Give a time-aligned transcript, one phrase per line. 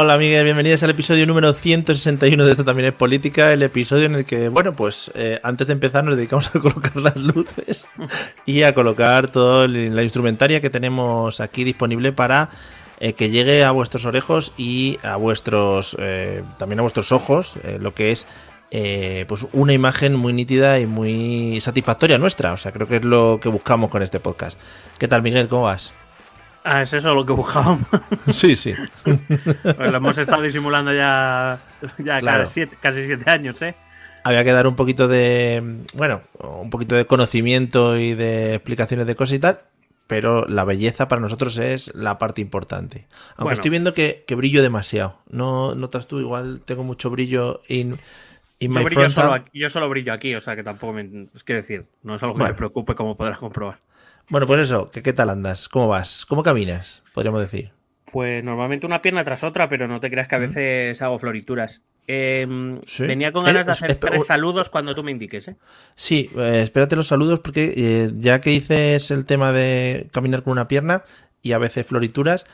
[0.00, 4.14] Hola Miguel, bienvenidos al episodio número 161 de Esto también es política, el episodio en
[4.14, 7.88] el que, bueno, pues eh, antes de empezar nos dedicamos a colocar las luces
[8.46, 12.48] y a colocar toda la instrumentaria que tenemos aquí disponible para
[13.00, 17.92] eh, que llegue a vuestros orejos y a vuestros, eh, también a vuestros ojos, lo
[17.92, 18.24] que es
[19.26, 22.52] pues una imagen muy nítida y muy satisfactoria nuestra.
[22.52, 24.60] O sea, creo que es lo que buscamos con este podcast.
[24.96, 25.48] ¿Qué tal Miguel?
[25.48, 25.92] ¿Cómo vas?
[26.70, 27.80] Ah, es eso lo que buscábamos.
[28.28, 28.74] Sí, sí.
[29.04, 31.58] pues lo hemos estado disimulando ya,
[31.98, 32.40] ya Claro.
[32.40, 33.74] casi, siete, casi siete años, ¿eh?
[34.24, 39.14] Había que dar un poquito de, bueno, un poquito de conocimiento y de explicaciones de
[39.14, 39.60] cosas y tal,
[40.06, 43.06] pero la belleza para nosotros es la parte importante.
[43.30, 43.54] Aunque Bueno.
[43.54, 45.18] estoy viendo que, que brillo demasiado.
[45.30, 46.18] ¿No notas tú?
[46.20, 47.96] Igual tengo mucho brillo in,
[48.58, 51.28] in Yo, my brillo solo, aquí- yo solo brillo aquí, o sea que tampoco me.
[51.34, 52.52] Es quiero decir, no es algo que Bueno.
[52.52, 53.78] me preocupe, como podrás comprobar.
[54.30, 55.68] Bueno, pues eso, ¿qué, ¿qué tal andas?
[55.68, 56.26] ¿Cómo vas?
[56.26, 57.02] ¿Cómo caminas?
[57.14, 57.70] Podríamos decir.
[58.12, 61.82] Pues normalmente una pierna tras otra, pero no te creas que a veces hago florituras.
[62.06, 62.46] Eh,
[62.86, 63.06] Sí.
[63.06, 65.56] Venía con Eh, ganas de es- hacer tres saludos cuando tú me indiques, ¿eh?
[65.94, 70.52] Sí, eh, espérate los saludos porque eh, ya que dices el tema de caminar con
[70.52, 71.02] una pierna
[71.42, 72.46] y a veces florituras,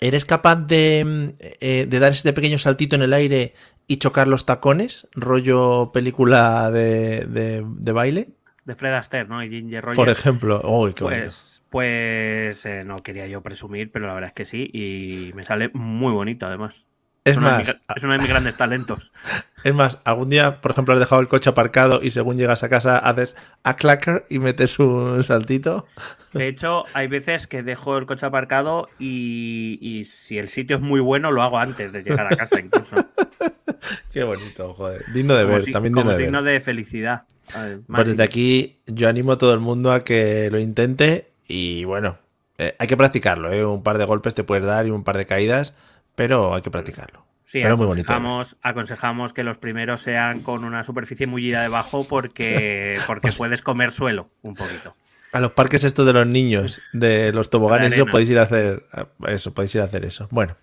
[0.00, 3.54] ¿eres capaz de, eh, de dar ese pequeño saltito en el aire
[3.86, 5.08] y chocar los tacones?
[5.12, 8.28] Rollo película de, de- de baile,
[8.64, 9.42] De Fred Astaire, ¿no?
[9.42, 9.96] Y Ginger Rogers.
[9.96, 10.60] por ejemplo.
[10.64, 11.02] Uy, qué.
[11.02, 15.44] Pues, pues eh, no quería yo presumir, pero la verdad es que sí, y me
[15.44, 16.84] sale muy bonito además.
[17.24, 19.10] Es uno de más, es uno de mis grandes talentos.
[19.64, 22.68] es más, algún día, por ejemplo, has dejado el coche aparcado y según llegas a
[22.68, 25.86] casa haces a clacker y metes un saltito.
[26.32, 30.82] De hecho, hay veces que dejo el coche aparcado y, y si el sitio es
[30.82, 32.96] muy bueno, lo hago antes de llegar a casa incluso.
[34.12, 35.04] Qué bonito, joder.
[35.12, 36.26] Digno de como ver, si- también como digno de ver.
[36.26, 37.22] signo de felicidad.
[37.52, 38.24] Pues Eh, desde máxima.
[38.24, 42.18] aquí yo animo a todo el mundo a que lo intente y bueno,
[42.58, 43.64] eh, hay que practicarlo, ¿eh?
[43.64, 45.74] un par de golpes te puedes dar y un par de caídas,
[46.14, 47.26] pero hay que practicarlo.
[47.44, 48.12] Sí, pero muy bonito.
[48.12, 48.42] ¿eh?
[48.62, 54.30] aconsejamos, que los primeros sean con una superficie mullida debajo porque, porque puedes comer suelo
[54.40, 54.96] un poquito.
[55.32, 58.84] A los parques estos de los niños, de los toboganes, eso podéis ir a hacer
[59.26, 60.28] eso, podéis ir a hacer eso.
[60.30, 60.56] Bueno,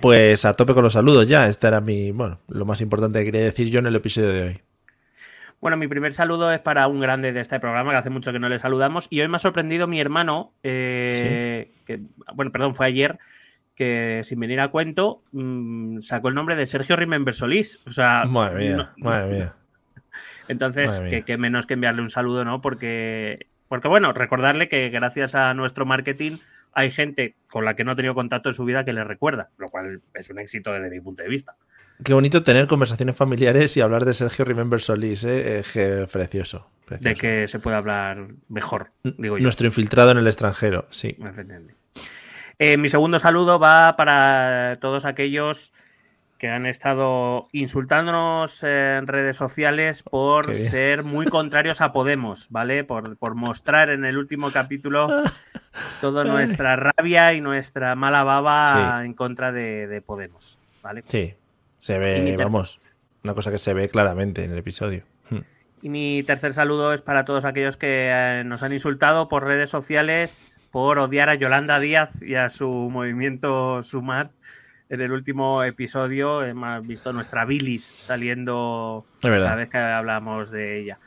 [0.00, 1.48] pues a tope con los saludos ya.
[1.48, 4.42] Este era mi, bueno, lo más importante que quería decir yo en el episodio de
[4.42, 4.60] hoy.
[5.60, 8.40] Bueno, mi primer saludo es para un grande de este programa, que hace mucho que
[8.40, 9.06] no le saludamos.
[9.10, 12.00] Y hoy me ha sorprendido mi hermano, eh, que,
[12.34, 13.20] bueno, perdón, fue ayer,
[13.74, 17.80] que sin venir a cuento, mm, sacó el nombre de Sergio Remember Solís.
[17.86, 19.54] O sea, Madre mía, no- madre mía.
[20.48, 21.24] entonces, Madre mía.
[21.24, 22.60] que, menos que enviarle un saludo, ¿no?
[22.60, 26.38] Porque, porque, bueno, recordarle que gracias a nuestro marketing
[26.74, 29.50] hay gente con la que no ha tenido contacto en su vida que le recuerda,
[29.58, 31.54] lo cual es un éxito desde mi punto de vista.
[32.02, 35.62] Qué bonito tener conversaciones familiares y hablar de Sergio Remember Solís, ¿eh?
[35.72, 36.70] Que precioso.
[36.86, 37.08] precioso.
[37.08, 39.42] De que se puede hablar mejor, digo yo.
[39.42, 41.16] Nuestro infiltrado en el extranjero, sí.
[41.20, 41.74] Efectivamente.
[42.64, 45.72] Eh, mi segundo saludo va para todos aquellos
[46.38, 50.70] que han estado insultándonos en redes sociales por Qué bien.
[50.70, 52.84] ser muy contrarios a Podemos, ¿vale?
[52.84, 55.08] Por, por mostrar en el último capítulo
[56.00, 59.06] toda nuestra rabia y nuestra mala baba Sí.
[59.06, 61.02] en contra de, de Podemos, ¿vale?
[61.08, 61.34] Sí,
[61.80, 62.78] se ve, vamos,
[63.24, 65.02] una cosa que se ve claramente en el episodio.
[65.30, 65.40] Hmm.
[65.82, 69.68] Y mi tercer saludo es para todos aquellos que eh, nos han insultado por redes
[69.70, 74.30] sociales por odiar a Yolanda Díaz y a su movimiento Sumar.
[74.88, 79.06] En el último episodio hemos visto nuestra bilis saliendo
[79.44, 80.98] cada vez que hablamos de ella.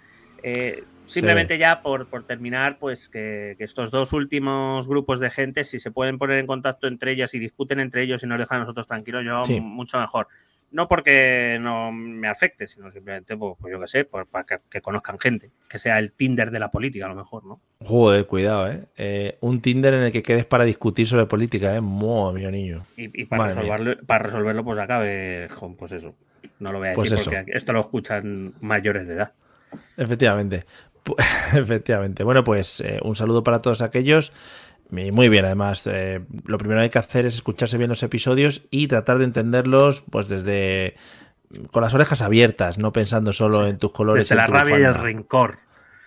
[0.43, 5.63] Eh, simplemente ya por, por terminar, pues que, que estos dos últimos grupos de gente,
[5.63, 8.57] si se pueden poner en contacto entre ellas y discuten entre ellos y nos dejan
[8.57, 9.59] a nosotros tranquilos, yo Sí.
[9.61, 10.27] mucho mejor.
[10.75, 15.17] No porque no me afecte, sino simplemente, pues, pues yo qué sé, para que, conozcan
[15.17, 17.61] gente, que sea el Tinder de la política a lo mejor, ¿no?
[17.79, 18.83] Joder, cuidado, ¿eh?
[18.97, 21.79] eh un Tinder en el que quedes para discutir sobre política, ¿eh?
[21.79, 22.85] Mío niño.
[22.97, 26.13] Y, para, resolverlo, para resolverlo, pues acabe, pues eso.
[26.59, 29.31] No lo voy a pues decir porque esto lo escuchan mayores de edad.
[29.95, 30.65] Efectivamente.
[31.55, 32.25] Efectivamente.
[32.25, 34.33] Bueno, pues eh, un saludo para todos aquellos.
[34.89, 38.63] Muy bien, además, eh, lo primero que hay que hacer es escucharse bien los episodios
[38.69, 40.95] y tratar de entenderlos pues desde
[41.71, 44.25] con las orejas abiertas, no pensando solo en tus colores.
[44.25, 45.59] Desde la rabia y el rencor.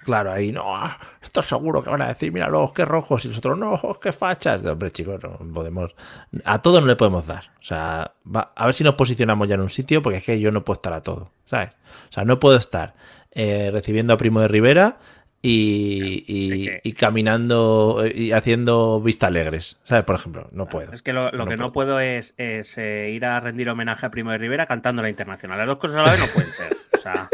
[0.05, 3.29] Claro, ahí no, ah, esto seguro que van a decir, mira los que rojos y
[3.29, 4.65] nosotros no, qué fachas.
[4.65, 5.95] Hombre, chicos, no podemos,
[6.45, 7.51] a todo no le podemos dar.
[7.61, 10.51] O sea, a ver si nos posicionamos ya en un sitio, porque es que yo
[10.51, 11.71] no puedo estar a todo, ¿sabes?
[12.09, 12.95] O sea, no puedo estar
[13.33, 14.99] eh, recibiendo a Primo de Rivera
[15.43, 20.05] y, caminando y haciendo vista alegres, ¿sabes?
[20.05, 20.93] Por ejemplo, no puedo.
[20.93, 24.39] Es que lo, que no puedo es, eh, ir a rendir homenaje a Primo de
[24.39, 25.59] Rivera cantando la internacional.
[25.59, 26.77] Las dos cosas a la vez no pueden ser.
[26.97, 27.29] O sea,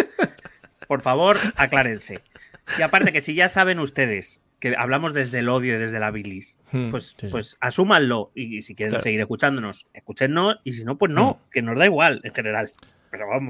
[0.86, 2.20] por favor, aclárense.
[2.78, 6.10] Y aparte que si ya saben ustedes que hablamos desde el odio y desde la
[6.10, 8.30] bilis, hmm, pues, pues asúmanlo.
[8.34, 10.58] Y si quieren seguir escuchándonos, escúchennos.
[10.64, 11.50] Y si no, pues no, hmm.
[11.50, 12.70] que nos da igual en general.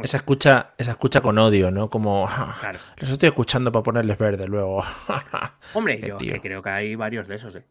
[0.02, 1.90] Esa escucha, esa escucha con odio, ¿no?
[1.90, 2.28] Como
[2.96, 4.84] los estoy escuchando para ponerles verde luego.
[5.75, 7.64] Hombre, yo creo que hay varios de esos, ¿eh?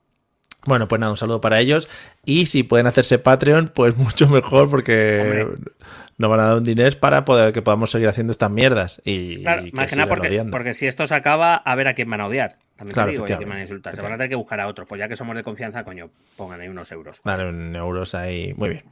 [0.65, 1.89] Bueno, pues nada, un saludo para ellos.
[2.25, 5.45] Y si pueden hacerse Patreon, pues mucho mejor porque
[6.17, 9.01] nos van a dar un dinero para poder que podamos seguir haciendo estas mierdas.
[9.03, 12.27] Y, claro, imagina porque, porque si esto se acaba, a ver a quién van a
[12.27, 12.57] odiar.
[12.77, 13.95] También te digo, a quién van a insultar.
[13.95, 14.85] Se van a tener que buscar a otro.
[14.85, 17.21] Pues ya que somos de confianza, coño, pongan ahí unos euros.
[17.23, 18.53] Dale, un euros ahí.
[18.55, 18.83] Muy bien.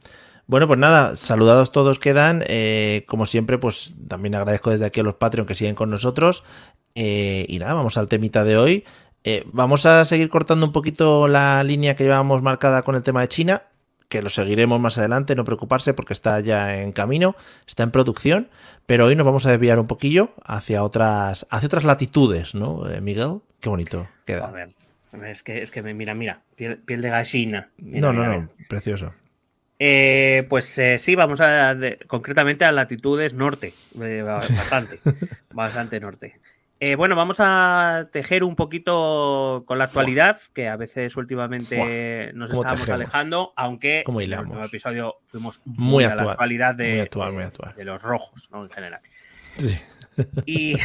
[0.46, 2.44] Bueno, pues nada, saludados todos quedan.
[2.46, 6.44] Eh, como siempre, pues también agradezco desde aquí a los Patreon que siguen con nosotros.
[6.94, 8.84] Eh, y nada, vamos al temita de hoy.
[9.24, 13.20] Eh, vamos a seguir cortando un poquito la línea que llevábamos marcada con el tema
[13.20, 13.62] de China,
[14.08, 17.36] que lo seguiremos más adelante, no preocuparse porque está ya en camino,
[17.66, 18.48] está en producción,
[18.84, 23.40] pero hoy nos vamos a desviar un poquillo hacia otras, hacia otras latitudes, ¿no, Miguel?
[23.60, 24.48] Qué bonito queda.
[24.48, 24.70] A ver,
[25.24, 27.70] es que, es que mira, mira, piel, de gallina.
[27.78, 29.14] no, no, no, precioso.
[29.84, 31.76] Eh, pues eh, sí, vamos a
[32.06, 35.00] concretamente a latitudes norte, eh, bastante,
[35.52, 36.38] bastante norte.
[36.96, 42.88] bueno, vamos a tejer un poquito con la actualidad, que a veces últimamente nos estamos
[42.90, 47.10] alejando, aunque en el último episodio fuimos muy, a la actualidad de,
[47.76, 48.62] de, los rojos, ¿no?
[48.62, 49.00] En general.
[49.56, 49.76] Sí.
[50.46, 50.76] Y...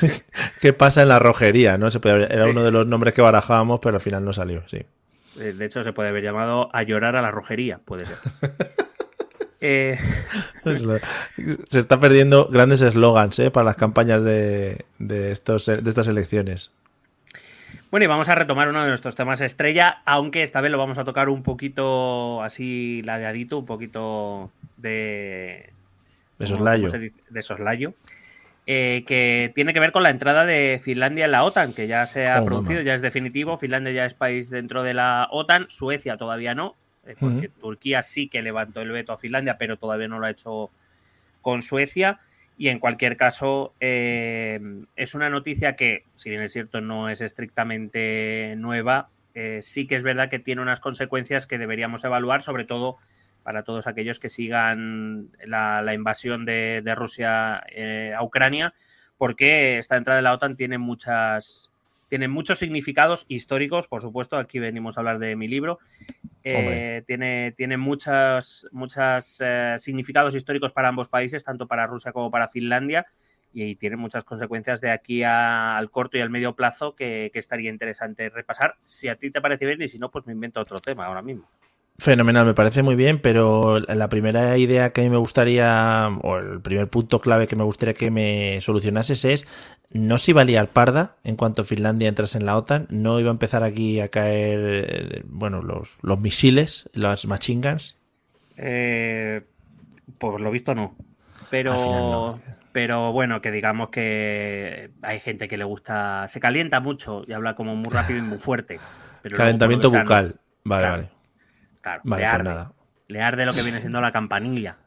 [0.60, 1.78] ¿Qué pasa en la rojería?
[1.78, 1.90] ¿no?
[1.90, 4.84] Se puede, era uno de los nombres que barajábamos, pero al final no salió, sí.
[5.38, 8.16] Eh, de hecho, se puede haber llamado A llorar a la rojería, puede ser.
[9.66, 9.96] Eh,
[11.70, 13.50] se está perdiendo grandes eslogans ¿eh?
[13.50, 16.70] para las campañas de, estos, de estas elecciones.
[17.90, 20.98] Bueno, y vamos a retomar uno de nuestros temas estrella, aunque esta vez lo vamos
[20.98, 25.70] a tocar un poquito así ladeadito, un poquito de...
[26.38, 26.90] De soslayo.
[27.30, 27.94] De soslayo.
[28.66, 32.06] Eh, que tiene que ver con la entrada de Finlandia en la OTAN, que ya
[32.06, 33.58] se ha oh, producido, ya es definitivo.
[33.58, 36.74] Finlandia ya es país dentro de la OTAN, Suecia todavía no,
[37.06, 40.30] eh, porque Turquía sí que levantó el veto a Finlandia, pero todavía no lo ha
[40.30, 40.70] hecho
[41.42, 42.20] con Suecia.
[42.56, 44.60] Y en cualquier caso, eh,
[44.96, 49.08] es una noticia que, si bien es cierto, no es estrictamente nueva,
[49.60, 52.98] sí que es verdad que tiene unas consecuencias que deberíamos evaluar, sobre todo
[53.44, 58.74] para todos aquellos que sigan la, invasión de, Rusia eh, a Ucrania,
[59.16, 61.70] porque esta entrada de la OTAN tiene muchas
[62.08, 65.80] tiene muchos significados históricos, por supuesto, aquí venimos a hablar de mi libro,
[66.44, 72.30] eh, tiene, tiene muchos muchas, eh, significados históricos para ambos países, tanto para Rusia como
[72.30, 73.06] para Finlandia,
[73.52, 77.70] y, tiene muchas consecuencias de aquí al corto y al medio plazo que, que estaría
[77.70, 78.76] interesante repasar.
[78.84, 81.22] Si a ti te parece bien y si no, pues me invento otro tema ahora
[81.22, 81.48] mismo.
[81.96, 86.36] Fenomenal, me parece muy bien, pero la primera idea que a mí me gustaría, o
[86.38, 89.46] el primer punto clave que me gustaría que me solucionases es,
[89.92, 93.30] no se iba a liar parda en cuanto Finlandia entrase en la OTAN, no iba
[93.30, 97.96] a empezar aquí a caer, bueno, los, los misiles, las machine guns.
[98.56, 99.42] Eh,
[100.18, 100.96] por lo visto no,
[101.50, 102.38] pero...
[102.72, 107.54] Pero bueno, que digamos que hay gente que le gusta, se calienta mucho y habla
[107.54, 108.80] como muy rápido y muy fuerte.
[109.22, 110.40] Calentamiento bucal.
[110.64, 111.08] Vale, vale.
[111.84, 112.72] Claro, vale, le, pues arde, nada.
[113.08, 114.78] le arde lo que viene siendo la campanilla.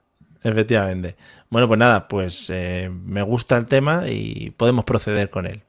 [0.41, 1.15] Efectivamente.
[1.49, 5.61] Bueno, pues nada, pues eh, me gusta el tema y podemos proceder con él.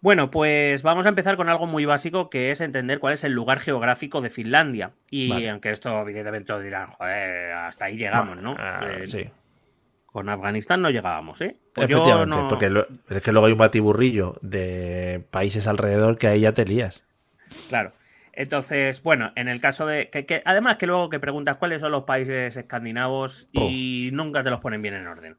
[0.00, 3.32] Bueno, pues vamos a empezar con algo muy básico que es entender cuál es el
[3.32, 4.92] lugar geográfico de Finlandia.
[5.10, 8.54] Y aunque esto evidentemente todos dirán, joder, hasta ahí llegamos, ¿no?
[8.56, 9.26] Ah, eh, sí.
[10.06, 11.56] Con Afganistán no llegábamos, ¿eh?
[11.74, 12.70] Pues Efectivamente, porque
[13.08, 17.02] es que luego hay un batiburrillo de países alrededor que ahí ya te lías.
[17.68, 17.92] Claro.
[18.36, 20.10] Entonces, bueno, en el caso de.
[20.10, 24.60] Que, además, que luego que preguntas cuáles son los países escandinavos y nunca te los
[24.60, 25.36] ponen bien en orden.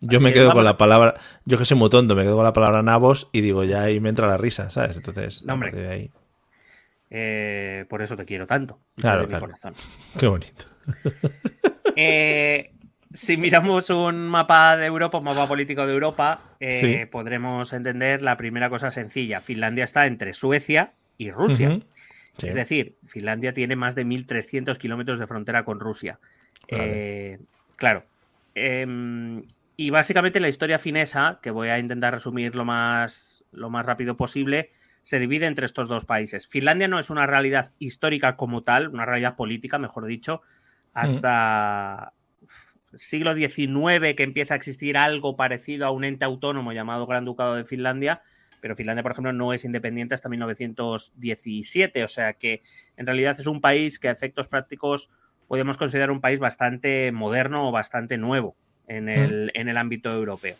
[0.00, 1.14] yo me quedo con la palabra.
[1.44, 4.00] Yo que soy muy tonto, me quedo con la palabra nabos y digo, ya ahí
[4.00, 4.96] me entra la risa, ¿sabes?
[4.96, 5.70] Entonces, no, hombre.
[5.72, 6.10] De ahí.
[7.10, 8.80] Eh, por eso te quiero tanto.
[8.96, 9.48] Claro, claro.
[10.18, 10.64] Qué bonito.
[11.94, 12.72] Eh,
[13.12, 18.38] si miramos un mapa de Europa, un mapa político de Europa, eh, podremos entender la
[18.38, 19.42] primera cosa sencilla.
[19.42, 21.80] Finlandia está entre Suecia y Rusia.
[22.42, 26.18] Es decir, Finlandia tiene más de 1.300 kilómetros de frontera con Rusia.
[27.76, 28.04] claro.
[28.54, 29.42] Em,
[29.76, 34.16] y básicamente la historia finesa, que voy a intentar resumir lo más, lo más rápido
[34.16, 34.70] posible,
[35.02, 36.46] se divide entre estos dos países.
[36.46, 40.42] Finlandia no es una realidad histórica como tal, una realidad política, mejor dicho,
[40.92, 42.12] hasta
[42.94, 47.54] siglo XIX que empieza a existir algo parecido a un ente autónomo llamado Gran Ducado
[47.54, 48.22] de Finlandia,
[48.62, 52.62] pero Finlandia, por ejemplo, no es independiente hasta 1917, o sea que
[52.96, 55.10] en realidad es un país que a efectos prácticos
[55.48, 60.56] podemos considerar un país bastante moderno o bastante nuevo en el, en el ámbito europeo.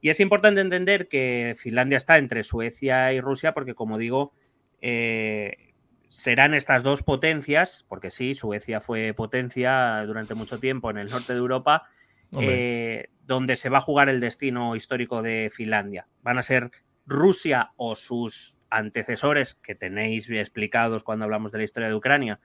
[0.00, 4.32] Y es importante entender que Finlandia está entre Suecia y Rusia porque, como digo,
[4.80, 5.74] eh,
[6.08, 11.34] serán estas dos potencias, porque sí, Suecia fue potencia durante mucho tiempo en el norte
[11.34, 11.84] de Europa,
[12.32, 16.06] eh, donde se va a jugar el destino histórico de Finlandia.
[16.22, 16.70] Van a ser
[17.06, 22.40] Rusia o sus antecesores, que tenéis explicados cuando hablamos de la historia de Ucrania,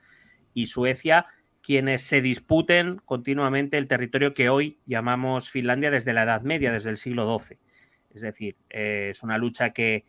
[0.54, 1.26] y Suecia,
[1.62, 6.90] quienes se disputen continuamente el territorio que hoy llamamos Finlandia desde la Edad Media, desde
[6.90, 7.58] el siglo XII.
[8.14, 10.04] Es decir, eh, es una lucha que,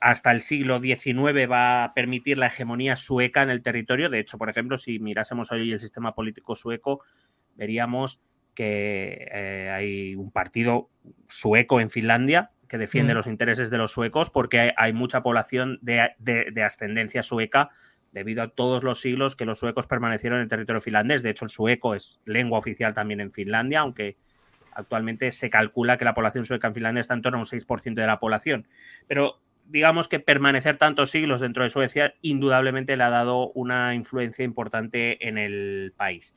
[0.00, 4.10] hasta el siglo XIX va a permitir la hegemonía sueca en el territorio.
[4.10, 7.02] De hecho, por ejemplo, si mirásemos hoy el sistema político sueco,
[7.56, 8.20] veríamos
[8.54, 10.90] que eh, hay un partido
[11.28, 13.16] sueco en Finlandia que defiende mm.
[13.16, 17.70] los intereses de los suecos porque hay, mucha población de ascendencia sueca
[18.12, 21.22] debido a todos los siglos que los suecos permanecieron en el territorio finlandés.
[21.22, 24.16] De hecho, el sueco es lengua oficial también en Finlandia, aunque
[24.72, 27.94] actualmente se calcula que la población sueca en Finlandia está en torno a un 6%
[27.94, 28.68] de la población.
[29.08, 34.44] Pero digamos que permanecer tantos siglos dentro de Suecia indudablemente le ha dado una influencia
[34.44, 36.36] importante en el país.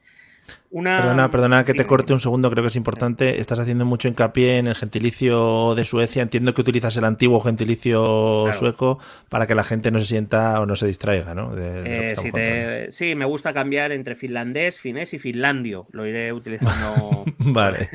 [0.74, 3.40] Perdona, perdona que te corte un segundo, creo que es importante.
[3.40, 6.24] Estás haciendo mucho hincapié en el gentilicio de Suecia.
[6.24, 10.66] Entiendo que utilizas el antiguo gentilicio sueco para que la gente no se sienta o
[10.66, 11.52] no se distraiga, ¿no?
[11.56, 15.86] Eh, sí, me gusta cambiar entre finlandés, finés y finlandio.
[15.92, 17.26] Lo iré utilizando.
[17.38, 17.90] vale.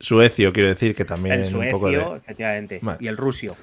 [0.00, 1.36] suecio, quiero decir que también.
[1.40, 2.80] El suecio, efectivamente.
[2.98, 3.56] Y el rusio.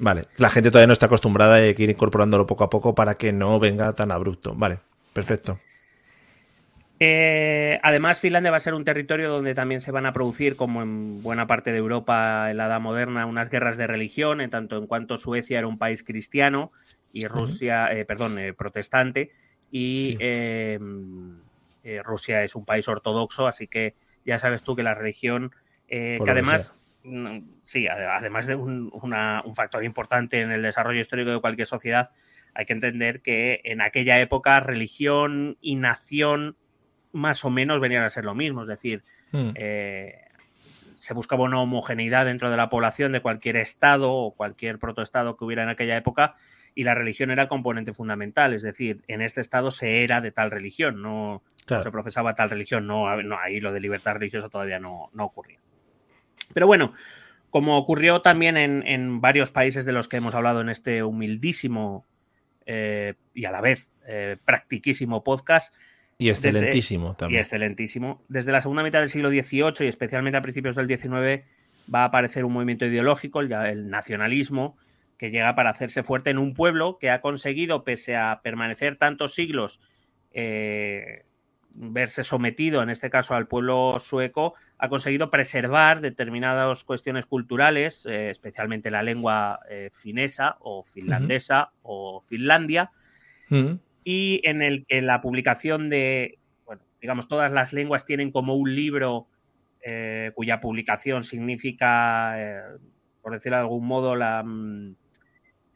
[0.00, 2.94] Vale, la gente todavía no está acostumbrada y hay que ir incorporándolo poco a poco
[2.94, 4.54] para que no venga tan abrupto.
[4.54, 4.80] Vale,
[5.14, 5.58] perfecto.
[7.04, 10.82] Eh, además, Finlandia va a ser un territorio donde también se van a producir, como
[10.82, 14.78] en buena parte de Europa en la Edad Moderna, unas guerras de religión, en tanto
[14.78, 16.70] en cuanto Suecia era un país cristiano
[17.12, 19.32] y Rusia, eh, perdón, eh, protestante,
[19.72, 21.40] y em,
[22.04, 25.50] Rusia es un país ortodoxo, así que ya sabes tú que la religión,
[25.88, 31.66] que además, mm, sí, además de un factor importante en el desarrollo histórico de cualquier
[31.66, 32.12] sociedad,
[32.54, 36.56] hay que entender que en aquella época religión y nación
[37.12, 39.50] más o menos venían a ser lo mismo, es decir, hmm.
[39.54, 40.20] eh,
[40.96, 45.44] se buscaba una homogeneidad dentro de la población de cualquier estado o cualquier protoestado que
[45.44, 46.34] hubiera en aquella época
[46.74, 50.32] y la religión era el componente fundamental, es decir, en este estado se era de
[50.32, 55.10] tal religión, no, se profesaba tal religión, no, ahí lo de libertad religiosa todavía no,
[55.18, 55.58] ocurría.
[56.54, 56.92] Pero bueno,
[57.50, 62.06] como ocurrió también en, varios países de los que hemos hablado en este humildísimo
[62.64, 65.74] eh, y a la vez eh, practiquísimo podcast,
[66.18, 67.38] y excelentísimo también.
[67.38, 68.22] Y excelentísimo.
[68.28, 71.44] Desde la segunda mitad del siglo XVIII y especialmente a principios del XIX
[71.92, 74.76] va a aparecer un movimiento ideológico, el, nacionalismo,
[75.18, 79.34] que llega para hacerse fuerte en un pueblo que ha conseguido, pese a permanecer tantos
[79.34, 79.80] siglos,
[80.32, 81.24] eh,
[81.74, 88.30] verse sometido, en este caso al pueblo sueco, ha conseguido preservar determinadas cuestiones culturales, eh,
[88.30, 92.90] especialmente la lengua eh, finesa o finlandesa o Finlandia,
[94.04, 98.74] y en el que la publicación de, bueno, digamos, todas las lenguas tienen como un
[98.74, 99.28] libro
[99.84, 102.62] eh, cuya publicación significa, eh,
[103.20, 104.94] por decirlo de algún modo, la, mm,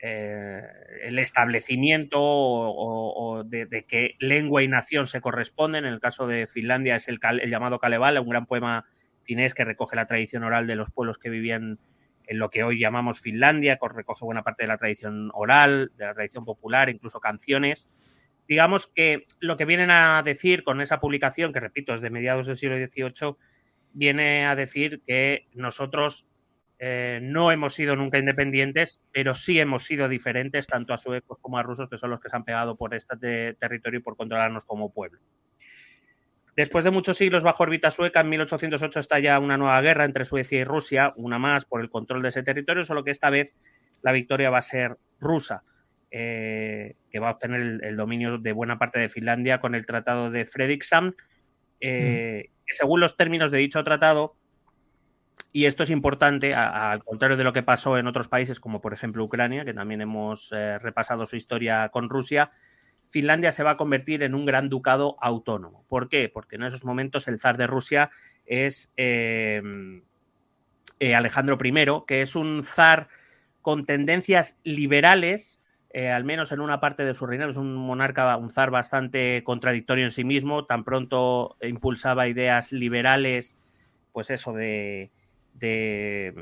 [0.00, 0.62] eh,
[1.02, 5.84] el establecimiento o, de, qué lengua y nación se corresponden.
[5.84, 8.84] En el caso de Finlandia es el, el llamado Kalevala, un gran poema
[9.22, 11.78] finés que recoge la tradición oral de los pueblos que vivían
[12.28, 16.06] en lo que hoy llamamos Finlandia, que recoge buena parte de la tradición oral, de
[16.06, 17.88] la tradición popular, incluso canciones
[18.48, 22.46] digamos que lo que vienen a decir con esa publicación, que repito, es de mediados
[22.46, 23.36] del siglo XVIII,
[23.92, 26.28] viene a decir que nosotros
[26.78, 31.58] eh, no hemos sido nunca independientes, pero sí hemos sido diferentes tanto a suecos como
[31.58, 34.64] a rusos, que son los que se han pegado por este territorio y por controlarnos
[34.64, 35.20] como pueblo.
[36.54, 40.58] Después de muchos siglos bajo órbita sueca, en 1808 estalla una nueva guerra entre Suecia
[40.58, 43.54] y Rusia, una más por el control de ese territorio, solo que esta vez
[44.02, 45.64] la victoria va a ser rusa,
[46.10, 50.30] eh, que va a obtener el, dominio de buena parte de Finlandia con el Tratado
[50.30, 51.14] de Fredrikshamn,
[51.80, 54.36] eh, que según los términos de dicho tratado,
[55.52, 58.92] y esto es importante, al contrario de lo que pasó en otros países, como por
[58.92, 62.50] ejemplo Ucrania, que también hemos eh, repasado su historia con Rusia,
[63.10, 65.84] Finlandia se va a convertir en un gran ducado autónomo.
[65.88, 66.28] ¿Por qué?
[66.28, 68.10] Porque en esos momentos el zar de Rusia
[68.44, 70.02] es em,
[70.98, 73.08] eh, Alejandro I, que es un zar
[73.62, 75.60] con tendencias liberales,
[75.96, 79.42] eh, al menos en una parte de su reinado, es un monarca, un zar bastante
[79.44, 83.58] contradictorio en sí mismo, tan pronto impulsaba ideas liberales,
[84.12, 85.10] pues eso de,
[85.54, 86.34] de,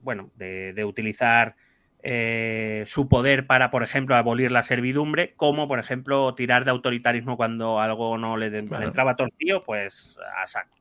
[0.00, 1.54] bueno, de, utilizar
[2.02, 7.36] eh, su poder para, por ejemplo, abolir la servidumbre, como, por ejemplo, tirar de autoritarismo
[7.36, 10.76] cuando algo no le, entraba torcido, pues a saco.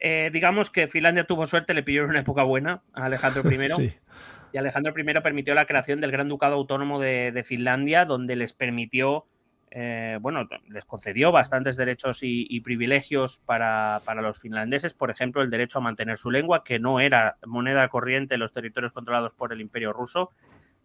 [0.00, 3.94] Eh, digamos que Finlandia tuvo suerte, le pilló en una época buena a Alejandro I.
[4.54, 9.26] Y Alejandro I permitió la creación del Gran Ducado Autónomo de Finlandia, donde les permitió
[9.76, 15.78] eh, bueno, les concedió bastantes derechos y, privilegios para, los finlandeses, por ejemplo, el derecho
[15.78, 19.60] a mantener su lengua, que no era moneda corriente en los territorios controlados por el
[19.60, 20.30] imperio ruso,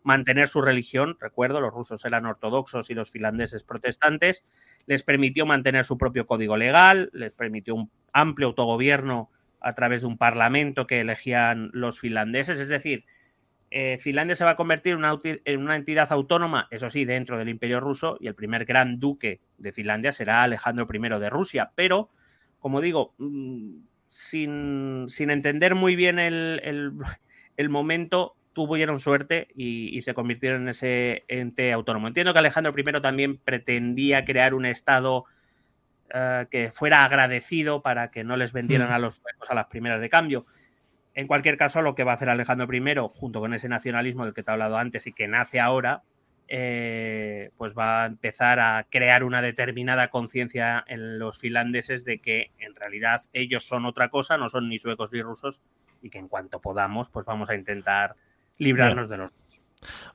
[0.01, 4.43] mantener su religión, recuerdo, los rusos eran ortodoxos y los finlandeses protestantes,
[4.88, 9.29] les permitió mantener su propio código legal, les permitió un amplio autogobierno
[9.61, 13.05] a través de un parlamento que elegían los finlandeses, es decir,
[13.71, 17.79] eh, Finlandia se va a convertir en una, entidad autónoma, eso sí, dentro del Imperio
[17.79, 21.71] ruso, y el primer gran duque de Finlandia será Alejandro I de Rusia.
[21.75, 22.09] Pero,
[22.59, 23.77] como digo, mm,
[24.09, 26.91] sin, entender muy bien el,
[27.69, 32.07] momento, tuvieron suerte y, se convirtieron en ese ente autónomo.
[32.07, 35.25] Entiendo que Alejandro I también pretendía crear un Estado
[36.11, 38.93] eh, que fuera agradecido para que no les vendieran mm.
[38.93, 40.47] a los suecos a las primeras de cambio
[41.19, 42.81] en cualquier caso, lo que va a hacer Alejandro I,
[43.13, 46.01] junto con ese nacionalismo del que te he hablado antes y que nace ahora,
[46.47, 52.51] eh, pues va a empezar a crear una determinada conciencia en los finlandeses de que
[52.59, 55.61] en realidad ellos son otra cosa, no son ni suecos ni rusos,
[56.01, 58.15] y que en cuanto podamos, pues vamos a intentar
[58.57, 59.61] librarnos de los dos.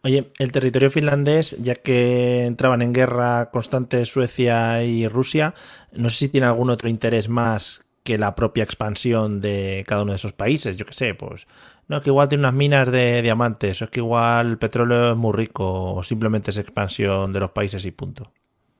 [0.02, 5.52] Oye, el territorio finlandés, ya que entraban en guerra constante Suecia y Rusia,
[5.92, 10.12] no sé si tiene algún otro interés más que la propia expansión de cada uno
[10.12, 10.76] de esos países.
[10.76, 11.46] Yo qué sé, pues
[11.88, 15.16] no, que igual tiene unas minas de diamantes, o es que igual el petróleo es
[15.16, 18.30] muy rico, o simplemente es expansión de los países y punto.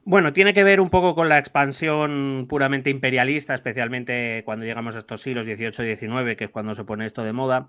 [0.07, 4.99] Bueno, tiene que ver un poco con la expansión puramente imperialista, especialmente cuando llegamos a
[4.99, 7.69] estos siglos XVIII y XIX, que es cuando se pone esto de moda.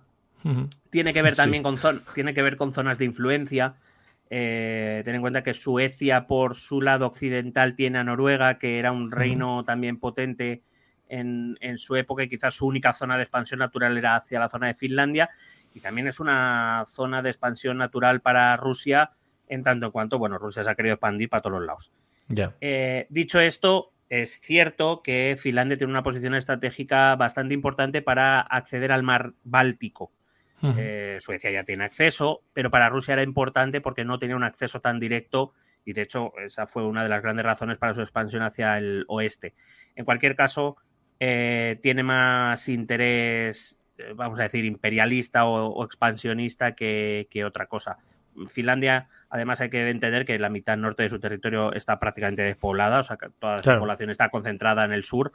[0.91, 1.77] Tiene que ver también con,
[2.13, 3.75] tiene que ver con zonas de influencia.
[4.29, 8.91] Eh, ten en cuenta que Suecia, por su lado occidental, tiene a Noruega, que era
[8.91, 10.61] un reino también potente
[11.07, 14.67] en, su época y quizás su única zona de expansión natural era hacia la zona
[14.67, 15.29] de Finlandia
[15.73, 19.11] y también es una zona de expansión natural para Rusia
[19.47, 21.91] en tanto en cuanto, bueno, Rusia se ha querido expandir para todos los lados.
[22.61, 28.91] Eh, dicho esto, es cierto que Finlandia tiene una posición estratégica bastante importante para acceder
[28.91, 30.11] al mar Báltico.
[30.77, 34.79] Eh, Suecia ya tiene acceso, pero para Rusia era importante porque no tenía un acceso
[34.79, 38.41] tan directo y de hecho esa fue una de las grandes razones para su expansión
[38.41, 39.53] hacia el oeste.
[39.95, 40.77] En cualquier caso,
[41.19, 47.97] eh, tiene más interés, eh, vamos a decir, imperialista o, expansionista que, otra cosa.
[48.49, 52.99] Finlandia, además, hay que entender que la mitad norte de su territorio está prácticamente despoblada,
[52.99, 55.31] o sea, que toda la población está concentrada en el sur,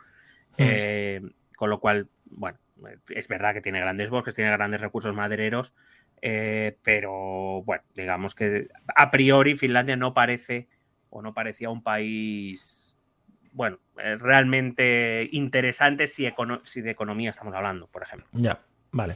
[0.50, 0.54] hmm.
[0.58, 1.20] eh,
[1.56, 2.58] con lo cual, bueno,
[3.08, 5.74] es verdad que tiene grandes bosques, tiene grandes recursos madereros,
[6.20, 10.68] pero bueno, digamos que a priori Finlandia no parece
[11.10, 12.79] o no parecía un país
[13.52, 18.28] bueno, eh, realmente interesantes si, de economía estamos hablando, por ejemplo.
[18.32, 18.60] Ya,
[18.92, 19.14] vale.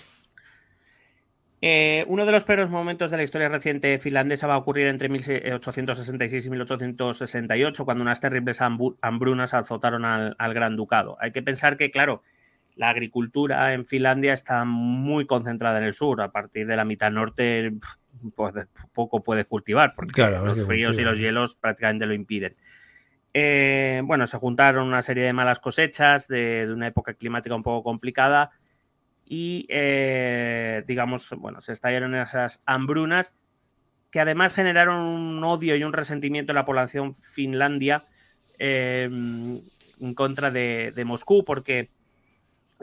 [1.66, 5.08] Eh, uno de los peores momentos de la historia reciente finlandesa va a ocurrir entre
[5.08, 11.16] 1866 y 1868, cuando unas terribles hambrunas azotaron al, Gran Ducado.
[11.20, 12.22] Hay que pensar que, claro,
[12.76, 16.20] la agricultura en Finlandia está muy concentrada en el sur.
[16.20, 17.72] A partir de la mitad norte,
[18.36, 18.54] pues,
[18.92, 22.56] poco puedes cultivar, porque los fríos y los hielos prácticamente lo impiden.
[23.36, 27.82] Eh, bueno, se juntaron una serie de malas cosechas de, una época climática un poco
[27.82, 28.52] complicada
[29.26, 33.34] y, eh, digamos, bueno, se estallaron esas hambrunas
[34.12, 38.04] que además generaron un odio y un resentimiento en la población finlandia
[38.60, 39.58] em,
[40.00, 41.90] en contra de, Moscú, porque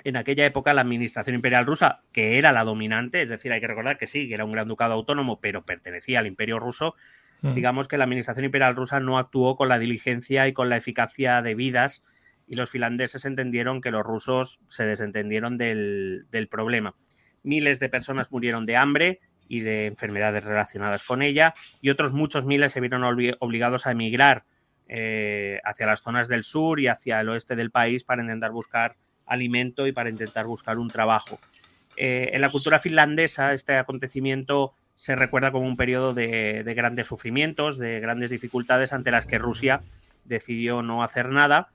[0.04, 3.68] en aquella época la administración imperial rusa, que era la dominante, es decir, hay que
[3.68, 6.96] recordar que sí, que era un gran ducado autónomo, pero pertenecía al imperio ruso,
[7.42, 7.54] mm.
[7.54, 11.42] digamos que la administración imperial rusa no actuó con la diligencia y con la eficacia
[11.42, 12.04] debidas
[12.48, 16.96] y los finlandeses entendieron que los rusos se desentendieron del, problema.
[17.44, 22.46] Miles de personas murieron de hambre y de enfermedades relacionadas con ella y otros muchos
[22.46, 23.04] miles se vieron
[23.40, 24.44] obligados a emigrar
[24.90, 28.98] eh, hacia las zonas del sur y hacia el oeste del país para intentar buscar
[29.26, 31.40] alimento y para intentar buscar un trabajo.
[31.96, 37.80] Eh, en la cultura finlandesa este acontecimiento se recuerda como un periodo de, grandes sufrimientos,
[37.80, 39.82] de grandes dificultades ante las que Rusia
[40.26, 41.70] decidió no hacer nada.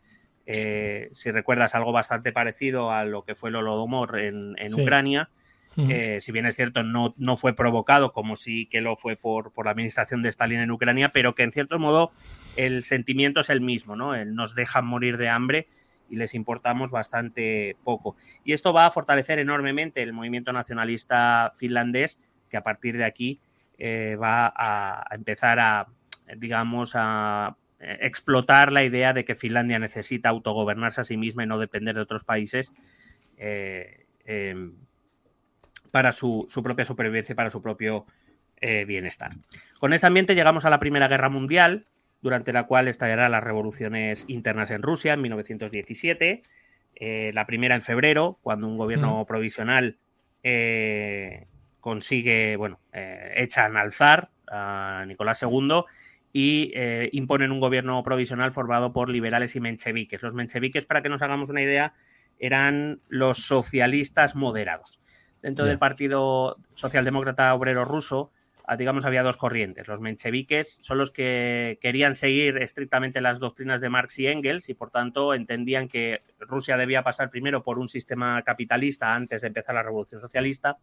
[0.46, 5.28] Eh, si recuerdas algo bastante parecido a lo que fue el Holodomor en, Ucrania,
[5.76, 9.52] eh, si bien es cierto, no, no, fue provocado como sí que lo fue por,
[9.52, 12.12] por, la administración de Stalin en Ucrania, pero que en cierto modo
[12.54, 14.14] el sentimiento es el mismo, ¿no?
[14.14, 15.66] El nos dejan morir de hambre
[16.08, 18.14] y les importamos bastante poco.
[18.44, 23.40] Y esto va a fortalecer enormemente el movimiento nacionalista finlandés, que a partir de aquí
[23.78, 25.86] eh, va a, empezar a,
[26.36, 31.46] digamos, a eh, explotar la idea de que Finlandia necesita autogobernarse a sí misma y
[31.46, 32.72] no depender de otros países
[33.36, 34.74] eh, em,
[35.90, 38.06] para su, propia supervivencia y para su propio
[38.58, 39.32] bienestar.
[39.78, 41.84] Con este ambiente llegamos a la Primera Guerra Mundial,
[42.22, 46.42] durante la cual estallarán las revoluciones internas en Rusia en 1917,
[46.98, 49.26] eh, la primera en febrero, cuando un gobierno mm.
[49.26, 49.98] provisional
[50.42, 51.46] eh,
[51.86, 55.84] consigue, bueno, eh, echan al zar, a Nicolás II,
[56.32, 56.72] y
[57.12, 60.20] imponen un gobierno provisional formado por liberales y mencheviques.
[60.20, 61.94] Los mencheviques, para que nos hagamos una idea,
[62.40, 65.00] eran los socialistas moderados.
[65.40, 68.32] Dentro del Partido Socialdemócrata Obrero Ruso,
[68.68, 69.86] Ah, digamos, había dos corrientes.
[69.86, 74.74] Los mencheviques son los que querían seguir estrictamente las doctrinas de Marx y Engels y,
[74.74, 79.76] por tanto, entendían que Rusia debía pasar primero por un sistema capitalista antes de empezar
[79.76, 80.78] la revolución socialista.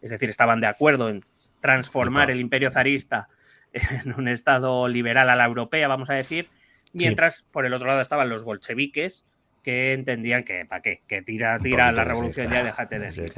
[0.00, 1.24] Es decir, estaban de acuerdo en
[1.60, 3.28] transformar el imperio zarista
[3.72, 6.48] en un estado liberal a la europea, vamos a decir.
[6.92, 9.26] Mientras, por el otro lado, estaban los bolcheviques,
[9.62, 11.02] que entendían que, ¿para qué?
[11.06, 13.32] Que tira, tira la revolución ya, déjate de decir.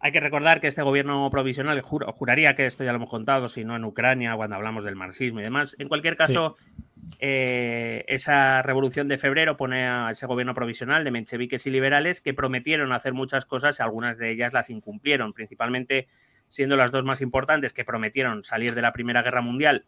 [0.00, 3.64] Hay que recordar que este gobierno provisional, juraría que esto ya lo hemos contado, si
[3.64, 5.74] no en Ucrania, cuando hablamos del marxismo y demás.
[5.78, 6.56] En cualquier caso,
[7.18, 12.32] eh, esa revolución de febrero pone a ese gobierno provisional de mencheviques y liberales que
[12.32, 16.06] prometieron hacer muchas cosas y algunas de ellas las incumplieron, principalmente
[16.46, 19.84] siendo las dos más importantes que prometieron salir de la Primera Guerra Mundial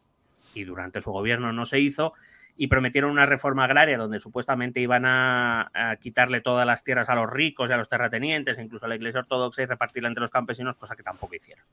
[0.54, 2.14] y durante su gobierno no se hizo,
[2.56, 7.30] y prometieron una reforma agraria donde supuestamente iban a, quitarle todas las tierras a los
[7.30, 10.30] ricos y a los terratenientes, e incluso a la Iglesia Ortodoxa y repartirla entre los
[10.30, 11.64] campesinos, cosa que tampoco hicieron.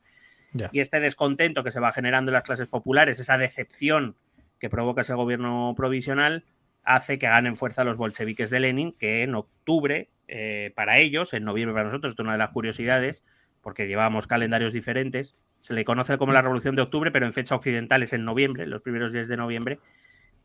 [0.72, 4.16] Y este descontento que se va generando en las clases populares, esa decepción
[4.60, 6.46] que provoca ese gobierno provisional,
[6.84, 11.44] hace que ganen fuerza los bolcheviques de Lenin, que en octubre, eh, para ellos, en
[11.44, 13.24] noviembre para nosotros, esto es una de las curiosidades,
[13.62, 17.56] porque llevábamos calendarios diferentes, se le conoce como la Revolución de Octubre, pero en fecha
[17.56, 19.80] occidental es en noviembre, los primeros días de noviembre,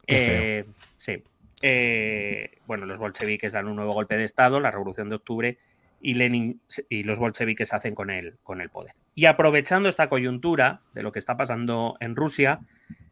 [0.07, 0.65] eh,
[0.99, 1.23] sí.
[1.62, 5.59] Eh, bueno, los bolcheviques dan un nuevo golpe de Estado, la Revolución de Octubre,
[6.01, 8.95] y Lenin y los bolcheviques hacen con el, con el poder.
[9.15, 12.61] Y aprovechando esta coyuntura de lo que está pasando en Rusia,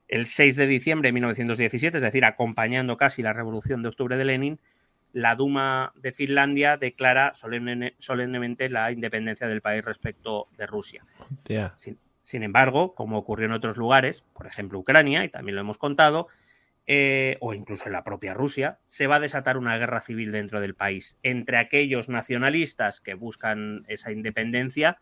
[0.09, 4.25] el 6 de diciembre de 1917, es decir, acompañando casi la Revolución de Octubre de
[4.25, 4.59] Lenin,
[5.13, 11.05] la Duma de Finlandia declara solemnemente la independencia del país respecto de Rusia.
[11.77, 15.79] Sin, sin, embargo, como ocurrió en otros lugares, por ejemplo Ucrania, y también lo hemos
[15.79, 16.29] contado,
[16.93, 20.61] eh, o incluso en la propia Rusia, se va a desatar una guerra civil dentro
[20.61, 24.99] del país entre aquellos nacionalistas que buscan esa independencia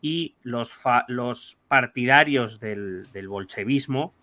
[0.00, 4.14] y los, los partidarios del, bolchevismo,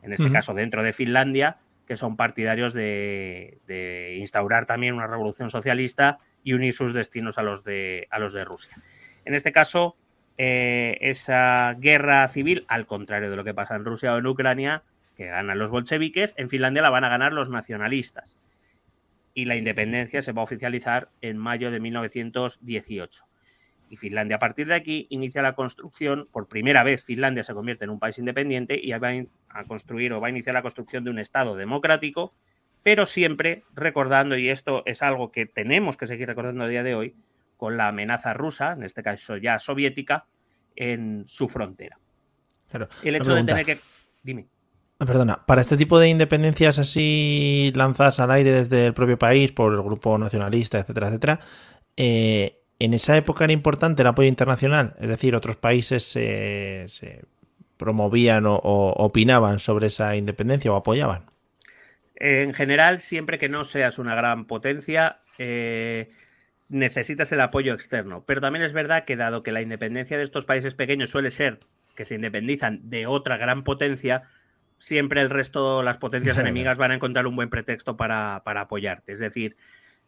[0.00, 6.20] en este caso dentro de Finlandia, que son partidarios de, instaurar también una revolución socialista
[6.42, 8.78] y unir sus destinos a los de, a los de Rusia.
[9.26, 9.98] En este caso,
[10.38, 14.84] eh, esa guerra civil, al contrario de lo que pasa en Rusia o en Ucrania,
[15.16, 18.36] que ganan los bolcheviques, en Finlandia la van a ganar los nacionalistas.
[19.34, 23.24] Y la independencia se va a oficializar en mayo de 1918.
[23.90, 27.84] Y Finlandia a partir de aquí inicia la construcción, por primera vez Finlandia se convierte
[27.84, 29.12] en un país independiente y va
[29.50, 32.34] a construir o va a iniciar la construcción de un Estado democrático,
[32.82, 36.94] pero siempre recordando, y esto es algo que tenemos que seguir recordando a día de
[36.94, 37.14] hoy,
[37.56, 40.24] con la amenaza rusa, en este caso ya soviética,
[40.74, 41.98] en su frontera.
[43.04, 43.78] el hecho de tener que...
[44.22, 44.46] Dime.
[45.02, 49.50] Ah, perdona, para este tipo de independencias así lanzadas al aire desde el propio país
[49.50, 51.40] por el grupo nacionalista, etcétera, etcétera,
[51.96, 56.86] eh, en esa época era importante el apoyo internacional, es decir, otros países se,
[57.76, 61.24] promovían o, opinaban sobre esa independencia o apoyaban.
[62.14, 66.12] En general, siempre que no seas una gran potencia, eh,
[66.68, 68.22] necesitas el apoyo externo.
[68.24, 71.58] Pero también es verdad que dado que la independencia de estos países pequeños suele ser
[71.96, 74.22] que se independizan de otra gran potencia,
[74.82, 79.12] siempre el resto, las potencias enemigas van a encontrar un buen pretexto para, apoyarte.
[79.12, 79.56] Es decir,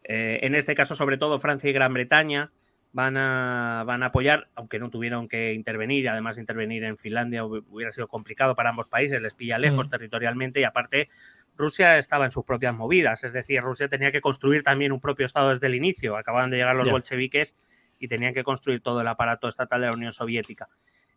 [0.03, 2.51] eh, en este caso, sobre todo Francia y Gran Bretaña
[2.91, 7.91] van a, van a apoyar, aunque no tuvieron que intervenir, además intervenir en Finlandia hubiera
[7.91, 11.07] sido complicado para ambos países, les pilla lejos territorialmente y aparte
[11.55, 15.25] Rusia estaba en sus propias movidas, es decir, Rusia tenía que construir también un propio
[15.25, 17.55] Estado desde el inicio, acababan de llegar los bolcheviques
[17.97, 20.67] y tenían que construir todo el aparato estatal de la Unión Soviética.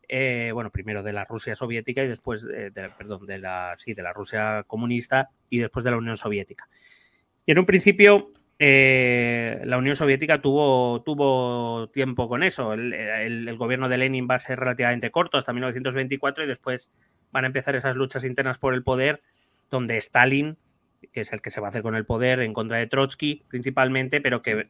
[0.09, 4.03] Eh, bueno, primero de la Rusia soviética y después, de, perdón, de la, sí, de
[4.03, 6.67] la Rusia comunista y después de la Unión Soviética.
[7.45, 12.73] Y en un principio eh, la Unión Soviética tuvo, tuvo tiempo con eso.
[12.73, 16.91] El, gobierno de Lenin va a ser relativamente corto hasta 1924 y después
[17.31, 19.23] van a empezar esas luchas internas por el poder
[19.71, 20.57] donde Stalin,
[21.13, 23.45] que es el que se va a hacer con el poder en contra de Trotsky
[23.49, 24.69] principalmente, pero que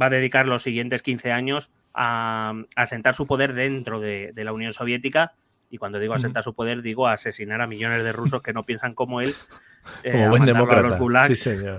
[0.00, 4.72] va a dedicar los siguientes 15 años a, asentar su poder dentro de, la Unión
[4.72, 5.34] Soviética.
[5.70, 8.94] Y cuando digo asentar su poder, digo asesinar a millones de rusos que no piensan
[8.94, 9.34] como él.
[10.02, 10.98] Eh, como buen demócrata.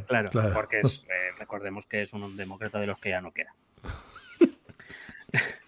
[0.07, 3.53] Claro, porque eh, recordemos que es un demócrata de los que ya no queda.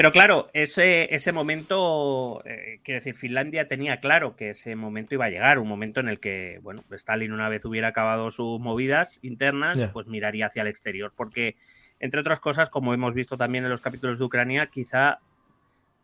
[0.00, 5.26] Pero claro, ese, ese momento, eh, quiero decir, Finlandia tenía claro que ese momento iba
[5.26, 9.18] a llegar, un momento en el que, bueno, Stalin una vez hubiera acabado sus movidas
[9.20, 11.56] internas, pues miraría hacia el exterior, porque,
[11.98, 15.18] entre otras cosas, como hemos visto también en los capítulos de Ucrania, quizá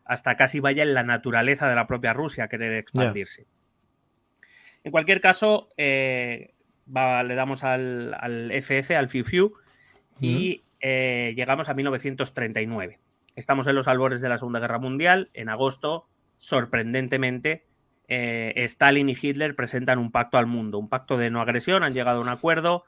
[0.04, 3.46] hasta casi vaya en la naturaleza de la propia Rusia querer expandirse.
[4.85, 6.52] En cualquier caso, eh,
[6.87, 9.54] le damos al, al, FF, al FIU,
[10.20, 12.98] y eh, llegamos a 1939.
[13.37, 15.29] Estamos en los albores de la Segunda Guerra Mundial.
[15.35, 17.66] En agosto, sorprendentemente,
[18.09, 21.92] eh, Stalin y Hitler presentan un pacto al mundo, un pacto de no agresión, han
[21.92, 22.85] llegado a un acuerdo,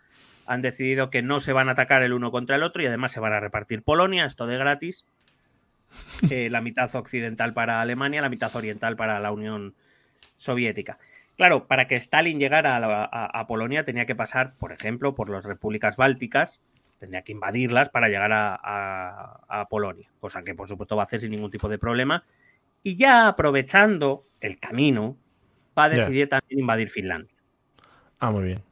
[0.47, 3.13] han decidido que no se van a atacar el uno contra el otro y además
[3.13, 5.05] se van a repartir Polonia, esto de gratis,
[6.31, 9.75] eh, la mitad occidental para Alemania, la mitad oriental para la Unión
[10.37, 10.99] Soviética.
[11.37, 15.97] Claro, para que Stalin llegara a, Polonia tenía que pasar, por ejemplo, por las repúblicas
[15.97, 16.61] bálticas,
[16.99, 21.31] tendría que invadirlas para llegar a, Polonia, cosa que por supuesto va a hacer sin
[21.31, 22.25] ningún tipo de problema.
[22.83, 25.17] Y ya aprovechando el camino,
[25.77, 27.35] va a decidir también invadir Finlandia.
[28.19, 28.63] Ah, muy bien.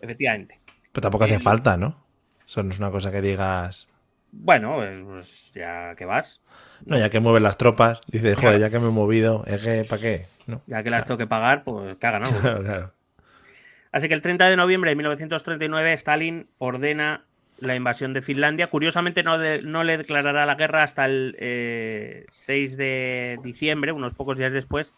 [0.00, 0.60] Efectivamente.
[0.92, 2.04] Pero tampoco hace falta, ¿no?
[2.46, 3.88] Eso no es una cosa que digas.
[4.30, 6.42] Bueno, pues ya que vas.
[6.84, 9.84] No, ya que mueven las tropas, dice, joder, ya que me he movido, es que,
[9.84, 10.26] ¿para qué?
[10.66, 12.30] Ya que las tengo que pagar, pues que hagan ¿no?
[12.40, 12.92] claro, claro.
[13.94, 17.22] Así que el 30 de noviembre de 1939 Stalin ordena
[17.58, 18.66] la invasión de Finlandia.
[18.66, 21.36] Curiosamente no, no le declarará la guerra hasta el
[22.28, 24.94] 6 eh, de diciembre, unos pocos días después,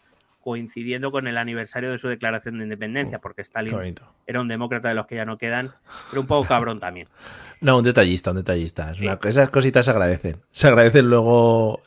[0.47, 4.95] coincidiendo con el aniversario de su declaración de independencia, porque Stalin era un demócrata de
[4.95, 5.73] los que ya no quedan,
[6.09, 7.09] pero un poco cabrón también.
[7.59, 8.93] No, un detallista, un detallista.
[9.23, 10.37] esas cositas se agradecen.
[10.51, 11.81] Se agradecen luego,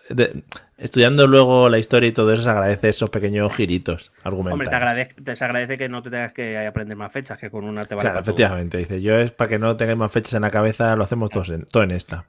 [0.77, 4.75] estudiando luego la historia y todo eso, se agradece esos pequeños giritos argumentales.
[4.75, 7.85] Hombre, te, se agradece que no te tengas que aprender más fechas, que con una
[7.85, 8.79] te vale Claro, efectivamente.
[8.79, 11.51] Dice, yo es para que no tengáis más fechas en la cabeza, lo hacemos todos
[11.51, 12.25] en, todo en esta.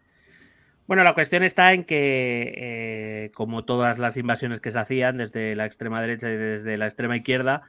[0.87, 5.55] Bueno, la cuestión está en que, eh, como todas las invasiones que se hacían desde
[5.55, 7.63] la extrema derecha y desde la extrema izquierda,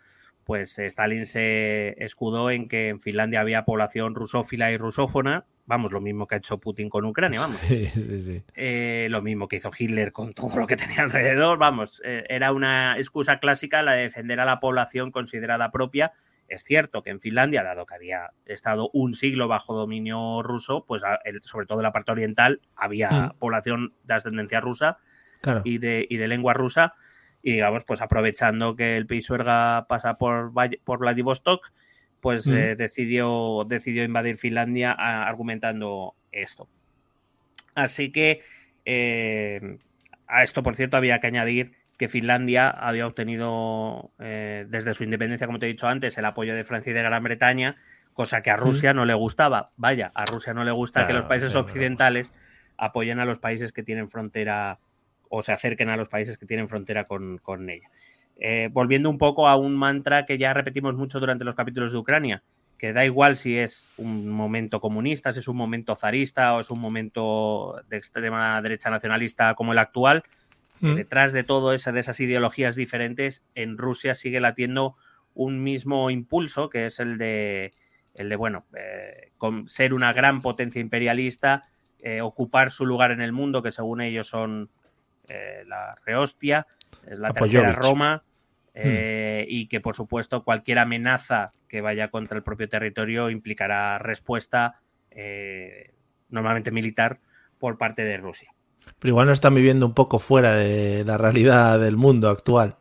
[0.45, 6.01] pues Stalin se escudó en que en Finlandia había población rusófila y rusófona, vamos, lo
[6.01, 7.59] mismo que ha hecho Putin con Ucrania, vamos.
[7.61, 8.43] Sí, sí, sí.
[8.55, 12.53] Eh, lo mismo que hizo Hitler con todo lo que tenía alrededor, vamos, eh, era
[12.53, 16.13] una excusa clásica la de defender a la población considerada propia
[16.49, 21.03] es cierto que en Finlandia, dado que había estado un siglo bajo dominio ruso, pues
[21.43, 23.39] sobre todo en la parte oriental había mm.
[23.39, 24.99] población de ascendencia rusa
[25.65, 26.95] y, de, de lengua rusa.
[27.43, 30.53] Y digamos, pues aprovechando que el Pisuerga pasa por,
[30.85, 31.73] por Vladivostok,
[32.21, 32.55] pues mm.
[32.55, 36.69] eh, decidió, decidió invadir Finlandia argumentando esto.
[37.75, 38.43] Así que
[38.85, 39.79] eh,
[40.27, 45.47] a esto, por cierto, había que añadir que Finlandia había obtenido eh, desde su independencia,
[45.47, 47.77] como te he dicho antes, el apoyo de Francia y de Gran Bretaña,
[48.13, 49.71] cosa que a Rusia no le gustaba.
[49.77, 52.33] Vaya, a Rusia no le gusta que los países occidentales
[52.77, 54.79] apoyen a los países que tienen frontera
[55.29, 57.89] o se acerquen a los países que tienen frontera con, ella.
[58.37, 61.99] Eh, volviendo un poco a un mantra que ya repetimos mucho durante los capítulos de
[61.99, 62.43] Ucrania,
[62.77, 66.71] que da igual si es un momento comunista, si es un momento zarista o es
[66.71, 70.25] un momento de extrema derecha nacionalista como el actual,
[70.83, 70.97] Mm.
[70.97, 74.97] detrás de todo eso, de esas ideologías diferentes, en Rusia sigue latiendo
[75.33, 77.73] un mismo impulso, que es el de,
[78.15, 79.31] el de bueno, eh,
[79.67, 81.69] ser una gran potencia imperialista,
[82.01, 84.71] eh, ocupar su lugar en el mundo, que según ellos son
[85.29, 86.67] eh, la rehostia,
[87.07, 88.25] la tercera Roma,
[88.75, 88.81] mm.
[89.47, 94.75] y que por supuesto cualquier amenaza que vaya contra el propio territorio implicará respuesta
[96.29, 97.21] normalmente militar,
[97.61, 98.53] por parte de Rusia.
[98.99, 102.77] Pero igual no están viviendo un poco fuera de la realidad del mundo actual.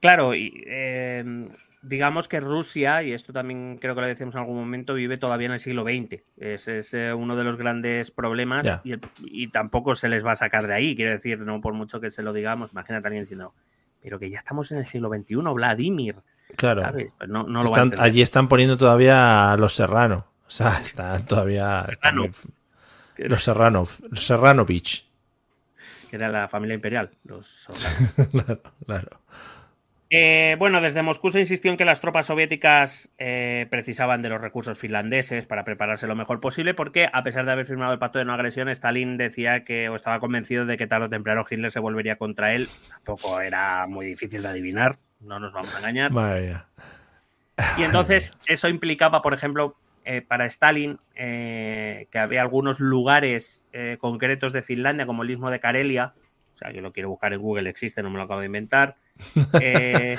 [0.00, 1.48] Claro, y eh,
[1.82, 5.46] digamos que Rusia, y esto también creo que lo decíamos en algún momento, vive todavía
[5.46, 6.22] en el siglo XX.
[6.38, 10.36] Ese es eh, uno de los grandes problemas y, y, tampoco se les va a
[10.36, 10.96] sacar de ahí.
[10.96, 13.54] Quiero decir, no por mucho que se lo digamos, imagínate alguien diciendo,
[14.00, 16.16] pero que ya estamos en el siglo XXI, Vladimir.
[16.56, 16.82] Claro.
[16.92, 20.24] Pues no, no lo allí están poniendo todavía los serranos.
[20.46, 21.86] O sea, están todavía.
[23.16, 25.08] los Serrano, los Serrano Beach.
[26.12, 27.70] Que era la familia imperial, los
[28.30, 29.20] claro, claro.
[30.10, 34.42] Eh, bueno, desde Moscú se insistió en que las tropas soviéticas eh, precisaban de los
[34.42, 38.18] recursos finlandeses para prepararse lo mejor posible, porque a pesar de haber firmado el pacto
[38.18, 41.70] de no agresión, Stalin decía que o estaba convencido de que tarde o temprano Hitler
[41.70, 42.68] se volvería contra él.
[42.92, 46.12] Tampoco era muy difícil de adivinar, no nos vamos a engañar.
[47.78, 53.64] Y entonces eso implicaba, por ejemplo, eh, para Stalin, que había algunos lugares
[53.98, 56.14] concretos de Finlandia, como el istmo de Karelia,
[56.54, 58.96] o sea, que lo quiero buscar en Google, existe, no me lo acabo de inventar
[59.60, 60.16] eh,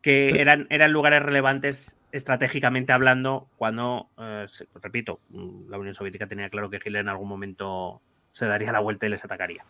[0.00, 4.46] que eran, eran lugares relevantes estratégicamente hablando cuando, eh,
[4.80, 5.20] repito,
[5.68, 8.00] la Unión Soviética tenía claro que Hitler en algún momento
[8.32, 9.64] se daría la vuelta y les atacaría.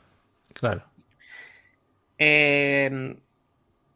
[0.53, 0.85] Claro.
[2.19, 3.17] Eh,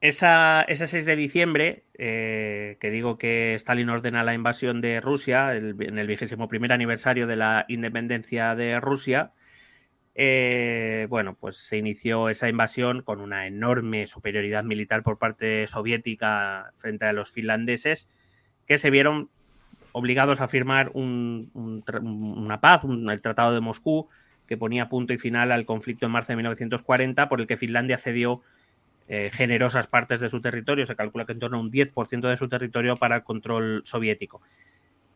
[0.00, 5.98] esa, ese 6 de diciembre, que digo que Stalin ordena la invasión de Rusia en
[5.98, 9.32] el vigésimo primer aniversario de la independencia de Rusia,
[10.14, 16.70] eh, bueno, pues se inició esa invasión con una enorme superioridad militar por parte soviética
[16.74, 18.10] frente a los finlandeses,
[18.66, 19.30] que se vieron
[19.92, 24.08] obligados a firmar una paz, el Tratado de Moscú,
[24.46, 27.96] que ponía punto y final al conflicto en marzo de 1940, por el que Finlandia
[27.96, 28.42] cedió
[29.12, 32.36] eh, generosas partes de su territorio, se calcula que en torno a un 10% de
[32.36, 34.40] su territorio para el control soviético.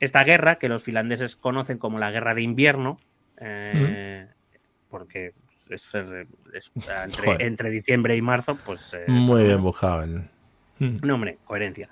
[0.00, 2.98] Esta guerra, que los finlandeses conocen como la Guerra de Invierno,
[3.40, 4.26] eh,
[4.90, 5.35] porque
[5.70, 5.92] es,
[7.38, 8.94] entre, diciembre y marzo, pues...
[8.94, 10.04] Eh, Muy bien buscado.
[10.80, 10.96] Mm.
[11.02, 11.88] No, hombre, coherencia.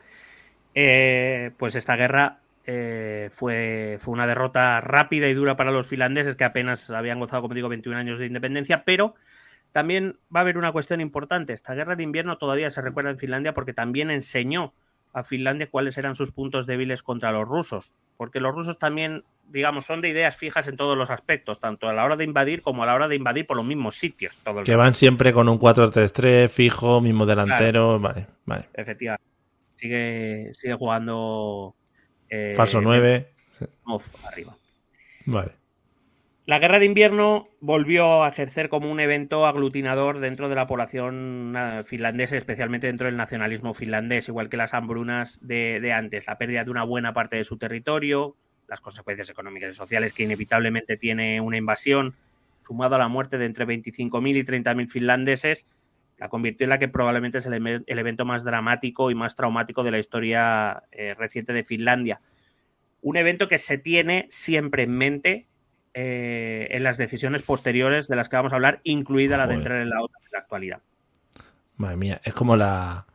[0.75, 6.35] Eh, pues esta guerra eh, fue, fue una derrota rápida y dura para los finlandeses
[6.35, 9.15] que apenas habían gozado, como digo, 21 años de independencia, pero
[9.73, 11.53] también va a haber una cuestión importante.
[11.53, 14.75] Esta guerra de invierno todavía se recuerda en Finlandia porque también enseñó
[15.13, 19.85] a Finlandia cuáles eran sus puntos débiles contra los rusos, porque los rusos también digamos,
[19.85, 22.83] son de ideas fijas en todos los aspectos, tanto a la hora de invadir como
[22.83, 24.39] a la hora de invadir por los mismos sitios.
[24.65, 28.69] que van siempre con un 4-3-3 fijo, mismo delantero, vale, vale.
[28.75, 29.25] Efectivamente.
[29.77, 31.75] Sigue, sigue jugando...
[32.29, 33.29] Eh, Falso 9.
[34.25, 34.57] arriba.
[35.27, 35.62] Vale.
[36.45, 41.55] La guerra de invierno volvió a ejercer como un evento aglutinador dentro de la población
[41.57, 46.39] eh, finlandesa, especialmente dentro del nacionalismo finlandés, igual que las hambrunas de, de antes, la
[46.39, 48.35] pérdida de una buena parte de su territorio,
[48.67, 52.17] las consecuencias económicas y sociales que inevitablemente tiene una invasión,
[52.57, 55.65] sumado a la muerte de entre 25.000 y 30.000 finlandeses,
[56.19, 59.91] la convirtió en la que probablemente es el, evento más dramático y más traumático de
[59.93, 62.21] la historia eh, reciente de Finlandia.
[63.01, 65.47] Un evento que se tiene siempre en mente
[65.95, 69.81] eh, en las decisiones posteriores de las que vamos a hablar, incluida la de entrar
[69.81, 70.81] en la OTAN en la actualidad.
[71.77, 73.07] Madre mía, es como la,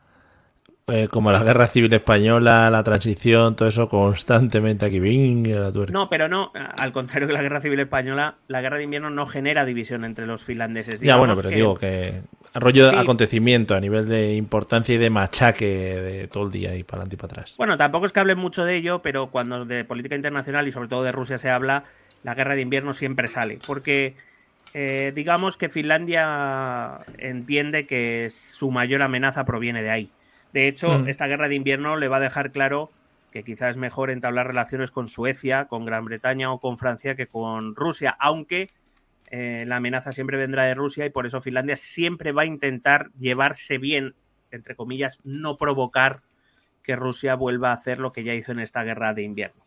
[0.90, 4.98] eh, como la guerra civil española, la transición, todo eso constantemente aquí.
[5.00, 9.10] La no, pero no, al contrario que la guerra civil española, la guerra de invierno
[9.10, 10.98] no genera división entre los finlandeses.
[11.00, 12.22] ya, bueno, pero digo que
[12.54, 16.84] rollo de acontecimiento a nivel de importancia y de machaque de todo el día y
[16.84, 17.54] para adelante y para atrás.
[17.58, 20.88] Bueno, tampoco es que hable mucho de ello, pero cuando de política internacional y sobre
[20.88, 21.84] todo de Rusia se habla,
[22.22, 24.14] la guerra de invierno siempre sale, porque
[24.74, 30.10] eh, digamos que Finlandia entiende que su mayor amenaza proviene de ahí
[30.52, 31.08] de hecho, mm.
[31.08, 32.90] esta guerra de invierno le va a dejar claro
[33.32, 37.26] que quizás es mejor entablar relaciones con Suecia, con Gran Bretaña o con Francia que
[37.26, 38.70] con Rusia, aunque
[39.30, 43.10] eh, la amenaza siempre vendrá de Rusia y por eso Finlandia siempre va a intentar
[43.12, 44.14] llevarse bien,
[44.50, 46.20] entre comillas, no provocar
[46.82, 49.62] que Rusia vuelva a hacer lo que ya hizo en esta guerra de invierno.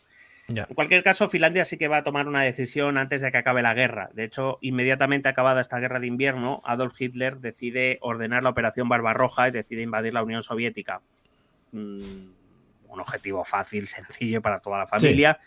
[0.48, 3.62] En cualquier caso, Finlandia sí que va a tomar una decisión antes de que acabe
[3.62, 4.10] la guerra.
[4.14, 9.48] De hecho, inmediatamente acabada esta guerra de invierno, Adolf Hitler decide ordenar la Operación Barbarroja
[9.48, 11.02] y decide invadir la Unión Soviética.
[11.72, 12.02] Mm,
[12.90, 15.40] un objetivo fácil, sencillo para toda la familia.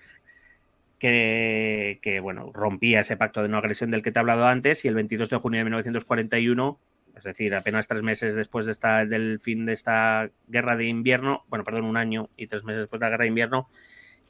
[0.99, 4.89] Que, bueno, rompía ese pacto de no agresión del que te he hablado antes y
[4.89, 6.79] el 22 de junio de 1941
[7.17, 11.45] es decir, apenas tres meses después de esta, del fin de esta guerra de invierno,
[11.49, 13.69] bueno, perdón, un año y tres meses después de la guerra de invierno,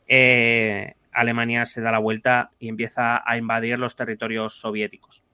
[0.07, 5.24] eh, Alemania se da la vuelta y empieza a invadir los territorios soviéticos.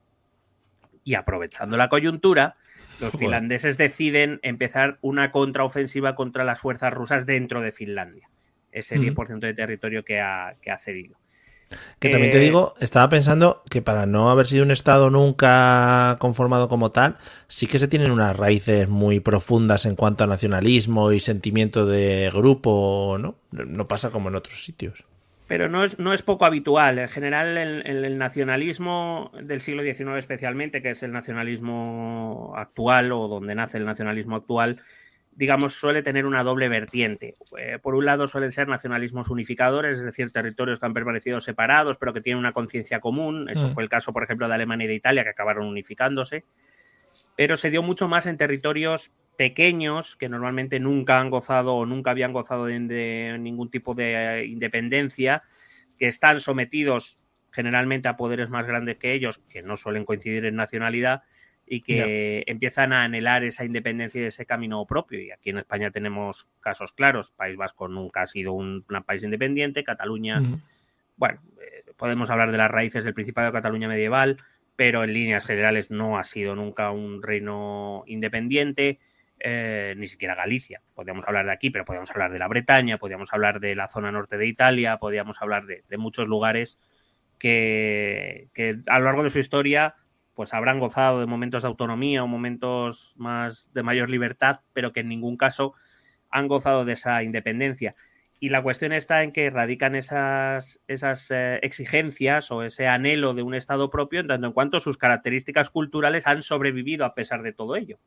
[1.02, 2.56] Y aprovechando la coyuntura,
[3.00, 8.28] los finlandeses deciden empezar una contraofensiva contra las fuerzas rusas dentro de Finlandia,
[8.72, 11.19] ese 10% de territorio que ha, cedido.
[12.00, 16.16] Que también te Eh, digo, estaba pensando que para no haber sido un Estado nunca
[16.18, 17.16] conformado como tal,
[17.48, 22.30] sí que se tienen unas raíces muy profundas en cuanto a nacionalismo y sentimiento de
[22.32, 23.36] grupo, ¿no?
[23.52, 25.04] No pasa como en otros sitios.
[25.46, 26.98] Pero no es, no es poco habitual.
[26.98, 33.10] En general, el, el- el nacionalismo del siglo XIX especialmente, que es el nacionalismo actual
[33.12, 34.80] o donde nace el nacionalismo actual,
[35.40, 37.34] digamos, suele tener una doble vertiente.
[37.56, 41.96] Eh, por un lado, suelen ser nacionalismos unificadores, es decir, territorios que han permanecido separados,
[41.96, 43.48] pero que tienen una conciencia común.
[43.48, 43.72] Eso Mm.
[43.72, 46.44] fue el caso, por ejemplo, de Alemania y de Italia, que acabaron unificándose.
[47.36, 52.10] Pero se dio mucho más en territorios pequeños que normalmente nunca han gozado o nunca
[52.10, 55.42] habían gozado de, de ningún tipo de eh, independencia,
[55.98, 60.56] que están sometidos generalmente a poderes más grandes que ellos, que no suelen coincidir en
[60.56, 61.22] nacionalidad,
[61.72, 65.20] y que empiezan a anhelar esa independencia y ese camino propio.
[65.20, 67.30] Y aquí en España tenemos casos claros.
[67.30, 70.42] País Vasco nunca ha sido un, un país independiente, Cataluña,
[71.16, 74.38] bueno, eh, podemos hablar de las raíces del Principado de Cataluña medieval,
[74.74, 78.98] pero en líneas generales no ha sido nunca un reino independiente,
[79.38, 80.82] eh, ni siquiera Galicia.
[80.92, 84.10] Podríamos hablar de aquí, pero podríamos hablar de la Bretaña, podríamos hablar de la zona
[84.10, 86.80] norte de Italia, podríamos hablar de, de muchos lugares
[87.38, 89.94] que, que a lo largo de su historia
[90.40, 95.00] pues habrán gozado de momentos de autonomía o momentos más de mayor libertad, pero que
[95.00, 95.74] en ningún caso
[96.30, 97.94] han gozado de esa independencia.
[98.38, 103.42] Y la cuestión está en que radican esas, esas eh, exigencias o ese anhelo de
[103.42, 107.52] un Estado propio en tanto en cuanto sus características culturales han sobrevivido a pesar de
[107.52, 107.98] todo ello,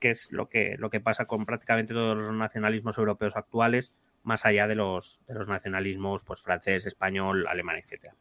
[0.00, 3.92] que es lo que, lo que pasa con prácticamente todos los nacionalismos europeos actuales,
[4.22, 8.14] más allá de los, de los nacionalismos pues, francés, español, alemán, etc.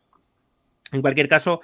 [0.91, 1.61] En cualquier caso,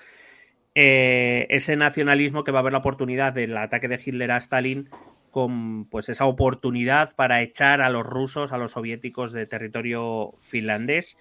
[0.75, 4.89] eh, ese nacionalismo que va a ver la oportunidad del ataque de Hitler a Stalin
[5.31, 11.17] con pues esa oportunidad para echar a los rusos, a los soviéticos de territorio finlandés.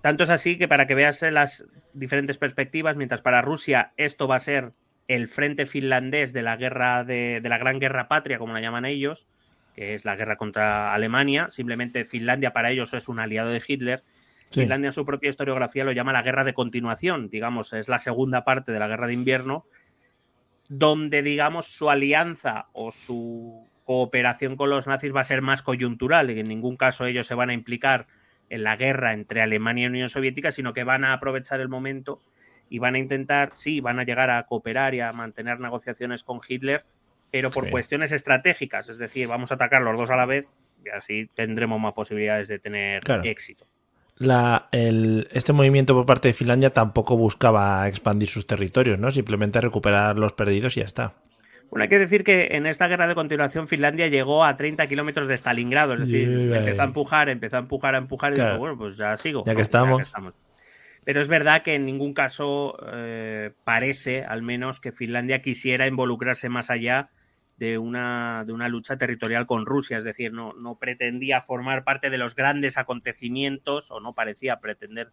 [0.00, 4.36] Tanto es así que para que veas las diferentes perspectivas, mientras para Rusia esto va
[4.36, 4.72] a ser
[5.08, 8.84] el frente finlandés de la guerra de, de la gran guerra patria, como la llaman
[8.84, 9.28] ellos,
[9.74, 14.02] que es la guerra contra Alemania, simplemente Finlandia para ellos es un aliado de Hitler,
[14.50, 14.60] Sí.
[14.60, 18.44] Finlandia en su propia historiografía lo llama la guerra de continuación, digamos, es la segunda
[18.44, 19.66] parte de la guerra de invierno,
[20.68, 26.30] donde, digamos, su alianza o su cooperación con los nazis va a ser más coyuntural
[26.30, 28.06] y en ningún caso ellos se van a implicar
[28.50, 32.20] en la guerra entre Alemania y Unión Soviética, sino que van a aprovechar el momento
[32.68, 36.40] y van a intentar, sí, van a llegar a cooperar y a mantener negociaciones con
[36.46, 36.84] Hitler,
[37.30, 37.70] pero por Sí.
[37.70, 40.50] cuestiones estratégicas, es decir, vamos a atacar los dos a la vez
[40.84, 43.22] y así tendremos más posibilidades de tener Claro.
[43.24, 43.66] éxito.
[44.18, 49.10] La, el- este movimiento por parte de Finlandia tampoco buscaba expandir sus territorios, ¿no?
[49.10, 51.14] Simplemente recuperar los perdidos y ya está.
[51.70, 55.26] Bueno, hay que decir que en esta guerra de continuación Finlandia llegó a 30 kilómetros
[55.28, 56.58] de Stalingrado, es decir, Yeah.
[56.60, 59.42] empezó a empujar, empezó a empujar, a empujar y dijo, bueno, pues ya sigo.
[59.44, 60.12] Ya que estamos.
[61.04, 66.48] Pero es verdad que en ningún caso eh, parece, al menos, que Finlandia quisiera involucrarse
[66.48, 67.10] más allá
[67.58, 72.10] de una, de una lucha territorial con Rusia, es decir, no, no pretendía formar parte
[72.10, 75.10] de los grandes acontecimientos, o no parecía pretender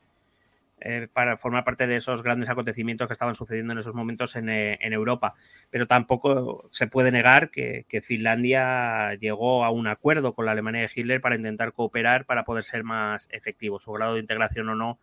[0.81, 4.49] eh, para formar parte de esos grandes acontecimientos que estaban sucediendo en esos momentos en,
[4.49, 5.33] eh, en Europa.
[5.69, 10.81] Pero tampoco se puede negar que, que Finlandia llegó a un acuerdo con la Alemania
[10.81, 13.79] de Hitler para intentar cooperar para poder ser más efectivo.
[13.79, 14.99] Su grado de integración o no,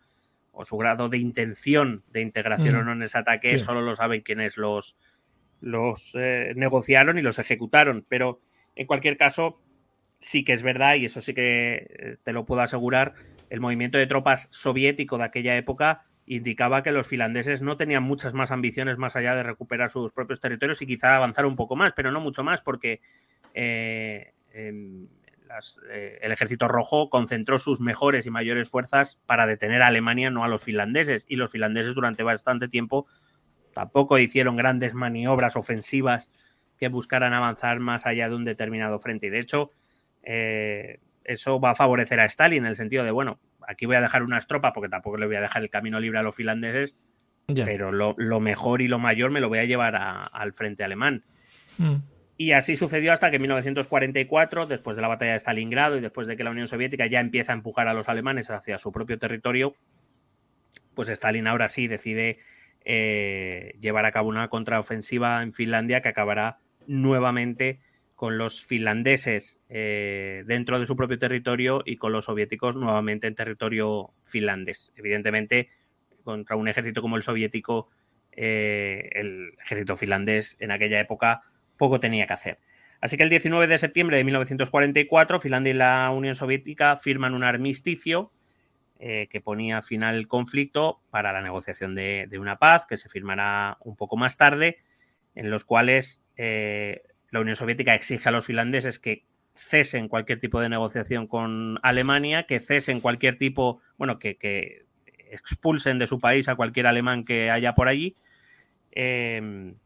[0.51, 2.79] o su grado de intención de integración Mm.
[2.79, 3.59] o no en ese ataque, Sí.
[3.59, 4.97] solo lo saben quienes los,
[5.61, 8.05] los eh, negociaron y los ejecutaron.
[8.09, 8.41] Pero
[8.75, 9.61] en cualquier caso,
[10.19, 13.13] sí que es verdad, y eso sí que eh, te lo puedo asegurar,
[13.49, 18.33] el movimiento de tropas soviético de aquella época indicaba que los finlandeses no tenían muchas
[18.33, 21.93] más ambiciones más allá de recuperar sus propios territorios y quizá avanzar un poco más,
[21.93, 23.01] pero no mucho más porque
[23.53, 25.07] eh, em,
[26.21, 30.47] el ejército rojo concentró sus mejores y mayores fuerzas para detener a Alemania, no a
[30.47, 31.25] los finlandeses.
[31.27, 33.07] Y los finlandeses durante bastante tiempo
[33.73, 36.29] tampoco hicieron grandes maniobras ofensivas
[36.77, 39.27] que buscaran avanzar más allá de un determinado frente.
[39.27, 39.71] Y de hecho,
[40.23, 44.01] eh, eso va a favorecer a Stalin en el sentido de, bueno, aquí voy a
[44.01, 46.95] dejar unas tropas porque tampoco le voy a dejar el camino libre a los finlandeses,
[47.65, 50.83] pero lo, lo mejor y lo mayor me lo voy a llevar a- al frente
[50.83, 51.23] alemán.
[51.77, 51.95] Mm.
[52.37, 56.25] Y así sucedió hasta que en 1944, después de la batalla de Stalingrado y después
[56.27, 59.19] de que la Unión Soviética ya empieza a empujar a los alemanes hacia su propio
[59.19, 59.75] territorio,
[60.95, 62.39] pues Stalin ahora sí decide
[62.85, 66.57] eh, llevar a cabo una contraofensiva en Finlandia que acabará
[66.87, 67.79] nuevamente
[68.15, 73.33] con los finlandeses eh, dentro de su propio territorio y con los soviéticos nuevamente en
[73.33, 74.93] territorio finlandés.
[74.95, 75.69] Evidentemente,
[76.23, 77.89] contra un ejército como el soviético,
[78.31, 81.41] eh, el ejército finlandés en aquella época
[81.77, 82.59] poco tenía que hacer.
[82.99, 87.43] Así que el 19 de septiembre de 1944, Finlandia y la Unión Soviética firman un
[87.43, 88.31] armisticio
[89.03, 93.77] eh, que ponía fin al conflicto para la negociación de, una paz que se firmará
[93.79, 94.77] un poco más tarde,
[95.33, 99.25] en los cuales eh, la Unión Soviética exige a los finlandeses que
[99.55, 104.85] cesen cualquier tipo de negociación con Alemania, que cesen cualquier tipo, bueno, que,
[105.31, 108.15] expulsen de su país a cualquier alemán que haya por allí.
[108.91, 109.77] Em,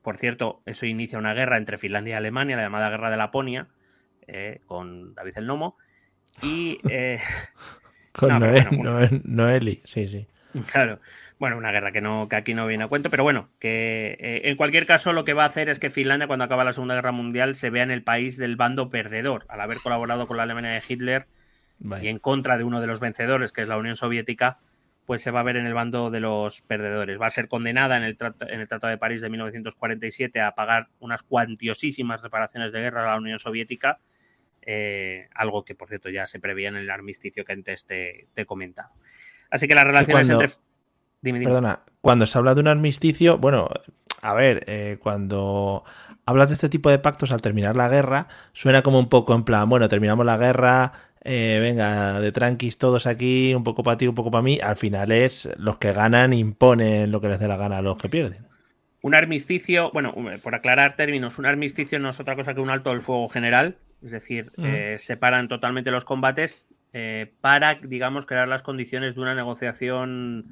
[0.00, 3.68] por cierto, eso inicia una guerra entre Finlandia y Alemania, la llamada Guerra de Laponia,
[4.26, 5.76] eh, con David el Nomo.
[6.40, 6.80] Y.
[8.16, 8.40] Con
[9.24, 10.26] Noeli, sí, sí.
[10.72, 11.00] Claro.
[11.38, 14.40] Bueno, una guerra que, no, que aquí no viene a cuento, pero bueno, que eh,
[14.44, 16.94] en cualquier caso lo que va a hacer es que Finlandia, cuando acaba la Segunda
[16.94, 20.44] Guerra Mundial, se vea en el país del bando perdedor, al haber colaborado con la
[20.44, 21.26] Alemania de Hitler
[22.00, 24.60] y en contra de uno de los vencedores, que es la Unión Soviética,
[25.04, 27.20] pues se va a ver en el bando de los perdedores.
[27.20, 28.16] Va a ser condenada en el,
[28.48, 33.12] en el Tratado de París de 1947 a pagar unas cuantiosísimas reparaciones de guerra a
[33.12, 33.98] la Unión Soviética
[34.66, 38.44] eh, algo que por cierto ya se preveía en el armisticio que antes te, he
[38.44, 38.90] comentado.
[39.48, 40.48] Así que las relaciones entre...
[41.22, 43.68] Perdona, cuando se habla de un armisticio, bueno,
[44.22, 45.84] a ver, eh, cuando
[46.24, 49.44] hablas de este tipo de pactos al terminar la guerra, suena como un poco en
[49.44, 50.92] plan, bueno, terminamos la guerra,
[51.24, 54.76] eh, venga, de tranquis todos aquí, un poco para ti, un poco para mí, al
[54.76, 58.08] final es los que ganan imponen lo que les dé la gana a los que
[58.08, 58.46] pierden.
[59.02, 62.90] Un armisticio, bueno, por aclarar términos, un armisticio no es otra cosa que un alto
[62.90, 68.62] del fuego general, es decir, eh, separan totalmente los combates eh, para, digamos, crear las
[68.62, 70.46] condiciones de una negociación,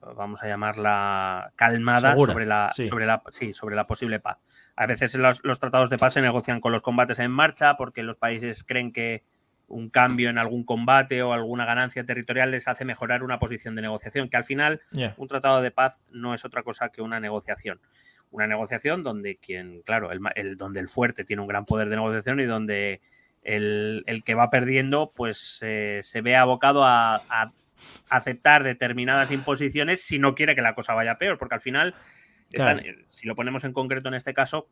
[0.00, 4.38] vamos a llamarla calmada, sobre la, sobre, la, sí, sobre la posible paz.
[4.76, 8.02] A veces los, los, tratados de paz se negocian con los combates en marcha porque
[8.02, 9.24] los países creen que
[9.68, 13.82] un cambio en algún combate o alguna ganancia territorial les hace mejorar una posición de
[13.82, 14.80] negociación, que al final
[15.16, 17.80] un tratado de paz no es otra cosa que una negociación
[18.30, 22.40] una negociación donde quien, claro, el, donde el fuerte tiene un gran poder de negociación
[22.40, 23.00] y donde
[23.42, 27.22] el, que va perdiendo, pues eh, se ve abocado a,
[28.10, 31.94] aceptar determinadas imposiciones si no quiere que la cosa vaya peor, porque al final,
[33.08, 34.68] si lo ponemos en concreto en este caso,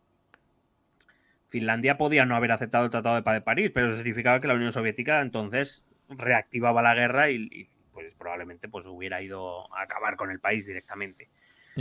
[1.49, 4.49] Finlandia podía no haber aceptado el Tratado de Paz de París, pero eso significaba que
[4.49, 9.83] la Unión Soviética entonces reactivaba la guerra y, y pues probablemente pues hubiera ido a
[9.83, 11.31] acabar con el país directamente.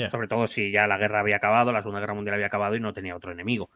[0.10, 2.80] Sobre todo si ya la guerra había acabado, la Segunda Guerra Mundial había acabado y
[2.80, 3.70] no tenía otro enemigo.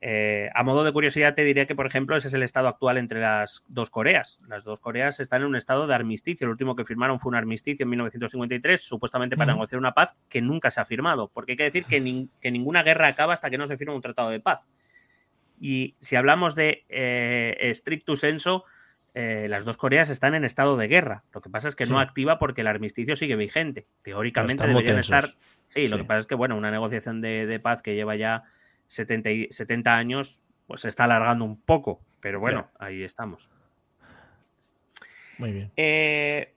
[0.00, 2.98] Eh, a modo de curiosidad, te diría que, por ejemplo, ese es el estado actual
[2.98, 4.40] entre las dos Coreas.
[4.46, 6.44] Las dos Coreas están en un estado de armisticio.
[6.44, 10.42] El último que firmaron fue un armisticio en 1953, supuestamente para negociar una paz que
[10.42, 11.30] nunca se ha firmado.
[11.32, 14.02] Porque hay que decir que, que, ninguna guerra acaba hasta que no se firme un
[14.02, 14.68] tratado de paz.
[15.58, 18.64] Y si hablamos de eh, stricto senso,
[19.18, 21.24] eh, las dos Coreas están en estado de guerra.
[21.32, 23.86] Lo que pasa es que no activa porque el armisticio sigue vigente.
[24.02, 25.24] Teóricamente deberían estar.
[25.68, 28.42] Sí, lo que pasa es que, bueno, una negociación de, paz que lleva ya
[28.88, 32.02] 70, 70, años, pues se está alargando un poco.
[32.20, 33.48] Pero bueno, ahí estamos.
[35.38, 35.72] Muy bien.
[35.78, 36.52] Eh,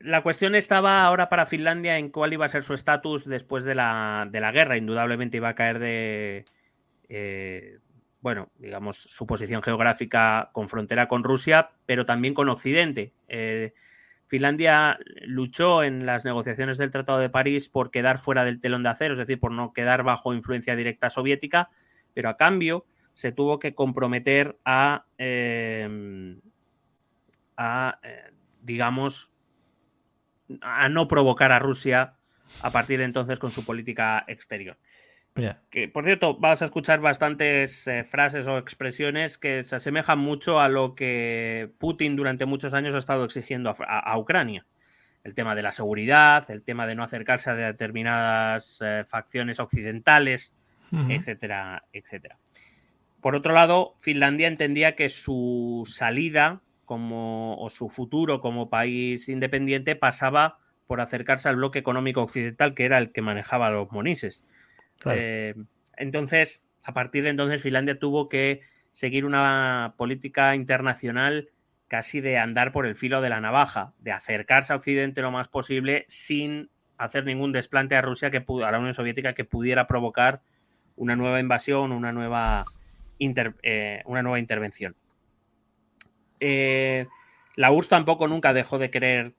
[0.00, 3.76] la cuestión estaba ahora para Finlandia en cuál iba a ser su estatus después de
[3.76, 4.76] la, de la, guerra.
[4.76, 6.44] Indudablemente iba a caer de.
[7.08, 7.78] Eh,
[8.20, 13.12] bueno, digamos, su posición geográfica con frontera con Rusia, pero también con Occidente.
[13.28, 13.72] Eh,
[14.26, 18.90] Finlandia luchó en las negociaciones del Tratado de París por quedar fuera del telón de
[18.90, 21.70] acero, es decir, por no quedar bajo influencia directa soviética,
[22.14, 26.38] pero a cambio se tuvo que comprometer a, eh,
[27.56, 28.30] a eh,
[28.62, 29.32] digamos,
[30.60, 32.14] a no provocar a Rusia
[32.62, 34.76] a partir de entonces con su política exterior.
[35.70, 40.60] Que, por cierto, vas a escuchar bastantes eh, frases o expresiones que se asemejan mucho
[40.60, 44.66] a lo que Putin durante muchos años ha estado exigiendo a, Ucrania.
[45.22, 50.54] El tema de la seguridad, el tema de no acercarse a determinadas eh, facciones occidentales,
[51.08, 52.38] etcétera, etcétera.
[53.20, 59.94] Por otro lado, Finlandia entendía que su salida como, o su futuro como país independiente
[59.94, 64.44] pasaba por acercarse al bloque económico occidental, que era el que manejaba los monises.
[65.06, 65.54] Eh,
[65.96, 68.60] entonces, a partir de entonces, Finlandia tuvo que
[68.92, 71.48] seguir una política internacional
[71.88, 75.48] casi de andar por el filo de la navaja, de acercarse a Occidente lo más
[75.48, 80.42] posible sin hacer ningún desplante a Rusia, que a la Unión Soviética, que pudiera provocar
[80.96, 82.64] una nueva invasión, una nueva,
[83.18, 84.94] eh, una nueva intervención.
[86.38, 87.06] Eh,
[87.56, 89.34] la URSS tampoco nunca dejó de querer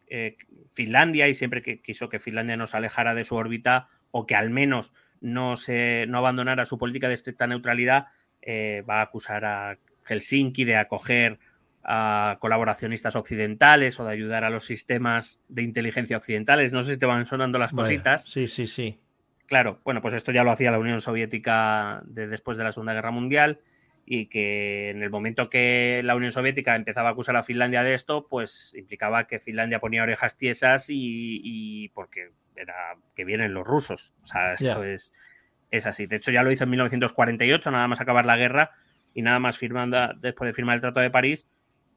[0.69, 4.49] Finlandia y siempre que quiso que Finlandia nos alejara de su órbita o que al
[4.49, 8.07] menos no, se, no abandonara su política de estricta neutralidad,
[8.41, 11.39] eh, va a acusar a Helsinki de acoger
[11.83, 16.73] a colaboracionistas occidentales o de ayudar a los sistemas de inteligencia occidentales.
[16.73, 18.23] No sé si te van sonando las cositas.
[18.25, 18.99] sí, sí, sí.
[19.47, 23.11] Claro, bueno, pues esto ya lo hacía la Unión Soviética después de la Segunda Guerra
[23.11, 23.59] Mundial.
[24.05, 27.93] Y que en el momento que la Unión Soviética empezaba a acusar a Finlandia de
[27.93, 34.13] esto, pues implicaba que Finlandia ponía orejas tiesas y, porque era que vienen los rusos.
[34.23, 35.13] O sea, esto es,
[35.69, 36.05] es así.
[36.05, 38.71] De hecho, ya lo hizo en 1948, nada más acabar la guerra
[39.13, 41.47] y nada más firmando, después de firmar el Tratado de París,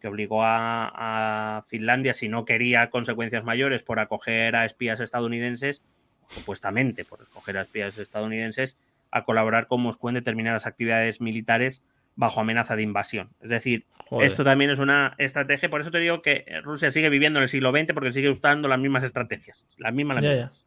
[0.01, 5.83] que obligó a, Finlandia, si no quería consecuencias mayores por acoger a espías estadounidenses,
[6.29, 8.77] supuestamente por escoger a espías estadounidenses,
[9.11, 11.83] a colaborar con Moscú en determinadas actividades militares
[12.17, 13.31] bajo amenaza de invasión.
[13.41, 13.87] Es decir,
[14.21, 17.49] esto también es una estrategia, por eso te digo que Rusia sigue viviendo en el
[17.49, 20.23] siglo XX porque sigue usando las mismas estrategias, las mismas.
[20.23, 20.65] Las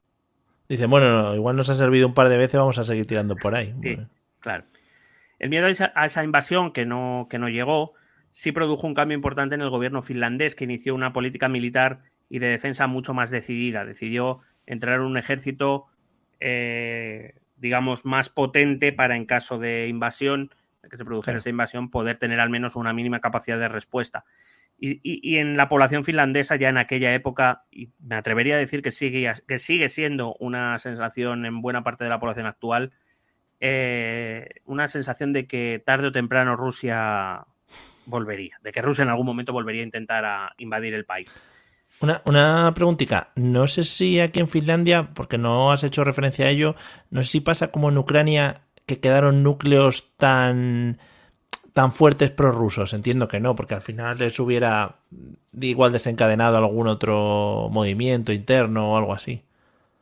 [0.69, 3.55] Dice, bueno, igual nos ha servido un par de veces, vamos a seguir tirando por
[3.55, 3.73] ahí.
[3.81, 3.97] Sí,
[4.41, 4.65] claro.
[5.39, 7.93] El miedo a esa invasión que no, que no llegó
[8.37, 12.37] sí produjo un cambio importante en el gobierno finlandés, que inició una política militar y
[12.37, 13.83] de defensa mucho más decidida.
[13.83, 15.87] Decidió entrar en un ejército,
[16.39, 20.51] eh, digamos, más potente para en caso de invasión,
[20.89, 24.25] que se produjera esa invasión, poder tener al menos una mínima capacidad de respuesta.
[24.79, 28.91] Y, en la población finlandesa ya en aquella época, y me atrevería a decir que
[28.91, 32.91] sigue, que sigue siendo una sensación en buena parte de la población actual,
[33.59, 37.43] eh, una sensación de que tarde o temprano Rusia
[38.05, 41.33] volvería, de que Rusia en algún momento volvería a intentar a invadir el país.
[41.99, 46.49] Una, una preguntita, no sé si aquí en Finlandia, porque no has hecho referencia a
[46.49, 46.75] ello,
[47.09, 50.97] no sé si pasa como en Ucrania que quedaron núcleos tan,
[51.73, 52.93] tan fuertes prorrusos.
[52.93, 54.95] Entiendo que no, porque al final les hubiera
[55.61, 59.43] igual desencadenado algún otro movimiento interno o algo así.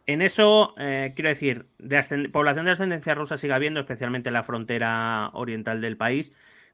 [0.06, 4.44] En eso, eh, quiero decir, de población de ascendencia rusa sigue habiendo, especialmente en la
[4.44, 6.32] frontera oriental del país,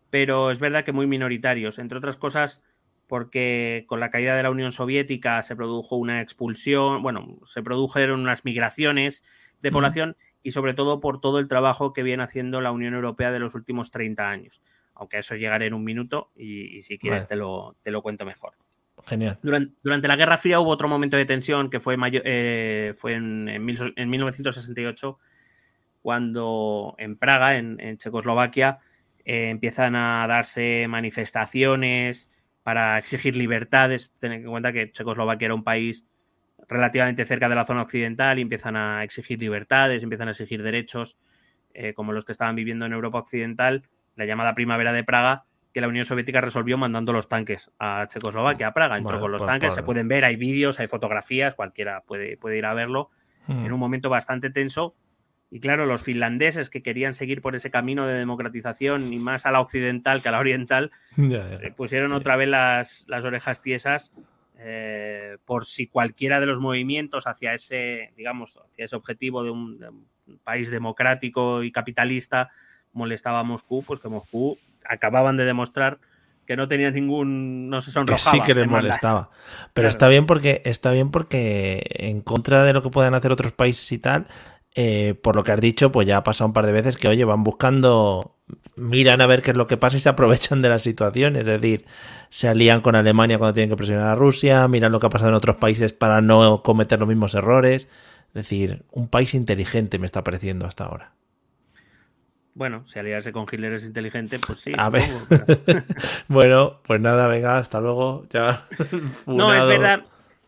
[0.09, 2.62] pero es verdad que muy minoritarios, entre otras cosas
[3.07, 8.22] porque con la caída de la Unión Soviética se produjo una expulsión, bueno, se produjeron
[8.22, 9.22] unas migraciones
[9.62, 13.31] de población y sobre todo por todo el trabajo que viene haciendo la Unión Europea
[13.31, 14.61] de los últimos 30 años.
[14.93, 18.25] Aunque a eso llegaré en un minuto y, si quieres te, lo, te lo cuento
[18.25, 18.53] mejor.
[19.05, 19.39] Genial.
[19.41, 24.09] Durante, la Guerra Fría hubo otro momento de tensión que fue, eh, fue en, en,
[24.09, 25.17] 1968,
[26.01, 28.79] cuando en Praga, en Checoslovaquia,
[29.25, 32.29] eh, empiezan a darse manifestaciones
[32.63, 34.13] para exigir libertades.
[34.19, 36.07] Ten en cuenta que Checoslovaquia era un país
[36.72, 41.19] relativamente cerca de la zona occidental y empiezan a exigir libertades, empiezan a exigir derechos
[41.74, 43.84] eh, como los que estaban viviendo en Europa Occidental,
[44.15, 45.43] la llamada Primavera de Praga,
[45.74, 48.97] que la Unión Soviética resolvió mandando los tanques a Checoslovaquia, a Praga.
[48.97, 52.65] Entró con los tanques, se pueden ver, hay vídeos, hay fotografías, cualquiera puede, puede ir
[52.65, 53.09] a verlo,
[53.47, 53.65] hmm.
[53.65, 54.95] en un momento bastante tenso
[55.53, 59.51] y claro, los finlandeses que querían seguir por ese camino de democratización y más a
[59.51, 64.13] la occidental que a la oriental, eh, pusieron otra vez las, orejas tiesas
[64.64, 70.07] eh, por si cualquiera de los movimientos hacia ese, digamos, hacia ese objetivo de un,
[70.43, 72.51] país democrático y capitalista
[72.93, 75.97] molestaba a Moscú, pues que Moscú acababan de demostrar
[76.45, 79.30] que no tenía ningún no se sonrojaba que sí que les molestaba.
[79.74, 83.51] Pero está bien porque está bien porque en contra de lo que puedan hacer otros
[83.51, 84.28] países y tal
[84.74, 87.09] eh, por lo que has dicho, pues ya ha pasado un par de veces que,
[87.09, 88.38] oye, van buscando,
[88.76, 91.36] miran a ver qué es lo que pasa y se aprovechan de la situación.
[91.36, 91.86] Es decir,
[92.30, 95.30] se alían con Alemania cuando tienen que presionar a Rusia, miran lo que ha pasado
[95.30, 97.88] en otros países para no cometer los mismos errores.
[98.30, 101.13] Es decir, un país inteligente me está pareciendo hasta ahora.
[102.53, 104.74] Bueno, si aliarse con Hitler es inteligente, pues sí.
[104.78, 105.03] A ver.
[106.28, 108.26] bueno, pues nada, venga, hasta luego.
[108.30, 108.65] Ya.
[109.26, 110.03] no, es verdad.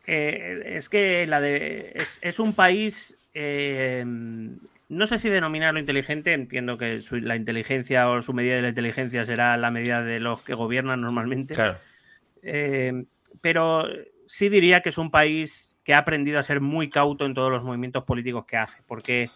[0.05, 4.03] Eh, es que la de, es un país eh,
[4.93, 9.25] no sé si denominarlo inteligente, entiendo que la inteligencia o su medida de la inteligencia
[9.25, 11.55] será la medida de los que gobiernan normalmente.
[12.41, 13.05] Eh,
[13.41, 13.87] pero
[14.27, 17.51] sí diría que es un país que ha aprendido a ser muy cauto en todos
[17.51, 19.29] los movimientos políticos que hace, porque,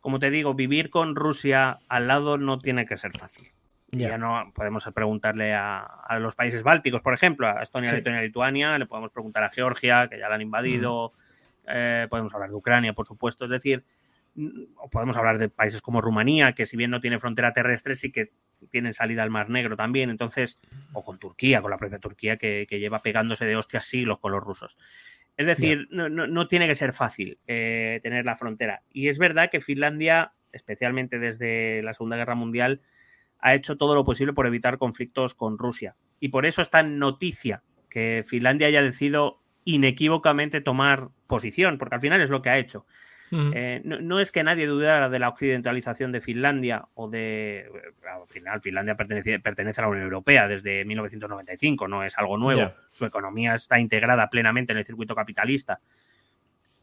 [0.00, 3.48] como te digo, vivir con Rusia al lado no tiene que ser fácil.
[3.94, 8.86] Ya no podemos preguntarle a, los países bálticos, por ejemplo, a Estonia, Letonia, Lituania, le
[8.86, 11.12] podemos preguntar a Georgia, que ya la han invadido.
[11.66, 13.84] Eh, podemos hablar de Ucrania, por supuesto, es decir,
[14.76, 18.10] o podemos hablar de países como Rumanía, que si bien no tiene frontera terrestre, sí
[18.10, 18.32] que
[18.70, 20.58] tienen salida al Mar Negro también, entonces,
[20.92, 24.42] o con Turquía, con la propia Turquía que, lleva pegándose de hostias siglos con los
[24.42, 24.78] rusos.
[25.36, 28.82] Es decir, no, tiene que ser fácil eh, tener la frontera.
[28.90, 32.82] Y es verdad que Finlandia, especialmente desde la Segunda Guerra Mundial,
[33.38, 35.96] ha hecho todo lo posible por evitar conflictos con Rusia.
[36.20, 42.00] Y por eso está en noticia que Finlandia haya decidido inequívocamente tomar posición, porque al
[42.00, 42.86] final es lo que ha hecho.
[43.32, 47.66] Eh, no, es que nadie dudara de la occidentalización de Finlandia o de.
[48.02, 52.72] Al final, Finlandia pertenece, pertenece a la Unión Europea desde 1995, no es algo nuevo.
[52.90, 55.80] Su economía está integrada plenamente en el circuito capitalista.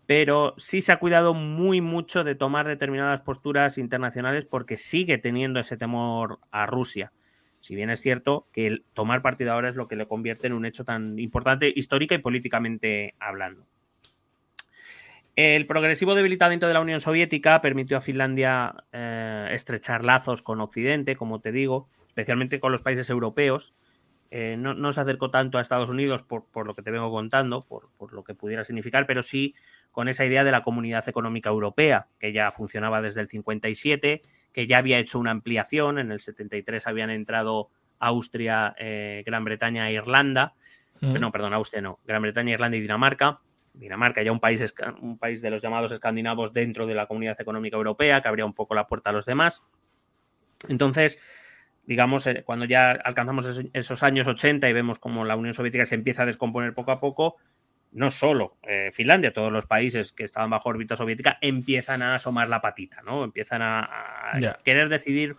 [0.08, 5.60] Pero sí se ha cuidado muy mucho de tomar determinadas posturas internacionales porque sigue teniendo
[5.60, 7.12] ese temor a Rusia.
[7.60, 10.54] Si bien es cierto que el tomar partido ahora es lo que le convierte en
[10.54, 13.68] un hecho tan importante histórica y políticamente hablando.
[15.42, 21.16] El progresivo debilitamiento de la Unión Soviética permitió a Finlandia eh, estrechar lazos con Occidente,
[21.16, 23.74] como te digo, especialmente con los países europeos.
[24.32, 27.90] Eh, no, se acercó tanto a Estados Unidos por, lo que te vengo contando, por,
[27.98, 29.56] por, lo que pudiera significar, pero sí
[29.92, 34.22] con esa idea de la Comunidad Económica Europea, que ya funcionaba desde el 57
[34.52, 36.00] que ya había hecho una ampliación.
[36.00, 37.70] En el 73 habían entrado
[38.00, 40.54] Austria, eh, Gran Bretaña e Irlanda.
[41.00, 42.00] No, perdón, Austria no.
[42.04, 43.40] Gran Bretaña, Irlanda y Dinamarca.
[43.80, 47.78] Dinamarca ya un país, un país de los llamados escandinavos dentro de la Comunidad Económica
[47.78, 49.64] Europea, que abría un poco la puerta a los demás.
[50.68, 51.18] Entonces,
[51.86, 55.96] digamos, eh, cuando ya alcanzamos esos años 80 y vemos cómo la Unión Soviética se
[55.96, 57.38] empieza a descomponer poco a poco,
[57.92, 62.50] no solo eh, Finlandia, todos los países que estaban bajo órbita soviética empiezan a asomar
[62.50, 63.24] la patita, ¿no?
[63.24, 63.90] Empiezan a,
[64.64, 65.36] querer decidir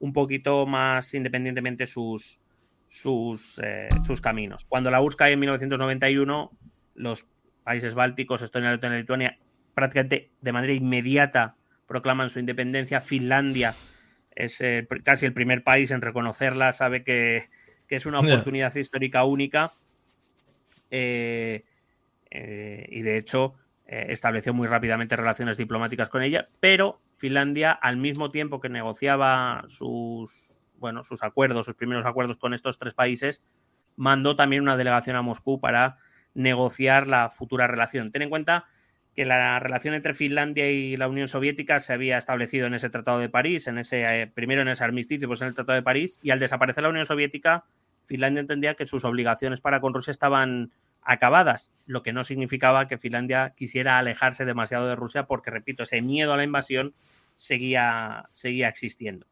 [0.00, 2.40] un poquito más independientemente sus,
[2.84, 4.66] sus, eh, sus caminos.
[4.66, 6.50] Cuando la URSS cae en 1991,
[6.96, 7.26] los
[7.66, 9.38] países bálticos, Estonia, Letonia y Lituania,
[9.74, 11.56] prácticamente de manera inmediata
[11.88, 13.00] proclaman su independencia.
[13.00, 13.74] Finlandia
[14.30, 14.62] es
[15.02, 17.48] casi el primer país en reconocerla, sabe que,
[17.88, 19.72] es una oportunidad histórica única.
[20.92, 21.64] Eh,
[22.30, 23.54] eh, y de hecho
[23.86, 29.64] eh, estableció muy rápidamente relaciones diplomáticas con ella, pero Finlandia, al mismo tiempo que negociaba
[29.66, 33.42] sus, bueno, sus acuerdos, sus primeros acuerdos con estos tres países,
[33.96, 35.96] mandó también una delegación a Moscú para
[36.36, 38.12] negociar la futura relación.
[38.12, 38.66] Ten en cuenta
[39.14, 43.18] que la relación entre Finlandia y la Unión Soviética se había establecido en ese Tratado
[43.18, 46.20] de París, en ese eh, primero en ese armisticio, pues en el Tratado de París,
[46.22, 47.64] y al desaparecer la Unión Soviética,
[48.04, 50.70] Finlandia entendía que sus obligaciones para con Rusia estaban
[51.02, 56.02] acabadas, lo que no significaba que Finlandia quisiera alejarse demasiado de Rusia porque, repito, ese
[56.02, 56.94] miedo a la invasión
[57.36, 59.26] seguía, seguía existiendo.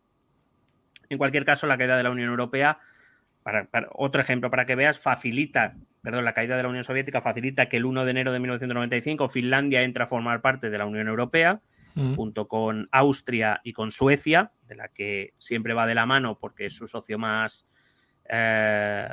[1.10, 2.78] En cualquier caso, la caída de la Unión Europea,
[3.42, 5.74] para, otro ejemplo para que veas, facilita,
[6.04, 9.28] perdón, la caída de la Unión Soviética facilita que el 1 de enero de 1995
[9.28, 11.62] Finlandia entre a formar parte de la Unión Europea,
[12.16, 16.66] junto con Austria y con Suecia, de la que siempre va de la mano porque
[16.66, 17.68] es su socio más,
[18.28, 19.08] eh,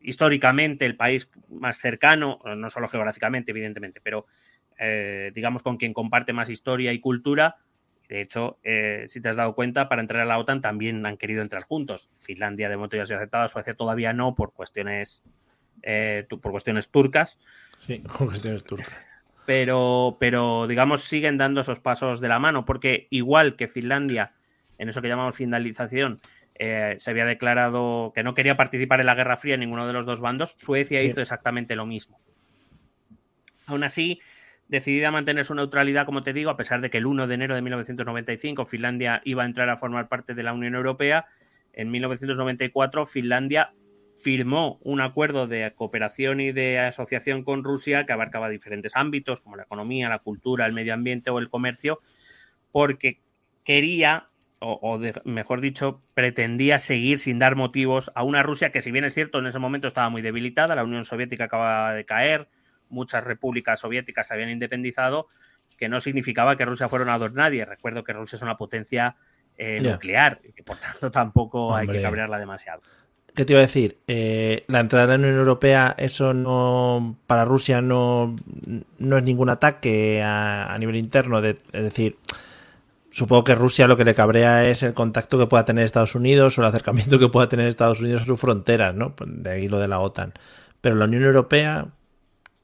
[0.00, 4.26] históricamente el país más cercano, no solo geográficamente, evidentemente, pero
[4.78, 7.56] eh, digamos con quien comparte más historia y cultura.
[8.08, 11.16] De hecho, eh, si te has dado cuenta, para entrar a la OTAN también han
[11.16, 12.08] querido entrar juntos.
[12.20, 15.24] Finlandia de momento ya se ha aceptado, Suecia todavía no por cuestiones,
[15.82, 17.38] eh, por cuestiones turcas.
[17.78, 18.92] Sí, por cuestiones turcas.
[19.46, 24.32] Pero, pero, digamos, siguen dando esos pasos de la mano, porque igual que Finlandia,
[24.78, 26.20] en eso que llamamos finalización,
[26.54, 29.92] eh, se había declarado que no quería participar en la Guerra Fría en ninguno de
[29.92, 30.54] los dos bandos.
[30.58, 32.20] Suecia hizo exactamente lo mismo.
[33.66, 34.20] Aún así,
[34.68, 37.34] decidida a mantener su neutralidad, como te digo, a pesar de que el 1 de
[37.34, 41.26] enero de 1995 Finlandia iba a entrar a formar parte de la Unión Europea,
[41.72, 43.72] en 1994 Finlandia
[44.14, 49.56] firmó un acuerdo de cooperación y de asociación con Rusia que abarcaba diferentes ámbitos como
[49.56, 52.00] la economía, la cultura, el medio ambiente o el comercio,
[52.70, 53.20] porque
[53.64, 54.28] quería
[54.64, 59.12] o, mejor dicho, pretendía seguir sin dar motivos a una Rusia que, si bien es
[59.12, 62.48] cierto, en ese momento estaba muy debilitada, la Unión Soviética acababa de caer,
[62.88, 65.26] muchas repúblicas soviéticas se habían independizado,
[65.76, 67.64] que no significaba que Rusia fuera una nadie.
[67.64, 69.16] Recuerdo que Rusia es una potencia
[69.56, 72.82] eh, nuclear y que por tanto tampoco hay que cabrearla demasiado.
[73.34, 73.98] ¿Qué te iba a decir?
[74.06, 78.36] Eh, la entrada en la Unión Europea, eso no para Rusia no,
[78.98, 82.16] no es ningún ataque a, nivel interno, de, es decir,
[83.12, 86.56] Supongo que Rusia lo que le cabrea es el contacto que pueda tener Estados Unidos
[86.56, 89.14] o el acercamiento que pueda tener Estados Unidos a sus fronteras, ¿no?
[89.14, 90.32] Pues de ahí lo de la OTAN.
[90.80, 91.88] Pero la Unión Europea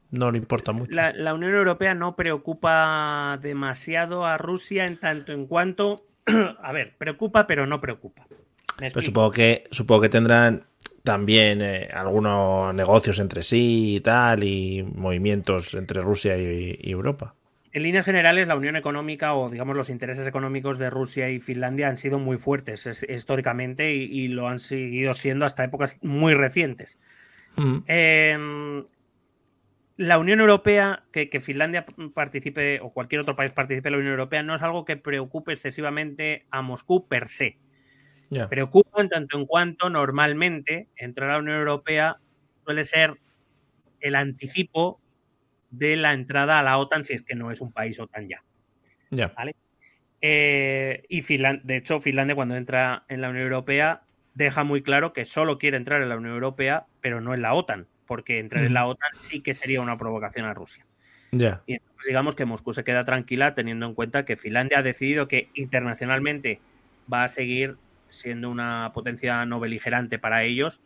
[0.09, 0.91] no le importa mucho.
[0.91, 6.07] La, Unión Europea no preocupa demasiado a Rusia en tanto en cuanto.
[6.63, 8.25] a ver, preocupa, pero no preocupa.
[8.93, 10.65] Pues supongo que, supongo que tendrán
[11.03, 17.35] también eh, algunos negocios entre sí y tal, y movimientos entre Rusia y Europa.
[17.71, 21.87] En líneas generales, la unión económica o, digamos, los intereses económicos de Rusia y Finlandia
[21.87, 26.97] han sido muy fuertes históricamente y, lo han seguido siendo hasta épocas muy recientes.
[27.57, 27.77] Mm.
[27.85, 28.85] Em,
[29.97, 34.41] la Unión Europea, que, Finlandia participe o cualquier otro país participe en la Unión Europea,
[34.41, 37.57] no es algo que preocupe excesivamente a Moscú per se.
[38.49, 42.17] Preocupa en tanto en cuanto normalmente entrar a la Unión Europea
[42.63, 43.15] suele ser
[43.99, 44.99] el anticipo
[45.71, 48.43] de la entrada a la OTAN si es que no es un país OTAN ya.
[49.09, 49.33] Ya.
[50.21, 54.01] Eh, y Finlandia, de hecho, Finlandia cuando entra en la Unión Europea
[54.33, 57.53] deja muy claro que solo quiere entrar en la Unión Europea, pero no en la
[57.53, 60.85] OTAN, porque entrar en la OTAN sí que sería una provocación a Rusia.
[61.31, 61.61] Ya.
[61.65, 65.27] Y entonces digamos que Moscú se queda tranquila teniendo en cuenta que Finlandia ha decidido
[65.27, 66.59] que internacionalmente
[67.11, 67.77] va a seguir
[68.09, 70.81] siendo una potencia no beligerante para ellos,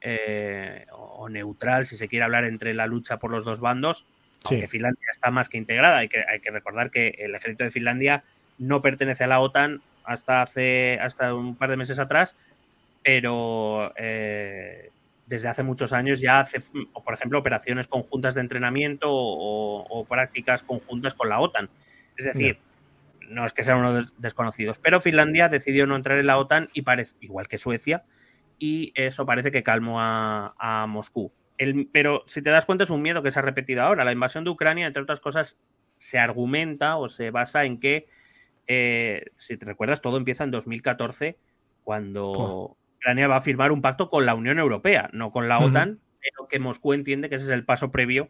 [0.00, 4.06] eh, o neutral, si se quiere hablar entre la lucha por los dos bandos,
[4.44, 5.98] aunque Finlandia está más que integrada.
[5.98, 8.22] Hay que, hay que recordar que el ejército de Finlandia
[8.58, 12.36] no pertenece a la OTAN hasta hace hasta un par de meses atrás,
[13.02, 14.90] pero eh,
[15.26, 16.58] desde hace muchos años ya hace,
[17.04, 21.68] por ejemplo, operaciones conjuntas de entrenamiento o, prácticas conjuntas con la OTAN.
[22.16, 22.58] Es decir,
[23.28, 26.82] no es que sean unos desconocidos, pero Finlandia decidió no entrar en la OTAN y
[26.82, 28.04] parece, igual que Suecia,
[28.58, 31.32] y eso parece que calmó a, Moscú.
[31.92, 34.04] pero si te das cuenta es un miedo que se ha repetido ahora.
[34.04, 35.58] La invasión de Ucrania, entre otras cosas,
[35.96, 38.06] se argumenta o se basa en que,
[38.66, 41.38] eh, si te recuerdas, todo empieza en 2014,
[41.84, 46.00] cuando Ucrania va a firmar un pacto con la Unión Europea, no con la OTAN,
[46.20, 48.28] pero que Moscú entiende que ese es el paso previo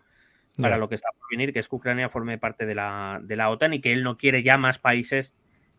[0.58, 3.36] para lo que está por venir, que es que Ucrania forme parte de la, de
[3.36, 5.36] la OTAN y que él no quiere ya más países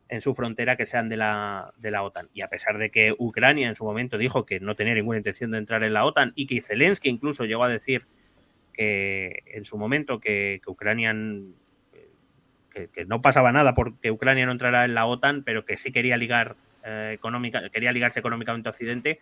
[0.10, 2.30] en su frontera que sean de la, de la OTAN.
[2.34, 5.52] Y a pesar de que Ucrania en su momento dijo que no tenía ninguna intención
[5.52, 8.06] de entrar en la OTAN y que Zelensky incluso llegó a decir
[8.74, 11.14] que en su momento que, Ucrania
[12.72, 16.16] que, no pasaba nada porque Ucrania no entrara en la OTAN, pero que sí quería
[16.16, 16.56] ligar
[16.86, 19.20] eh, económica, quería ligarse económicamente a Occidente.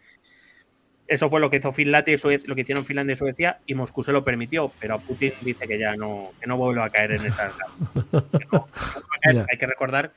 [1.08, 3.76] Eso fue lo que hizo Finlandia y Suecia, lo que hicieron Finlandia y Suecia, y
[3.76, 7.12] Moscú se lo permitió, pero Putin dice que ya no, que no vuelve a caer
[7.12, 7.51] en esa.
[9.49, 10.12] Hay que recordar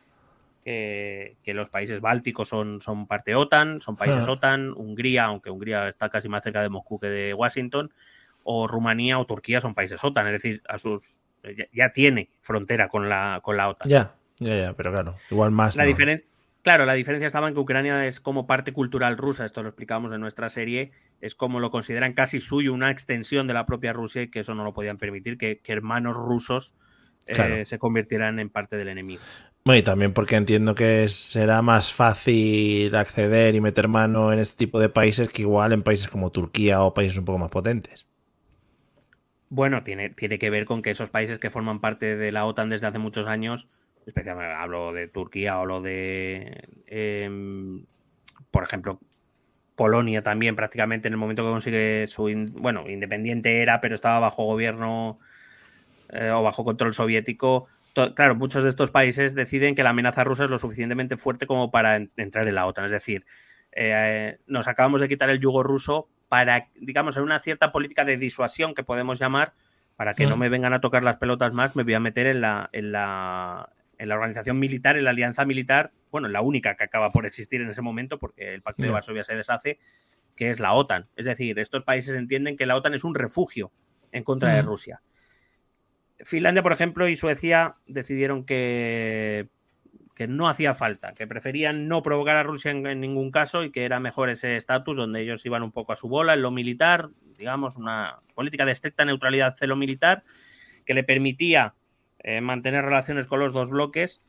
[0.64, 6.08] que, los países bálticos son, son parte OTAN, son países OTAN, Hungría, aunque Hungría está
[6.08, 7.90] casi más cerca de Moscú que de Washington,
[8.44, 11.24] o Rumanía o Turquía son países OTAN, es decir, a sus
[11.72, 13.88] ya, tiene frontera con la, con la OTAN.
[13.88, 15.76] Ya, ya, ya, pero claro, igual más.
[15.76, 16.26] La diferencia,
[16.68, 20.12] claro, la diferencia estaba en que Ucrania es como parte cultural rusa, esto lo explicamos
[20.12, 20.90] en nuestra serie,
[21.22, 24.54] es como lo consideran casi suyo, una extensión de la propia Rusia y que eso
[24.54, 26.74] no lo podían permitir, que, hermanos rusos
[27.26, 29.22] eh, se convirtieran en parte del enemigo.
[29.64, 34.58] Bueno, y también porque entiendo que será más fácil acceder y meter mano en este
[34.58, 38.04] tipo de países que igual en países como Turquía o países un poco más potentes.
[39.48, 42.68] Bueno, tiene, tiene que ver con que esos países que forman parte de la OTAN
[42.68, 43.68] desde hace muchos años,
[44.08, 47.84] especialmente hablo de Turquía o lo de, em,
[48.50, 48.98] por ejemplo,
[49.76, 54.44] Polonia también prácticamente en el momento que consigue su, bueno, independiente era, pero estaba bajo
[54.44, 55.20] gobierno
[56.10, 57.68] eh, o bajo control soviético,
[58.14, 61.70] claro, muchos de estos países deciden que la amenaza rusa es lo suficientemente fuerte como
[61.70, 62.86] para entrar en la OTAN.
[62.86, 63.24] Es decir,
[63.72, 68.16] eh, nos acabamos de quitar el yugo ruso para, digamos, en una cierta política de
[68.16, 69.52] disuasión que podemos llamar,
[69.96, 70.40] para que no mm.
[70.40, 73.68] me vengan a tocar las pelotas más, me voy a meter en la, en la,
[73.98, 77.60] en la organización militar, en la alianza militar, bueno, la única que acaba por existir
[77.60, 79.78] en ese momento, porque el Pacto de Varsovia se deshace,
[80.36, 81.08] que es la OTAN.
[81.16, 83.72] Es decir, estos países entienden que la OTAN es un refugio
[84.12, 84.62] en contra de.
[84.62, 85.02] Rusia.
[86.24, 89.48] Finlandia, por ejemplo, y Suecia decidieron que,
[90.18, 93.84] que no hacía falta, que preferían no provocar a Rusia en, ningún caso y que
[93.84, 97.10] era mejor ese estatus donde ellos iban un poco a su bola en lo militar,
[97.36, 100.24] digamos, una política de estricta neutralidad celo militar
[100.84, 101.74] que le permitía
[102.20, 104.20] eh, mantener relaciones con los dos bloques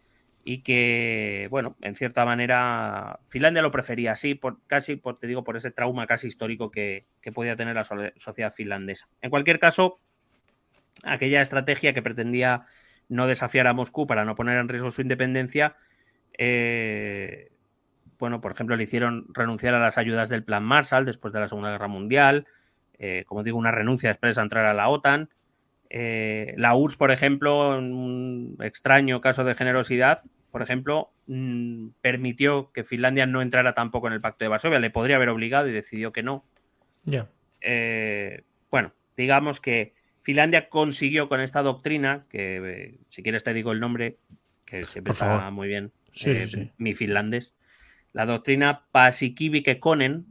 [0.44, 5.44] y que, bueno, en cierta manera Finlandia lo prefería así, por, casi, por, te digo,
[5.44, 9.08] por ese trauma casi histórico que, que podía tener la sociedad finlandesa.
[9.22, 10.00] En cualquier caso,
[11.04, 12.66] aquella estrategia que pretendía
[13.10, 15.76] no desafiar a Moscú para no poner en riesgo su independencia,
[16.38, 17.52] eh,
[18.18, 21.48] bueno, por ejemplo, le hicieron renunciar a las ayudas del Plan Marshall después de la
[21.48, 22.48] Segunda Guerra Mundial,
[22.98, 25.30] eh, como digo, una renuncia expresa a entrar a la OTAN.
[25.90, 32.72] Eh, la URSS, por ejemplo, en un extraño caso de generosidad, por ejemplo, mm, permitió
[32.72, 34.80] que Finlandia no entrara tampoco en el Pacto de Varsovia.
[34.80, 36.44] Le podría haber obligado y decidió que no.
[37.06, 37.28] Ya.
[38.70, 39.94] bueno, digamos que
[40.30, 44.18] Finlandia consiguió con esta doctrina, que eh, si quieres te digo el nombre,
[44.64, 45.92] que siempre está muy bien,
[46.24, 47.56] eh, mi finlandés,
[48.14, 50.26] la doctrina Paasikivi-Kekkonen.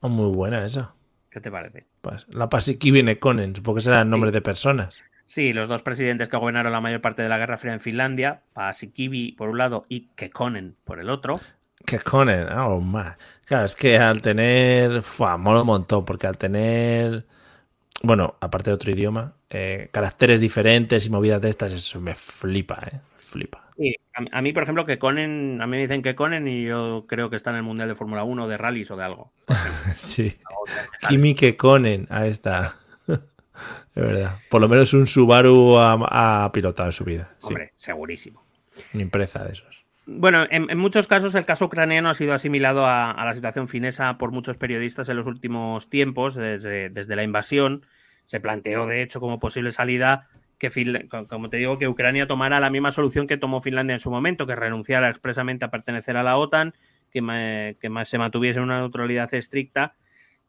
[0.00, 0.95] Oh, muy buena esa.
[1.36, 1.84] ¿Qué te parece?
[2.00, 5.02] Pues la Paasikivi-Kekkonen, supongo que será el nombre de personas.
[5.26, 8.40] Sí, los dos presidentes que gobernaron la mayor parte de la Guerra Fría en Finlandia,
[8.54, 11.38] Paasikivi por un lado y Kekkonen por el otro.
[11.84, 13.18] Kekkonen, oh, más.
[13.44, 15.02] Claro, es que al tener.
[15.02, 17.26] Fua, mola un montón, porque al tener
[18.02, 22.80] bueno, aparte de otro idioma, eh, caracteres diferentes y movidas de estas, eso me flipa,
[22.90, 23.00] ¿eh?
[23.26, 23.68] Flipa.
[23.76, 27.06] Sí, a, mí, por ejemplo, que Conen, a mí me dicen que Conen y yo
[27.08, 29.32] creo que está en el Mundial de Fórmula 1, de rallies o de algo.
[29.96, 30.36] sí.
[31.08, 32.76] Kimi que Conen, ahí está.
[33.06, 34.36] De verdad.
[34.48, 37.34] Por lo menos un Subaru ha, pilotado en su vida.
[37.42, 38.44] Hombre, segurísimo.
[38.94, 39.84] Una empresa de esos.
[40.06, 44.30] Bueno, en, muchos casos el caso ucraniano ha sido asimilado a, la situación finesa por
[44.30, 47.84] muchos periodistas en los últimos tiempos, desde, la invasión.
[48.26, 52.70] Se planteó, de hecho, como posible salida que, como te digo, que Ucrania tomara la
[52.70, 56.36] misma solución que tomó Finlandia en su momento, que renunciara expresamente a pertenecer a la
[56.36, 56.74] OTAN,
[57.10, 59.94] que, más se mantuviese una neutralidad estricta,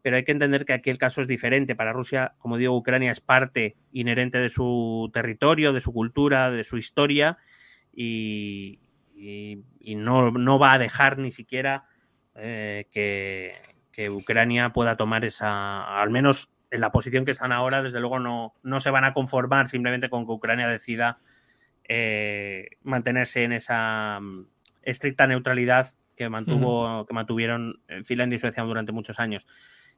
[0.01, 1.75] pero hay que entender que aquí el caso es diferente.
[1.75, 6.63] Para Rusia, como digo, Ucrania es parte inherente de su territorio, de su cultura, de
[6.63, 7.37] su historia
[7.93, 8.79] y,
[9.83, 11.85] no, va a dejar ni siquiera
[12.35, 13.55] eh, que,
[13.91, 18.19] que, Ucrania pueda tomar esa, al menos en la posición que están ahora, desde luego
[18.19, 21.19] no, no se van a conformar simplemente con que Ucrania decida
[21.87, 24.45] eh, mantenerse en esa mm,
[24.83, 29.47] estricta neutralidad que, mantuvo, que mantuvieron Finlandia y Suecia durante muchos años.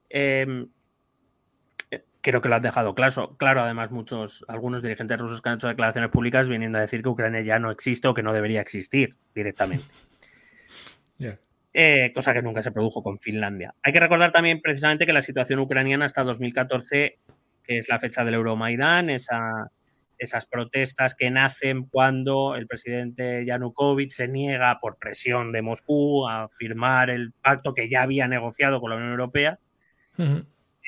[0.10, 0.68] Em,
[2.22, 3.36] creo que lo han dejado claro.
[3.38, 7.10] Claro, además, muchos, algunos dirigentes rusos que han hecho declaraciones públicas viniendo a decir que
[7.10, 9.86] Ucrania ya no existe o que no debería existir directamente.
[11.72, 13.76] Eh, cosa que nunca se produjo con Finlandia.
[13.84, 17.20] Hay que recordar también precisamente que la situación ucraniana hasta 2014,
[17.64, 19.72] que es la fecha del Euromaidán, esa,
[20.20, 26.50] esas protestas que nacen cuando el presidente Yanukovych se niega por presión de Moscú a
[26.50, 29.60] firmar el pacto que ya había negociado con la Unión Europea,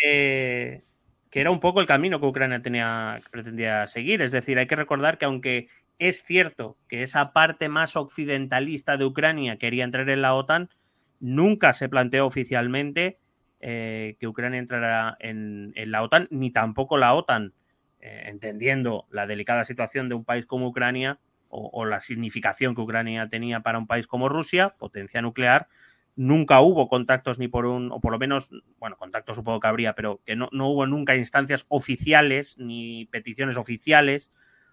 [0.04, 0.82] eh,
[1.30, 4.22] que era un poco el camino que Ucrania tenía, pretendía seguir.
[4.22, 5.70] Es decir, hay que recordar que aunque
[6.02, 10.72] es cierto que esa parte más occidentalista de Ucrania quería entrar en la OTAN,
[11.20, 13.20] nunca se planteó oficialmente
[13.60, 17.54] eh, que Ucrania entrara en, la OTAN, ni tampoco la OTAN
[17.99, 23.30] eh, entendiendo la delicada situación de un país como Ucrania o, la significación que Ucrania
[23.30, 25.68] tenía para un país como Rusia, potencia nuclear,
[26.16, 28.49] nunca hubo contactos ni por un, o por lo menos,
[28.80, 34.32] bueno, contactos supongo que habría, pero que no, hubo nunca instancias oficiales ni peticiones oficiales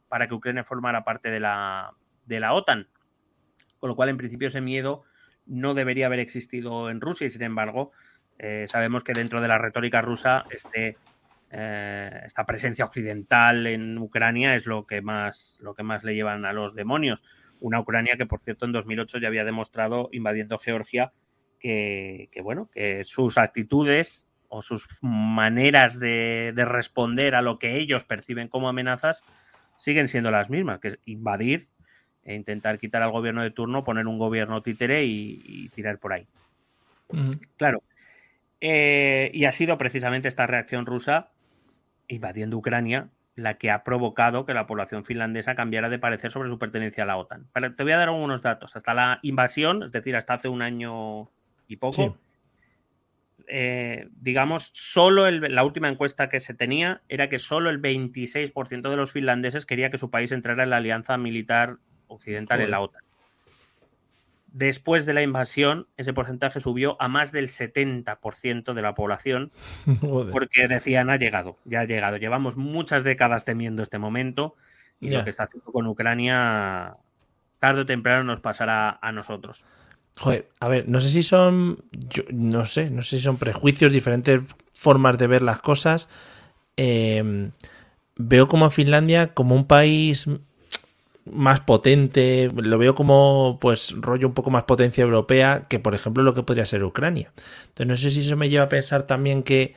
[0.08, 1.92] para que Ucrania formara parte de la,
[2.26, 2.88] de la OTAN.
[3.78, 5.04] Con lo cual, en principio, ese miedo
[5.46, 7.92] no debería haber existido en Rusia y, sin embargo,
[8.38, 10.96] eh, sabemos que dentro de la retórica rusa este
[11.50, 16.44] eh, esta presencia occidental en Ucrania es lo que más lo que más le llevan
[16.44, 17.24] a los demonios.
[17.60, 21.12] Una Ucrania que, por cierto, en 2008 ya había demostrado invadiendo Georgia
[21.58, 28.48] que, bueno, que sus actitudes o sus maneras de, responder a lo que ellos perciben
[28.48, 29.22] como amenazas
[29.78, 31.68] siguen siendo las mismas, que es invadir
[32.24, 36.26] e intentar quitar al gobierno de turno, poner un gobierno títere y, tirar por ahí.
[37.56, 37.82] Claro.
[38.60, 41.30] Eh, y ha sido precisamente esta reacción rusa
[42.08, 43.08] invadiendo Ucrania
[43.38, 47.06] la que ha provocado que la población finlandesa cambiara de parecer sobre su pertenencia a
[47.06, 47.46] la OTAN.
[47.52, 48.74] Pero te voy a dar algunos datos.
[48.74, 51.30] Hasta la invasión, es decir, hasta hace un año
[51.68, 52.18] y poco,
[53.48, 58.96] eh, digamos, solo la última encuesta que se tenía era que solo el 26% de
[58.96, 61.78] los finlandeses quería que su país entrara en la alianza militar
[62.08, 63.02] occidental en la OTAN.
[64.52, 69.50] Después de la invasión, ese porcentaje subió a más del 70% de la población,
[70.32, 72.16] porque decían, ha llegado, ya ha llegado.
[72.16, 74.56] Llevamos muchas décadas temiendo este momento
[75.00, 76.96] y lo que está haciendo con Ucrania,
[77.60, 79.64] tarde o temprano nos pasará a nosotros.
[80.18, 81.84] Joder, a ver, no sé si son,
[82.30, 84.40] no sé, no sé si son prejuicios, diferentes
[84.72, 86.08] formas de ver las cosas.
[86.76, 87.50] Eh,
[88.16, 90.28] veo como a Finlandia como un país
[91.24, 96.22] más potente, lo veo como pues rollo un poco más potencia europea que por ejemplo
[96.22, 97.32] lo que podría ser Ucrania.
[97.68, 99.74] Entonces no sé si eso me lleva a pensar también que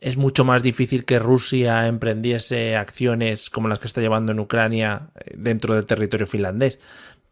[0.00, 5.10] es mucho más difícil que Rusia emprendiese acciones como las que está llevando en Ucrania
[5.14, 6.78] eh, dentro del territorio finlandés.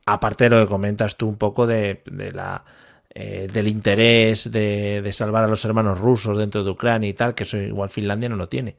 [0.07, 2.03] Aparte de lo que comentas tú un poco de,
[2.33, 2.65] la
[3.11, 7.35] eh, del interés de, de, salvar a los hermanos rusos dentro de Ucrania y tal,
[7.35, 8.77] que eso igual Finlandia no lo tiene.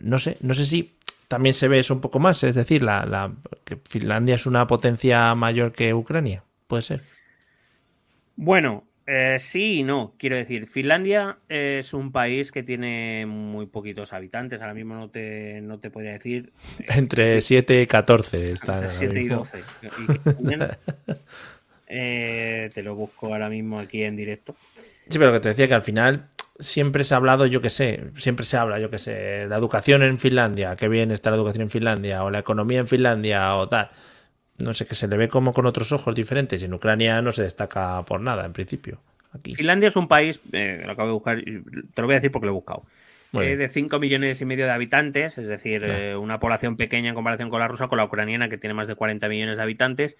[0.00, 0.96] No sé, no sé si
[1.30, 3.32] también se ve eso un poco más, es decir, la,
[3.64, 7.02] que Finlandia es una potencia mayor que Ucrania, puede ser.
[8.34, 8.82] Bueno,
[9.12, 14.60] eh, sí y no, quiero decir, Finlandia es un país que tiene muy poquitos habitantes,
[14.60, 16.52] ahora mismo no te, no te podría decir.
[16.88, 18.84] Entre 7 y 14 están.
[18.84, 19.58] Entre 7 y 12.
[21.92, 24.54] Eh, te lo busco ahora mismo aquí en directo.
[25.08, 26.28] Sí, pero que te decía que al final
[26.60, 30.04] siempre se ha hablado, yo que sé, siempre se habla, yo que sé, la educación
[30.04, 33.68] en Finlandia, qué bien está la educación en Finlandia, o la economía en Finlandia, o
[33.68, 33.90] tal.
[34.60, 36.62] No sé, que se le ve como con otros ojos diferentes.
[36.62, 39.00] Y en Ucrania no se destaca por nada, en principio.
[39.32, 39.54] Aquí.
[39.54, 42.46] Finlandia es un país, eh, lo acabo de buscar, te lo voy a decir porque
[42.46, 42.84] lo he buscado.
[43.32, 47.14] Eh, de 5 millones y medio de habitantes, es decir, eh, una población pequeña en
[47.14, 50.16] comparación con la rusa, con la ucraniana, que tiene más de 40 millones de habitantes,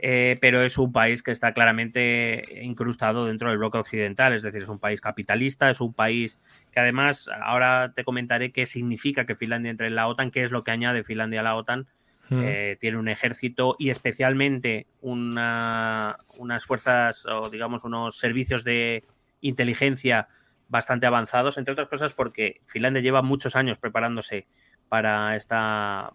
[0.00, 4.62] eh, pero es un país que está claramente incrustado dentro del bloque occidental, es decir,
[4.62, 6.38] es un país capitalista, es un país
[6.72, 10.50] que además, ahora te comentaré qué significa que Finlandia entre en la OTAN, qué es
[10.50, 11.86] lo que añade Finlandia a la OTAN.
[12.28, 19.04] Tiene un ejército y especialmente una, unas fuerzas o digamos unos servicios de
[19.40, 20.28] inteligencia
[20.68, 24.46] bastante avanzados, entre otras cosas porque Finlandia lleva muchos años preparándose
[24.88, 26.12] para esta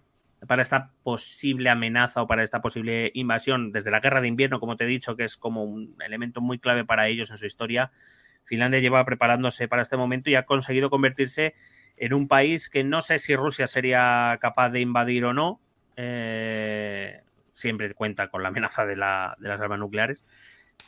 [0.47, 4.75] para esta posible amenaza o para esta posible invasión desde la guerra de invierno, como
[4.75, 7.91] te he dicho, que es como un elemento muy clave para ellos en su historia.
[8.43, 11.53] Finlandia lleva preparándose para este momento y ha conseguido convertirse
[11.95, 15.61] en un país que no sé si Rusia sería capaz de invadir o no.
[16.03, 17.21] Eh,
[17.51, 20.23] siempre cuenta con la amenaza de, la, de las armas nucleares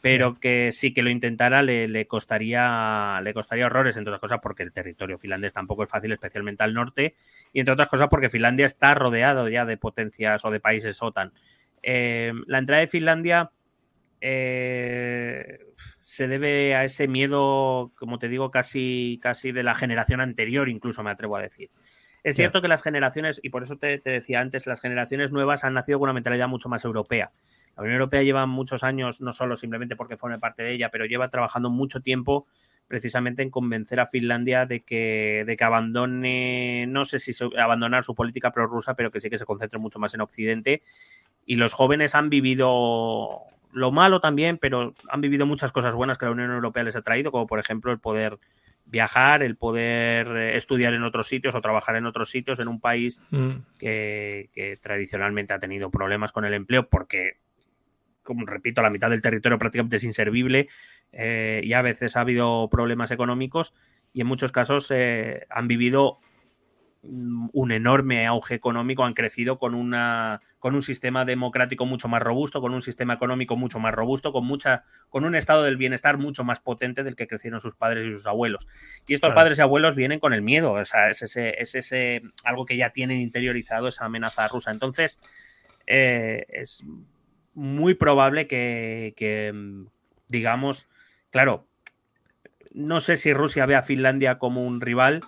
[0.02, 4.64] pero que sí que lo intentara le, costaría le costaría horrores, entre otras cosas porque
[4.64, 7.16] el territorio finlandés tampoco es fácil, especialmente al norte,
[7.54, 11.32] y entre otras cosas porque Finlandia está rodeado ya de potencias o de países OTAN.
[11.82, 13.52] Eh, la entrada de Finlandia
[14.20, 15.60] eh,
[16.00, 21.04] se debe a ese miedo, como te digo, casi, casi de la generación anterior, incluso
[21.04, 21.70] me atrevo a decir.
[22.24, 25.66] Es cierto que las generaciones, y por eso te, te, decía antes, las generaciones nuevas
[25.66, 27.32] han nacido con una mentalidad mucho más europea.
[27.76, 31.06] La Unión Europea lleva muchos años, no solo simplemente porque forme parte de ella, pero
[31.06, 32.48] lleva trabajando mucho tiempo
[32.88, 38.14] precisamente en convencer a Finlandia de que, de que abandone, no sé si abandonar su
[38.14, 40.84] política prorrusa, pero que sí que se concentre mucho más en Occidente.
[41.46, 46.26] Y los jóvenes han vivido lo malo también, pero han vivido muchas cosas buenas que
[46.26, 48.38] la Unión Europea les ha traído, como por ejemplo el poder
[48.94, 52.80] viajar, el poder eh, estudiar en otros sitios o trabajar en otros sitios en un
[52.80, 53.52] país mm.
[53.80, 57.38] que, que, tradicionalmente ha tenido problemas con el empleo porque
[58.22, 60.70] como repito, la mitad del territorio prácticamente es inservible
[61.12, 63.74] eh, y a veces ha habido problemas económicos
[64.14, 66.20] y en muchos casos eh, han vivido
[67.04, 72.62] un enorme auge económico, han crecido con, una, con un sistema democrático mucho más robusto,
[72.62, 76.46] con un sistema económico mucho más robusto, con, mucha, con un estado del bienestar mucho
[76.46, 78.68] más potente del que crecieron sus padres y sus abuelos.
[79.06, 82.22] Y estos padres y abuelos vienen con el miedo, o sea, es ese, es ese
[82.46, 84.72] algo que ya tienen interiorizado, esa amenaza rusa.
[84.72, 85.20] Entonces,
[85.86, 86.84] eh, es
[87.54, 89.54] muy probable que,
[90.30, 90.88] digamos,
[91.32, 91.68] claro,
[92.72, 95.22] no sé si Rusia ve a Finlandia como un rival,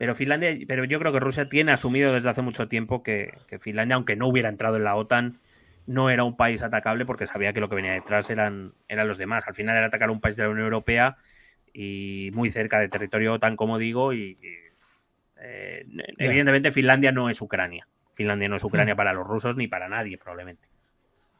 [0.00, 3.96] pero Finlandia, pero yo creo que Rusia tiene asumido desde hace mucho tiempo que, Finlandia,
[3.96, 5.40] aunque no hubiera entrado en la OTAN,
[5.86, 9.18] no era un país atacable porque sabía que lo que venía detrás eran, eran los
[9.18, 9.46] demás.
[9.46, 11.18] Al final era atacar un país de la Unión Europea
[11.74, 14.38] y muy cerca de territorio OTAN, como digo, y,
[15.38, 15.84] eh,
[16.16, 17.86] evidentemente Finlandia no es Ucrania.
[18.14, 18.96] Finlandia no es Ucrania mm.
[18.96, 20.66] para los rusos ni para nadie, probablemente.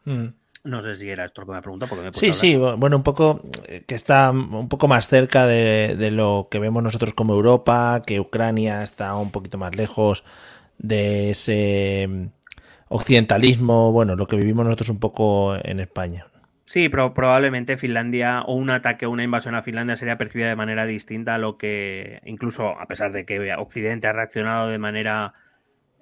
[0.05, 0.27] Mm.
[0.63, 1.89] No sé si era esto lo que me preguntado.
[1.89, 6.11] Porque me sí, sí, bueno, un poco eh, que está un poco más cerca de,
[6.11, 10.23] lo que vemos nosotros como Europa, que Ucrania está un poquito más lejos
[10.77, 12.27] de ese mm,
[12.89, 16.27] occidentalismo, bueno, lo que vivimos nosotros un poco en España.
[16.67, 20.57] Sí, pero probablemente Finlandia o un ataque o una invasión a Finlandia sería percibida de
[20.57, 25.33] manera distinta a lo que, incluso a pesar de que Occidente ha reaccionado de manera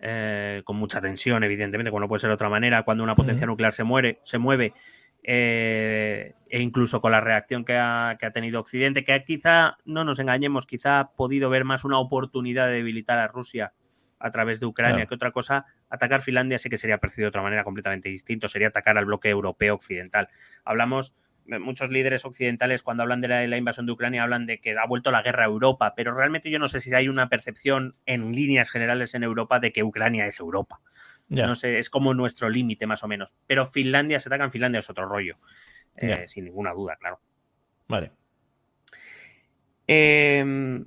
[0.00, 3.46] eh, con mucha tensión, evidentemente, como no puede ser de otra manera, cuando una potencia
[3.46, 4.72] nuclear se, muere, se mueve,
[5.24, 10.66] eh, e incluso con la reacción que ha, tenido Occidente, que quizá, no nos engañemos,
[10.66, 13.72] quizá ha podido ver más una oportunidad de debilitar a Rusia
[14.20, 17.42] a través de Ucrania que otra cosa, atacar Finlandia sí que sería percibido de otra
[17.42, 20.28] manera completamente distinto, sería atacar al bloque europeo occidental.
[20.64, 21.14] Hablamos
[21.60, 25.10] muchos líderes occidentales cuando hablan de la, invasión de Ucrania hablan de que ha vuelto
[25.10, 28.70] la guerra a Europa, pero realmente yo no sé si hay una percepción en líneas
[28.70, 30.80] generales en Europa de que Ucrania es Europa.
[31.28, 33.34] No sé, es como nuestro límite más o menos.
[33.46, 35.36] Pero Finlandia, se ataca en Finlandia es otro rollo,
[35.96, 37.20] eh, sin ninguna duda, claro.
[37.86, 38.12] Vale.
[39.86, 40.84] Eh,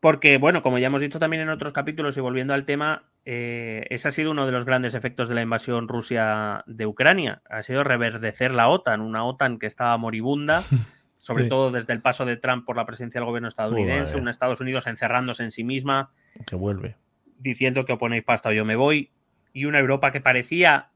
[0.00, 3.88] porque, bueno, como ya hemos dicho también en otros capítulos y volviendo al tema, eh,
[3.90, 7.42] ese ha sido uno de los grandes efectos de la invasión Rusia de Ucrania.
[7.50, 10.62] Ha sido reverdecer la OTAN, una OTAN que estaba moribunda,
[11.18, 14.60] sobre todo desde el paso de Trump por la presidencia del gobierno estadounidense, un Estados
[14.60, 16.12] Unidos encerrándose en sí misma.
[16.46, 16.94] Que vuelve.
[17.40, 19.10] Diciendo que oponéis pasta o yo me voy.
[19.52, 20.90] Y una Europa que parecía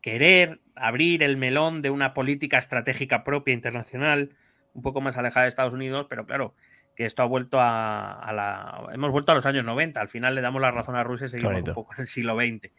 [0.00, 4.30] querer abrir el melón de una política estratégica propia internacional,
[4.74, 6.56] un poco más alejada de Estados Unidos, pero claro,
[6.94, 8.88] que esto ha vuelto a, la...
[8.92, 11.28] Hemos vuelto a los años 90, al final le damos la razón a Rusia y
[11.30, 12.70] seguimos un poco en el siglo XX.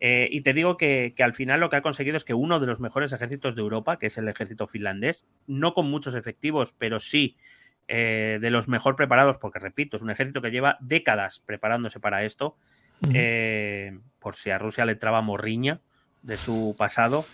[0.00, 2.66] Eh, y te digo que, al final lo que ha conseguido es que uno de
[2.66, 7.00] los mejores ejércitos de Europa, que es el ejército finlandés, no con muchos efectivos, pero
[7.00, 7.36] sí
[7.88, 12.24] eh, de los mejor preparados, porque repito, es un ejército que lleva décadas preparándose para
[12.24, 12.56] esto,
[13.12, 15.80] eh, por si a Rusia le traba morriña
[16.22, 17.26] de su pasado,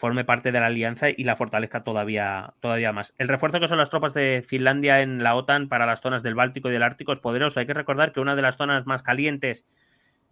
[0.00, 3.14] forme parte de la alianza y la fortalezca todavía, todavía más.
[3.18, 6.34] El refuerzo que son las tropas de Finlandia en la OTAN para las zonas del
[6.34, 7.60] Báltico y del Ártico es poderoso.
[7.60, 9.66] Hay que recordar que una de las zonas más calientes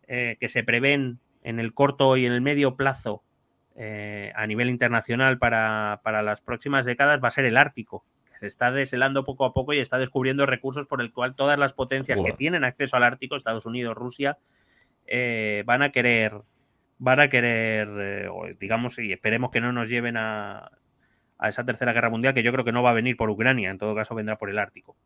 [0.07, 3.23] eh, que se prevén en el corto y en el medio plazo
[3.77, 8.47] eh, a nivel internacional para, las próximas décadas va a ser el Ártico, que se
[8.47, 12.19] está deshelando poco a poco y está descubriendo recursos por el cual todas las potencias
[12.23, 14.39] que tienen acceso al Ártico, Estados Unidos, Rusia,
[15.07, 16.40] eh, van a querer
[16.99, 20.70] van a querer, eh, digamos, y esperemos que no nos lleven a,
[21.43, 23.79] esa tercera guerra mundial, que yo creo que no va a venir por Ucrania, en
[23.79, 24.97] todo caso vendrá por el Ártico.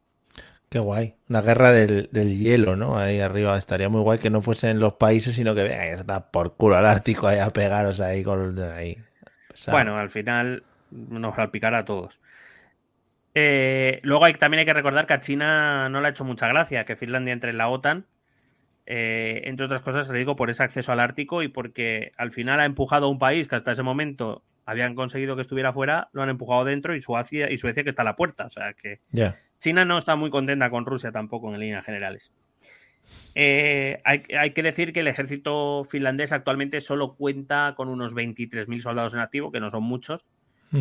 [0.70, 1.16] Qué guay.
[1.28, 2.98] Una guerra del, hielo, ¿no?
[2.98, 3.58] Ahí arriba.
[3.58, 6.86] Estaría muy guay que no fuesen los países, sino que venga, está por culo al
[6.86, 8.96] Ártico ahí a pegaros ahí con ahí.
[9.70, 12.20] Bueno, al final nos va a a todos.
[13.34, 16.48] Eh, luego hay, también hay que recordar que a China no le ha hecho mucha
[16.48, 18.06] gracia que Finlandia entre en la OTAN.
[18.86, 22.60] Eh, entre otras cosas, le digo por ese acceso al Ártico y porque al final
[22.60, 26.22] ha empujado a un país que hasta ese momento habían conseguido que estuviera fuera, lo
[26.22, 28.46] han empujado dentro y Suecia, y Suecia que está a la puerta.
[28.46, 29.00] O sea que
[29.58, 32.32] China no está muy contenta con Rusia tampoco en líneas generales.
[33.34, 39.14] Eh, hay, que decir que el ejército finlandés actualmente solo cuenta con unos 23.000 soldados
[39.14, 40.30] en activo, que no son muchos,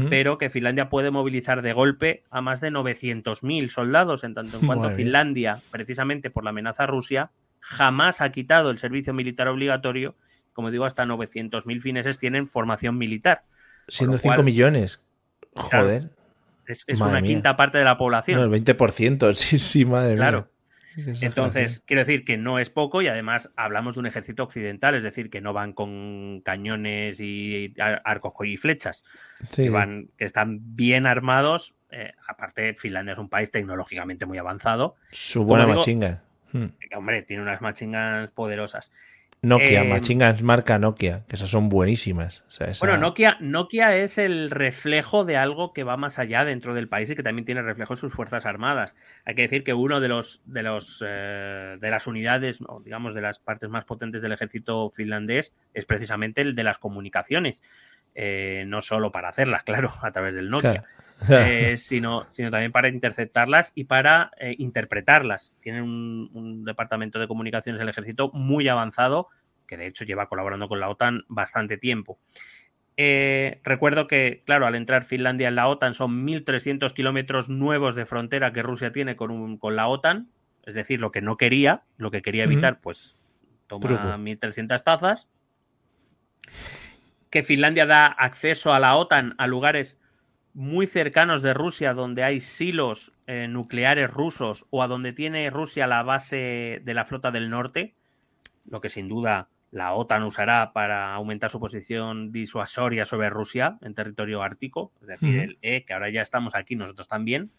[0.10, 4.66] pero que Finlandia puede movilizar de golpe a más de 900.000 soldados, en tanto en
[4.68, 7.32] cuanto Finlandia, precisamente por la amenaza a Rusia,
[7.62, 10.16] jamás ha quitado el servicio militar obligatorio.
[10.54, 13.44] Como digo, hasta 900.000 fineses tienen formación militar.
[13.88, 15.02] Siendo 5 millones.
[15.56, 16.10] Joder.
[16.66, 18.40] es, una quinta parte de la población.
[18.40, 20.50] No, el 20%, sí, sí, madre claro.
[20.96, 25.04] Entonces, quiero decir que no es poco y además hablamos de un ejército occidental, es
[25.04, 29.06] decir, que no van con cañones y arcos y flechas,
[29.56, 31.76] que, van, que están bien armados.
[31.92, 34.96] Eh, aparte, Finlandia es un país tecnológicamente muy avanzado.
[35.12, 36.24] Su buena machinga.
[36.52, 36.68] Hmm.
[36.96, 38.92] Hombre, tiene unas machingas poderosas.
[39.44, 42.44] Nokia, eh, marca Nokia, que esas son buenísimas.
[42.80, 47.10] Bueno, Nokia, Nokia es el reflejo de algo que va más allá dentro del país
[47.10, 48.96] y que también tiene reflejo en sus fuerzas armadas.
[49.26, 53.22] Hay que decir que uno de los de los eh, de las unidades, digamos, de
[53.22, 57.64] las partes más potentes del ejército finlandés es precisamente el de las comunicaciones.
[58.14, 60.84] Eh, no solo para hacerlas, claro, a través del Nokia,
[61.30, 65.56] eh, sino, sino también para interceptarlas y para eh, interpretarlas.
[65.62, 69.28] Tienen un, departamento de comunicaciones del ejército muy avanzado,
[69.68, 72.20] que de hecho lleva colaborando con la OTAN bastante tiempo.
[72.98, 78.52] recuerdo que, claro, al entrar Finlandia en la OTAN son 1.300 kilómetros nuevos de frontera
[78.52, 80.30] que Rusia tiene con, con, la OTAN,
[80.66, 83.18] es decir, lo que no quería, lo que quería evitar, pues
[83.68, 85.30] toma 1.300 tazas
[87.30, 90.01] que Finlandia da acceso a la OTAN a lugares
[90.54, 95.88] muy cercanos de Rusia donde hay silos eh, nucleares rusos o a donde tiene Rusia
[95.88, 97.96] la base de la flota del norte,
[98.66, 103.94] lo que sin duda la OTAN usará para aumentar su posición disuasoria sobre Rusia en
[103.94, 107.52] territorio ártico, es decir, el E, que ahora ya estamos aquí nosotros también.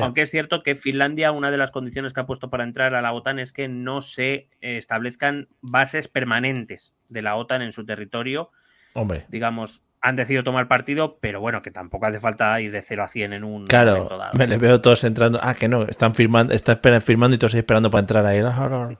[0.00, 3.02] Aunque es cierto que Finlandia, una de las condiciones que ha puesto para entrar a
[3.02, 8.50] la OTAN es que no se establezcan bases permanentes de la OTAN en su territorio
[8.92, 9.26] Hombre.
[9.28, 13.08] Digamos, han decidido tomar partido, pero bueno, que tampoco hace falta ir de 0 a
[13.08, 15.38] 100 en un claro, Me les veo todos entrando.
[15.42, 18.40] Ah, que no, están firmando, están firmando y todos esperando para entrar ahí.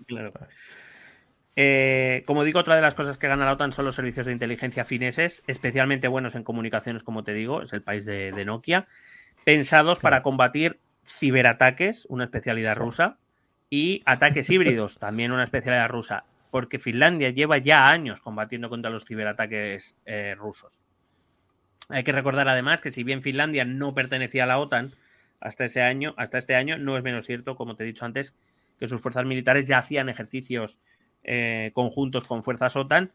[0.06, 0.32] Claro.
[1.56, 4.32] Eh, como digo, otra de las cosas que gana la OTAN son los servicios de
[4.32, 8.86] inteligencia fineses, especialmente buenos en comunicaciones, como te digo, es el país de, Nokia,
[9.44, 13.16] pensados para combatir ciberataques, una especialidad rusa,
[13.68, 19.04] y ataques híbridos, también una especialidad rusa porque Finlandia lleva ya años combatiendo contra los
[19.04, 20.82] ciberataques eh, rusos.
[21.90, 24.92] Hay que recordar además que si bien Finlandia no pertenecía a la OTAN
[25.40, 28.34] hasta ese año, hasta este año, no es menos cierto, como te he dicho antes,
[28.78, 30.80] que sus fuerzas militares ya hacían ejercicios
[31.22, 33.12] eh, conjuntos con fuerzas OTAN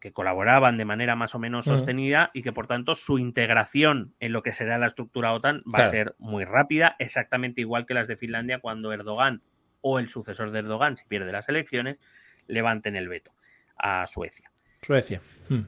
[0.00, 4.32] que colaboraban de manera más o menos sostenida y que por tanto su integración en
[4.32, 8.06] lo que será la estructura OTAN va a ser muy rápida, exactamente igual que las
[8.06, 9.42] de Finlandia cuando Erdogan
[9.80, 12.00] o el sucesor de Erdogan, si pierde las elecciones,
[12.46, 13.32] levanten el veto
[13.76, 14.50] a Suecia.
[14.82, 15.20] Suecia.
[15.48, 15.64] Hmm.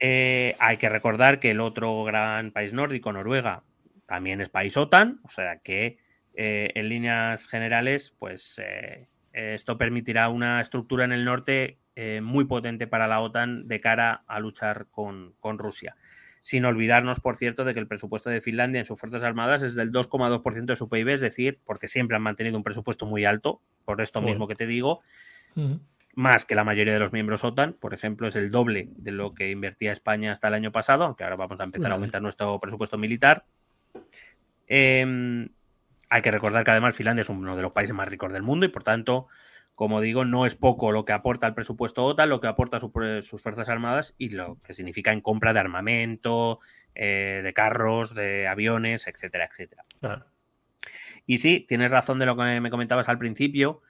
[0.00, 3.62] Eh, hay que recordar que el otro gran país nórdico, Noruega,
[4.06, 5.98] también es país OTAN, o sea que
[6.34, 11.76] eh, en líneas generales, pues eh, esto permitirá una estructura en el norte
[12.22, 15.96] muy potente para la OTAN de cara a luchar con, con, Rusia.
[16.40, 19.74] Sin olvidarnos, por cierto, de que el presupuesto de Finlandia en sus Fuerzas Armadas es
[19.74, 23.60] del 2,2% de su PIB, es decir, porque siempre han mantenido un presupuesto muy alto,
[23.84, 25.02] por esto mismo que te digo,
[26.20, 29.34] más que la mayoría de los miembros OTAN, por ejemplo, es el doble de lo
[29.34, 32.60] que invertía España hasta el año pasado, aunque ahora vamos a empezar a aumentar nuestro
[32.60, 33.44] presupuesto militar.
[34.66, 35.48] Em,
[36.10, 38.66] hay que recordar que además Finlandia es uno de los países más ricos del mundo
[38.66, 39.28] y por tanto,
[39.74, 43.42] como digo, no es poco lo que aporta el presupuesto OTAN, lo que aporta sus
[43.42, 46.60] Fuerzas Armadas y lo que significa en compra de armamento,
[46.94, 49.84] eh, de carros, de aviones, etcétera, etcétera.
[51.26, 53.80] Y sí, tienes razón de lo que me comentabas al principio.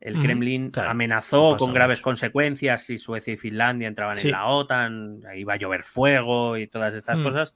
[0.00, 5.54] El Kremlin amenazó con graves consecuencias si Suecia y Finlandia entraban en la OTAN, iba
[5.54, 7.22] a llover fuego y todas estas mm.
[7.22, 7.54] cosas.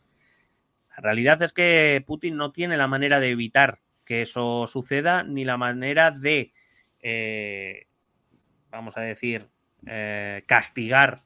[0.90, 5.46] La realidad es que Putin no tiene la manera de evitar que eso suceda, ni
[5.46, 6.52] la manera de,
[7.00, 7.86] eh,
[8.70, 9.48] vamos a decir,
[9.86, 11.22] eh, castigar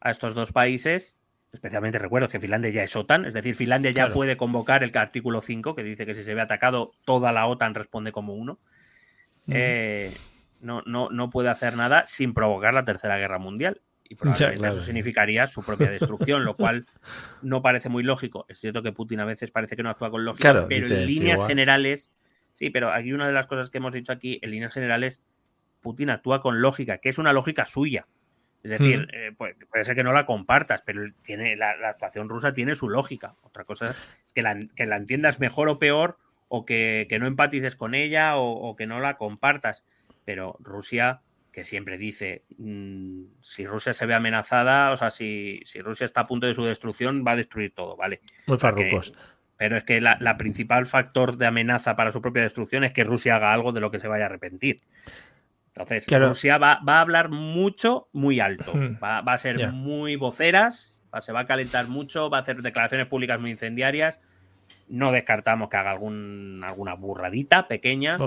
[0.00, 1.16] a estos dos países.
[1.52, 5.40] Especialmente recuerdo que Finlandia ya es OTAN, es decir, Finlandia ya puede convocar el artículo
[5.40, 8.60] 5, que dice que si se ve atacado, toda la OTAN responde como uno.
[9.48, 10.12] eh,
[10.62, 13.82] no, no, no puede hacer nada sin provocar la Tercera Guerra Mundial.
[14.08, 16.86] Y probablemente eso significaría su propia destrucción, lo cual
[17.42, 18.44] no parece muy lógico.
[18.48, 21.46] Es cierto que Putin a veces parece que no actúa con lógica, pero en líneas
[21.46, 22.12] generales,
[22.54, 25.22] sí, pero aquí una de las cosas que hemos dicho aquí, en líneas generales,
[25.80, 28.06] Putin actúa con lógica, que es una lógica suya.
[28.62, 32.76] Es decir, eh, puede, ser que no la compartas, pero tiene, la, actuación rusa tiene
[32.76, 33.34] su lógica.
[33.42, 37.74] Otra cosa es que la, que la entiendas mejor o peor, o que, no empatices
[37.74, 39.84] con ella, o, que no la compartas.
[40.24, 41.22] Pero Rusia,
[41.52, 46.22] que siempre dice, mm, si Rusia se ve amenazada, o sea, si, si, Rusia está
[46.22, 48.20] a punto de su destrucción, va a destruir todo, ¿vale?
[48.46, 49.12] Muy farrucos.
[49.56, 53.04] Pero es que la, la, principal factor de amenaza para su propia destrucción es que
[53.04, 54.78] Rusia haga algo de lo que se vaya a arrepentir.
[55.74, 58.72] Entonces, Rusia va, a hablar mucho, muy alto.
[59.02, 63.40] Va, a ser muy voceras, se va a calentar mucho, va a hacer declaraciones públicas
[63.40, 64.20] muy incendiarias.
[64.92, 68.18] No descartamos que haga algún, alguna burradita pequeña.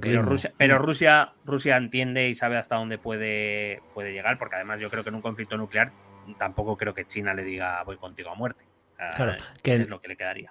[0.00, 4.80] Pero, Rusia, pero Rusia, Rusia, entiende y sabe hasta dónde puede, puede llegar, porque además
[4.80, 5.92] yo creo que en un conflicto nuclear
[6.38, 8.64] tampoco creo que China le diga voy contigo a muerte.
[9.16, 10.50] Claro, que es lo que le quedaría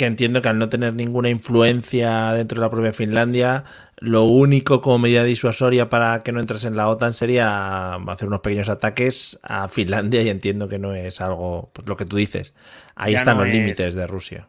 [0.00, 3.64] que entiendo que al no tener ninguna influencia dentro de la propia Finlandia,
[3.98, 8.40] lo único como medida disuasoria para que no entres en la OTAN sería hacer unos
[8.40, 12.54] pequeños ataques a Finlandia y entiendo que no es algo, pues lo que tú dices.
[12.94, 14.48] Ahí están los límites de Rusia.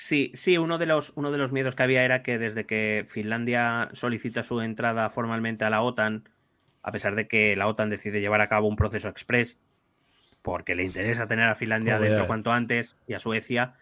[0.00, 3.04] Sí, sí, uno de, los, uno de los miedos que había era que desde que
[3.08, 6.28] Finlandia solicita su entrada formalmente a la OTAN,
[6.84, 9.58] a pesar de que la OTAN decide llevar a cabo un proceso express,
[10.40, 13.74] porque le interesa tener a Finlandia dentro cuanto antes y a Suecia,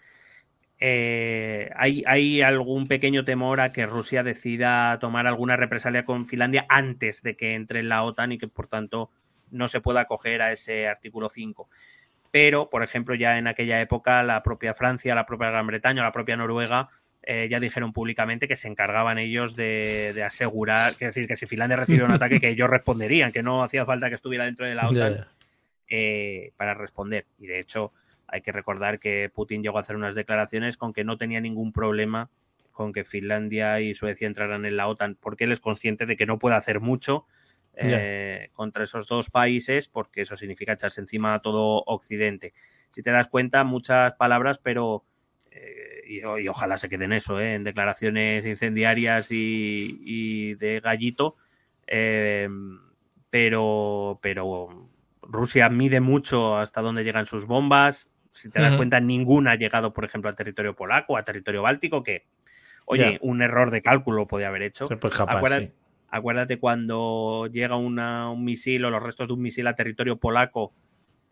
[0.79, 6.65] eh, hay, hay, algún pequeño temor a que Rusia decida tomar alguna represalia con Finlandia
[6.71, 9.11] antes de que entre en la OTAN y que por tanto
[9.51, 11.69] no se pueda acoger a ese artículo 5.
[12.37, 16.13] Pero, por ejemplo, ya en aquella época la propia Francia, la propia Gran Bretaña, la
[16.13, 16.91] propia Noruega
[17.23, 21.79] eh, ya dijeron públicamente que se encargaban ellos de, asegurar, es decir, que si Finlandia
[21.79, 24.87] recibe un ataque, que ellos responderían, que no hacía falta que estuviera dentro de la
[24.87, 25.27] OTAN
[25.89, 27.25] eh, para responder.
[27.39, 27.95] Y de hecho,
[28.27, 31.73] hay que recordar que Putin llegó a hacer unas declaraciones con que no tenía ningún
[31.73, 32.29] problema
[32.71, 36.27] con que Finlandia y Suecia entraran en la OTAN, porque él es consciente de que
[36.27, 37.25] no puede hacer mucho
[37.79, 42.55] eh, contra esos dos países, porque eso significa echarse encima a todo Occidente.
[42.91, 45.05] Si te das cuenta, muchas palabras, pero
[45.51, 51.37] eh, y, ojalá se queden eso, eh, en declaraciones incendiarias y, de gallito,
[53.31, 54.89] pero, pero
[55.23, 59.93] Rusia mide mucho hasta dónde llegan sus bombas, si te das cuenta, ninguna ha llegado,
[59.93, 62.27] por ejemplo, al territorio polaco, o a territorio báltico, que,
[62.85, 64.89] oye, un error de cálculo podía haber hecho.
[66.17, 70.73] Acuérdate, cuando llega un misil o los restos de un misil a territorio polaco,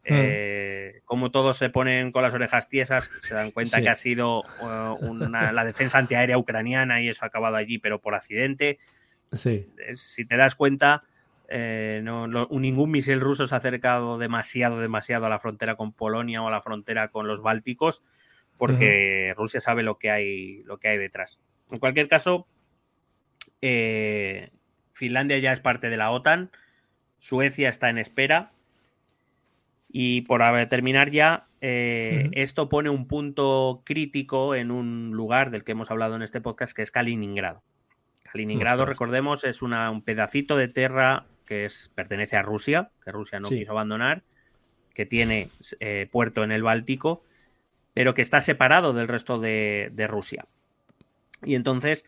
[0.05, 0.07] mm.
[0.09, 4.45] eh, como todos se ponen con las orejas tiesas, se dan cuenta que ha sido
[4.63, 8.79] eh, la defensa antiaérea ucraniana y eso ha acabado allí, pero por accidente.
[9.33, 9.67] Sí.
[9.95, 11.03] Si te das cuenta,
[11.49, 16.43] eh, no, ningún misil ruso se ha acercado demasiado, demasiado a la frontera con Polonia
[16.43, 18.05] o a la frontera con los Bálticos,
[18.57, 21.41] porque Rusia sabe lo que hay, lo que hay detrás.
[21.71, 22.47] En cualquier caso,
[23.61, 24.51] eh,
[24.95, 26.51] Finlandia ya es parte de la OTAN,
[27.19, 28.51] Suecia está en espera.
[29.97, 35.73] Y por terminar ya, eh, esto pone un punto crítico en un lugar del que
[35.73, 37.63] hemos hablado en este podcast, que es Kaliningrado.
[38.25, 43.49] Kaliningrado, recordemos, es un pedacito de tierra que es, pertenece a Rusia, que Rusia no
[43.49, 44.23] quiso abandonar,
[44.95, 45.51] que tiene
[45.81, 47.23] eh, puerto en el Báltico,
[47.93, 50.47] pero que está separado del resto de, Rusia.
[51.45, 52.07] Y entonces,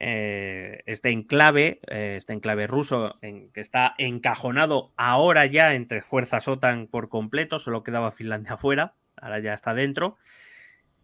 [0.00, 6.48] eh, este enclave, eh, este enclave ruso, en, que está encajonado ahora ya entre fuerzas
[6.48, 10.16] OTAN por completo, solo quedaba Finlandia afuera, ahora ya está dentro.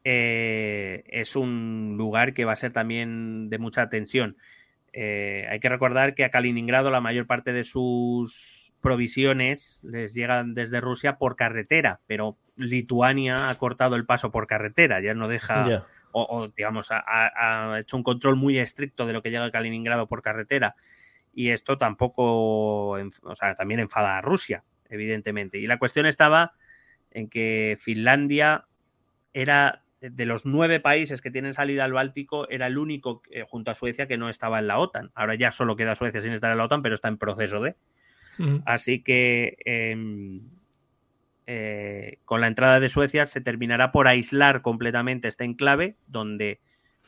[0.05, 4.37] es un lugar que va a ser también de mucha tensión.
[4.97, 10.55] Eh, hay que recordar que a Kaliningrado la mayor parte de sus provisiones les llegan
[10.55, 15.87] desde Rusia por carretera, pero Lituania ha cortado el paso por carretera, ya no deja,
[16.15, 20.23] o, digamos, ha, hecho un control muy estricto de lo que llega a Kaliningrado por
[20.23, 20.77] carretera.
[21.33, 25.59] Y esto tampoco, o sea, también enfada a Rusia, evidentemente.
[25.59, 26.53] Y la cuestión estaba
[27.11, 28.67] en que Finlandia
[29.33, 33.71] era de los nueve países que tienen salida al Báltico, era el único eh, junto
[33.71, 35.11] a Suecia que no estaba en la OTAN.
[35.15, 37.77] Ahora ya solo queda Suecia sin estar en la OTAN, pero está en proceso de.
[38.67, 40.43] Así que em,
[41.47, 46.61] eh, con la entrada de Suecia se terminará por aislar completamente este enclave, donde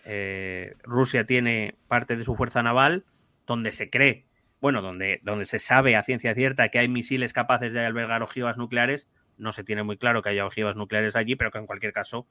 [0.04, 3.04] eh, Rusia tiene parte de su fuerza naval,
[3.46, 4.26] donde se cree,
[4.60, 8.58] bueno, donde, donde se sabe a ciencia cierta que hay misiles capaces de albergar ojivas
[8.58, 9.08] nucleares.
[9.38, 12.26] No se tiene muy claro que haya ojivas nucleares allí, pero que en cualquier caso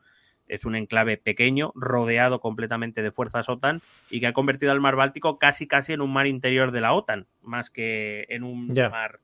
[0.47, 4.95] es un enclave pequeño, rodeado completamente de fuerzas OTAN y que ha convertido al mar
[4.95, 9.19] Báltico casi casi en un mar interior de la OTAN, más que en un mar.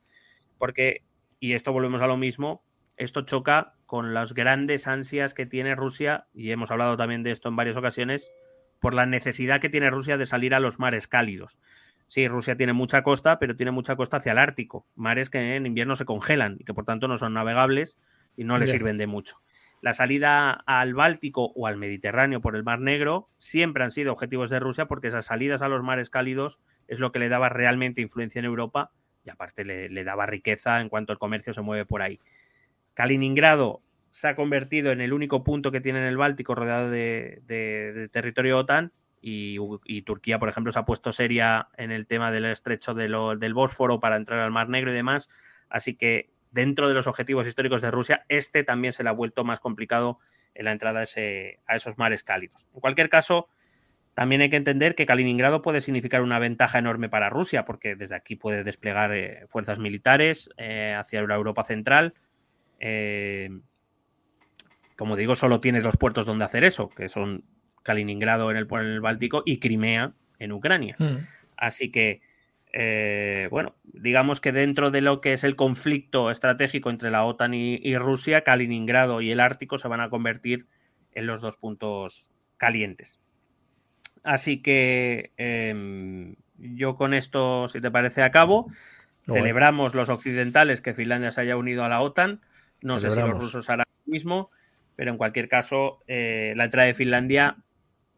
[0.58, 1.03] Porque,
[1.40, 2.64] y esto volvemos a lo mismo,
[2.98, 7.50] esto choca con las grandes ansias que tiene Rusia, y hemos hablado también de esto
[7.50, 8.30] en varias ocasiones,
[8.80, 11.60] por la necesidad que tiene Rusia de salir a los mares cálidos.
[12.08, 15.66] Sí, Rusia tiene mucha costa, pero tiene mucha costa hacia el Ártico, mares que en
[15.66, 17.98] invierno se congelan y que por tanto no son navegables
[18.36, 19.38] y no le sirven de mucho.
[19.82, 24.50] La salida al Báltico o al Mediterráneo por el Mar Negro siempre han sido objetivos
[24.50, 28.02] de Rusia porque esas salidas a los mares cálidos es lo que le daba realmente
[28.02, 28.92] influencia en Europa
[29.24, 32.20] y aparte le, le daba riqueza en cuanto el comercio se mueve por ahí.
[33.02, 38.10] Kaliningrado se ha convertido en el único punto que tiene en el Báltico rodeado de,
[38.11, 39.57] territorio OTAN y,
[40.03, 44.18] Turquía, por ejemplo, se ha puesto seria en el tema del estrecho del Bósforo para
[44.18, 45.30] entrar al Mar Negro y demás.
[45.68, 49.44] Así que dentro de los objetivos históricos de Rusia, este también se le ha vuelto
[49.44, 50.19] más complicado
[50.53, 52.69] en la entrada a esos mares cálidos.
[52.76, 53.48] En cualquier caso,
[54.14, 58.14] también hay que entender que Kaliningrado puede significar una ventaja enorme para Rusia, porque desde
[58.14, 62.14] aquí puede desplegar eh, fuerzas militares eh, hacia la Europa central.
[62.82, 63.49] Eh,
[64.98, 67.45] como digo, solo tiene dos puertos donde hacer eso, que son
[67.84, 70.95] Kaliningrado en el, en el Báltico y Crimea en Ucrania.
[70.99, 71.18] Mm.
[71.58, 72.22] Así que,
[72.74, 77.53] eh, bueno, digamos que dentro de lo que es el conflicto estratégico entre la OTAN
[77.53, 80.66] y, y Rusia, Kaliningrado y el Ártico se van a convertir
[81.14, 83.20] en los dos puntos calientes.
[84.24, 88.72] Así que em, yo con esto, si te parece, acabo.
[89.26, 92.41] Celebramos los occidentales que Finlandia se haya unido a la OTAN.
[92.82, 94.49] No sé si los rusos harán lo mismo,
[94.95, 97.58] pero en cualquier caso, eh, la entrada de Finlandia,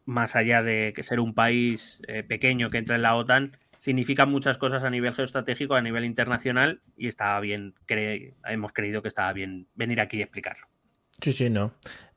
[0.06, 4.26] más allá de que ser un país eh, pequeño que entra en la OTAN, significa
[4.26, 9.08] muchas cosas a nivel geoestratégico, a nivel internacional, y estaba bien, cre- hemos creído que
[9.08, 10.66] estaba bien venir aquí y explicarlo.
[11.20, 11.72] Sí, sí, no.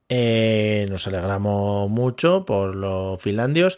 [0.09, 3.77] Eh, nos alegramos mucho por los finlandios.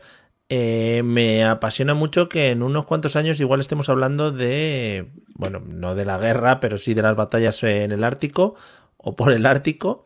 [0.51, 5.93] Eh, me apasiona mucho que en unos cuantos años igual estemos hablando de, bueno, no
[5.93, 8.55] de la guerra, pero sí de las batallas en el Ártico
[8.97, 10.05] o por el Ártico.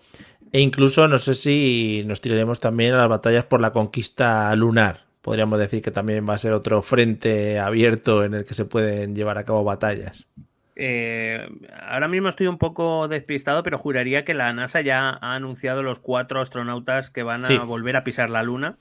[0.51, 5.05] E incluso no sé si nos tiraremos también a las batallas por la conquista lunar.
[5.21, 9.15] Podríamos decir que también va a ser otro frente abierto en el que se pueden
[9.15, 10.27] llevar a cabo batallas.
[10.75, 11.47] Eh,
[11.87, 15.99] ahora mismo estoy un poco despistado, pero juraría que la NASA ya ha anunciado los
[15.99, 17.57] cuatro astronautas que van a Sí.
[17.57, 18.77] volver a pisar la Luna.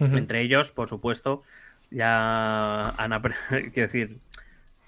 [0.00, 1.42] Entre ellos, por supuesto,
[1.90, 3.34] ya han apre-
[3.72, 4.18] quiero decir,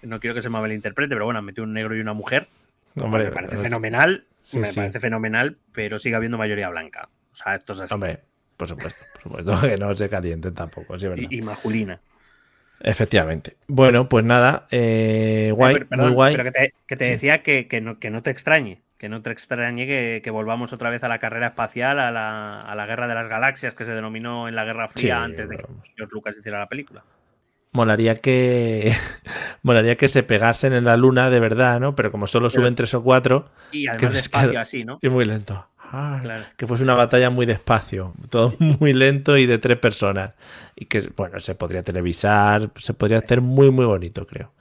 [0.02, 2.48] no quiero que se me malinterprete, pero bueno, han metido un negro y una mujer.
[3.00, 4.76] Hombre, me parece fenomenal, Sí, me sí.
[4.76, 7.08] parece fenomenal, pero sigue habiendo mayoría blanca.
[7.32, 7.94] O sea, esto es así.
[7.94, 8.20] Hombre,
[8.56, 11.24] por supuesto, por supuesto que no se calienten tampoco, sí, verdad.
[11.30, 12.00] y, y masculina.
[12.80, 13.56] Efectivamente.
[13.66, 16.36] Bueno, pues nada, eh, guay, Eh, pero- perdón, muy guay.
[16.36, 17.10] Pero que te, que te Sí.
[17.12, 20.72] decía que, que no, que no te extrañe, que no te extrañe que, que volvamos
[20.72, 23.84] otra vez a la carrera espacial, a la, a la guerra de las galaxias que
[23.84, 25.64] se denominó en la Guerra Fría Sí, antes de que.
[25.96, 27.04] George Lucas hiciera la película.
[27.72, 28.92] Molaría que
[29.62, 31.94] molaría que se pegasen en la luna de verdad, ¿no?
[31.94, 34.98] Pero como solo Pero- suben tres o cuatro, Y además despacio así, ¿no?
[35.00, 35.66] y muy lento.
[35.90, 36.44] Ah, Claro.
[36.56, 40.32] Que fuese una batalla muy despacio, todo muy lento y de tres personas.
[40.76, 44.52] Y que, bueno, se podría televisar, se podría hacer muy, muy bonito, creo.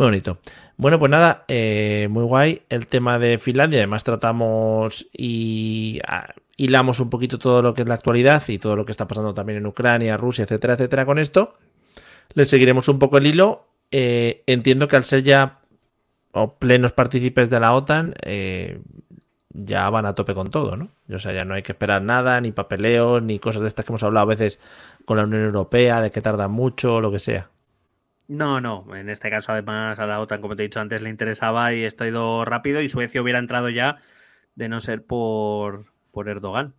[0.00, 0.38] Muy bonito.
[0.78, 3.80] Bueno, pues nada, eh, muy guay el tema de Finlandia.
[3.80, 8.76] Además, tratamos y ah, hilamos un poquito todo lo que es la actualidad y todo
[8.76, 11.58] lo que está pasando también en Ucrania, Rusia, etcétera, etcétera, con esto.
[12.32, 13.66] Le seguiremos un poco el hilo.
[13.90, 15.58] Eh, entiendo que al ser ya
[16.32, 18.80] o plenos partícipes de la OTAN, eh,
[19.50, 20.88] ya van a tope con todo, ¿no?
[21.12, 23.92] O sea, ya no hay que esperar nada, ni papeleos, ni cosas de estas que
[23.92, 24.60] hemos hablado a veces
[25.04, 27.49] con la Unión Europea, de que tardan mucho lo que sea.
[28.30, 31.10] No, no, en este caso además a la OTAN, como te he dicho antes, le
[31.10, 34.00] interesaba y esto ha ido rápido y Suecia hubiera entrado ya
[34.54, 36.74] de no ser por, por Erdogan.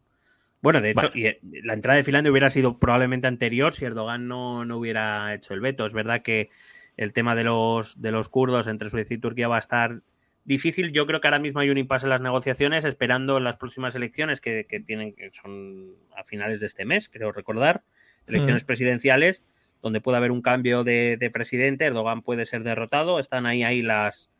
[0.61, 4.29] Bueno, de hecho, y, eh, la entrada de Finlandia hubiera sido probablemente anterior si Erdogan
[4.29, 5.85] no, no hubiera hecho el veto.
[5.85, 6.51] Es verdad que
[6.95, 10.03] el tema de los, de los kurdos entre Suecia y Turquía va a estar
[10.45, 10.93] difícil.
[10.93, 14.39] Yo creo que ahora mismo hay un impasse en las negociaciones, esperando las próximas elecciones
[14.39, 17.83] que, que tienen, que son a finales de este mes, creo recordar,
[18.25, 18.67] elecciones Mm.
[18.67, 19.43] presidenciales,
[19.81, 23.81] donde puede haber un cambio de, de presidente, Erdogan puede ser derrotado, están ahí, ahí
[23.81, 24.31] las,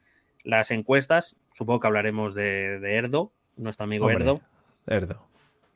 [0.43, 4.41] las encuestas, supongo que hablaremos de, de Erdo, nuestro amigo Hombre, Erdo.
[4.88, 5.27] Erdo.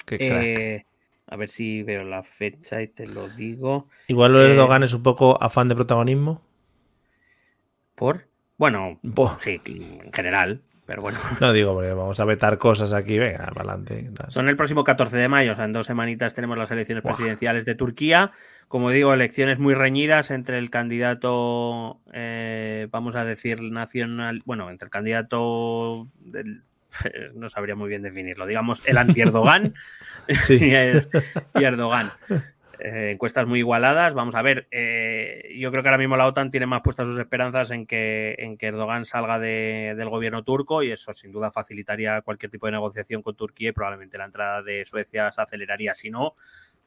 [0.06, 0.44] Qué crack.
[0.44, 0.86] Eh,
[1.28, 3.88] a ver si veo la fecha y te lo digo.
[4.08, 6.42] Igual lo de eh, Erdogan es un poco afán de protagonismo.
[7.96, 8.28] ¿Por?
[8.58, 9.00] Bueno,
[9.40, 11.18] sí, en general, pero bueno.
[11.42, 14.12] No digo, porque vamos a vetar cosas aquí, venga, para adelante.
[14.28, 17.66] Son el próximo 14 de mayo, o sea, en dos semanitas tenemos las elecciones presidenciales
[17.66, 18.32] de Turquía.
[18.68, 24.88] Como digo, elecciones muy reñidas entre el candidato, eh, vamos a decir, nacional, bueno, entre
[24.88, 26.64] el candidato del
[27.36, 28.46] no sabría muy bien definirlo.
[28.46, 29.74] Digamos, el anti-Erdogan
[30.46, 30.56] Sí.
[30.62, 31.08] y, el-
[31.56, 32.10] y Erdogan.
[32.80, 34.14] Eh, encuestas muy igualadas.
[34.14, 34.68] Vamos a ver.
[34.72, 38.36] eh, yo creo que ahora mismo la OTAN tiene más puestas sus esperanzas en que,
[38.40, 42.66] en que Erdogan salga de- del gobierno turco y eso sin duda facilitaría cualquier tipo
[42.66, 45.94] de negociación con Turquía y probablemente la entrada de Suecia se aceleraría.
[45.94, 46.34] Si no,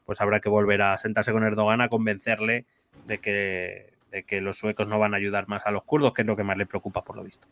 [0.09, 2.65] pues habrá que volver a sentarse con Erdogan a convencerle
[3.05, 6.23] de que, de que los suecos no van a ayudar más a los kurdos, que
[6.23, 7.47] es lo que más le preocupa por lo visto.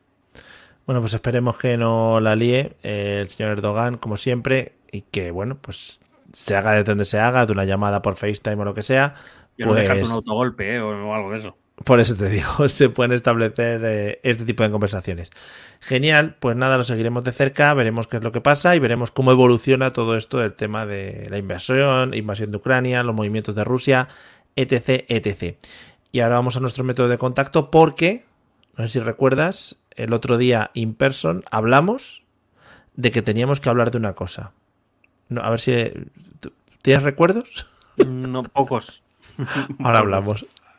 [0.88, 5.29] Bueno, pues esperemos que no la líe eh, el señor Erdogan, como siempre, y que,
[5.29, 6.01] bueno, pues
[6.34, 9.13] se haga de donde se haga, de una llamada por FaceTime o lo que sea.
[9.55, 11.55] Yo no Pues, dejarte un autogolpe eh, o, o algo de eso.
[11.83, 15.31] Por eso te digo, se pueden establecer eh, este tipo de conversaciones.
[15.79, 19.11] Genial, pues nada, lo seguiremos de cerca, veremos qué es lo que pasa y veremos
[19.11, 23.63] cómo evoluciona todo esto del tema de la invasión, invasión de Ucrania, los movimientos de
[23.63, 24.07] Rusia,
[24.55, 25.57] etc, etc.
[26.11, 28.25] Y ahora vamos a nuestro método de contacto porque,
[28.75, 32.23] no sé si recuerdas, el otro día in person hablamos
[32.95, 34.51] de que teníamos que hablar de una cosa.
[35.29, 35.73] No, a ver si...
[36.81, 37.67] ¿Tienes recuerdos?
[37.97, 39.03] No pocos.
[39.83, 40.45] Ahora hablamos.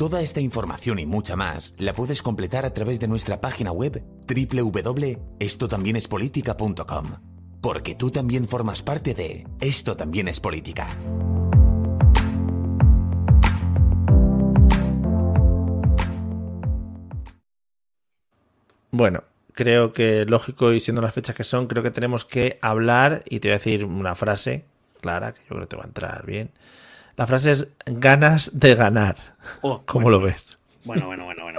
[0.00, 4.02] Toda esta información y mucha más la puedes completar a través de nuestra página web
[4.26, 7.06] www.estotambiénespolitica.com.
[7.60, 10.88] Porque tú también formas parte de Esto también es política.
[18.90, 23.22] Bueno, creo que lógico y siendo las fechas que son, creo que tenemos que hablar
[23.28, 24.64] y te voy a decir una frase
[25.02, 26.52] clara que yo creo que te va a entrar bien.
[27.16, 29.16] La frase es ganas de ganar.
[29.60, 30.58] Oh, ¿Cómo bueno, lo ves?
[30.84, 31.58] Bueno, bueno, bueno, bueno.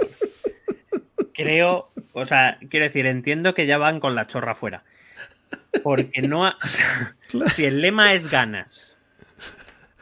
[1.34, 4.82] Creo, o sea, quiero decir, entiendo que ya van con la chorra fuera.
[5.82, 6.46] Porque no.
[6.46, 7.16] ha- o sea,
[7.54, 8.96] si el lema es ganas,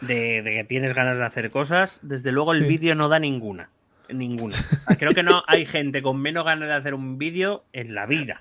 [0.01, 2.69] de, de que tienes ganas de hacer cosas, desde luego el Sí.
[2.69, 3.69] vídeo no da ninguna.
[4.09, 4.57] Ninguna.
[4.57, 7.95] O sea, creo que no hay gente con menos ganas de hacer un vídeo en
[7.95, 8.41] la vida.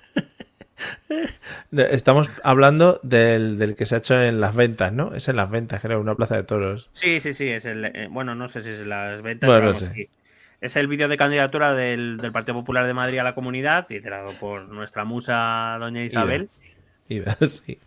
[1.72, 5.14] Estamos hablando del, del que se ha hecho en las ventas, ¿no?
[5.14, 6.90] Es en las ventas, creo, una plaza de toros.
[6.92, 7.84] Sí, sí, sí, es el.
[7.84, 9.48] eh, bueno, no sé si es las ventas.
[9.48, 9.92] Bueno, no sé.
[9.94, 10.08] sí.
[10.60, 14.32] Es el vídeo de candidatura del, del Partido Popular de Madrid a la comunidad, liderado
[14.38, 16.50] por nuestra musa, doña Isabel.
[17.08, 17.78] Y sí.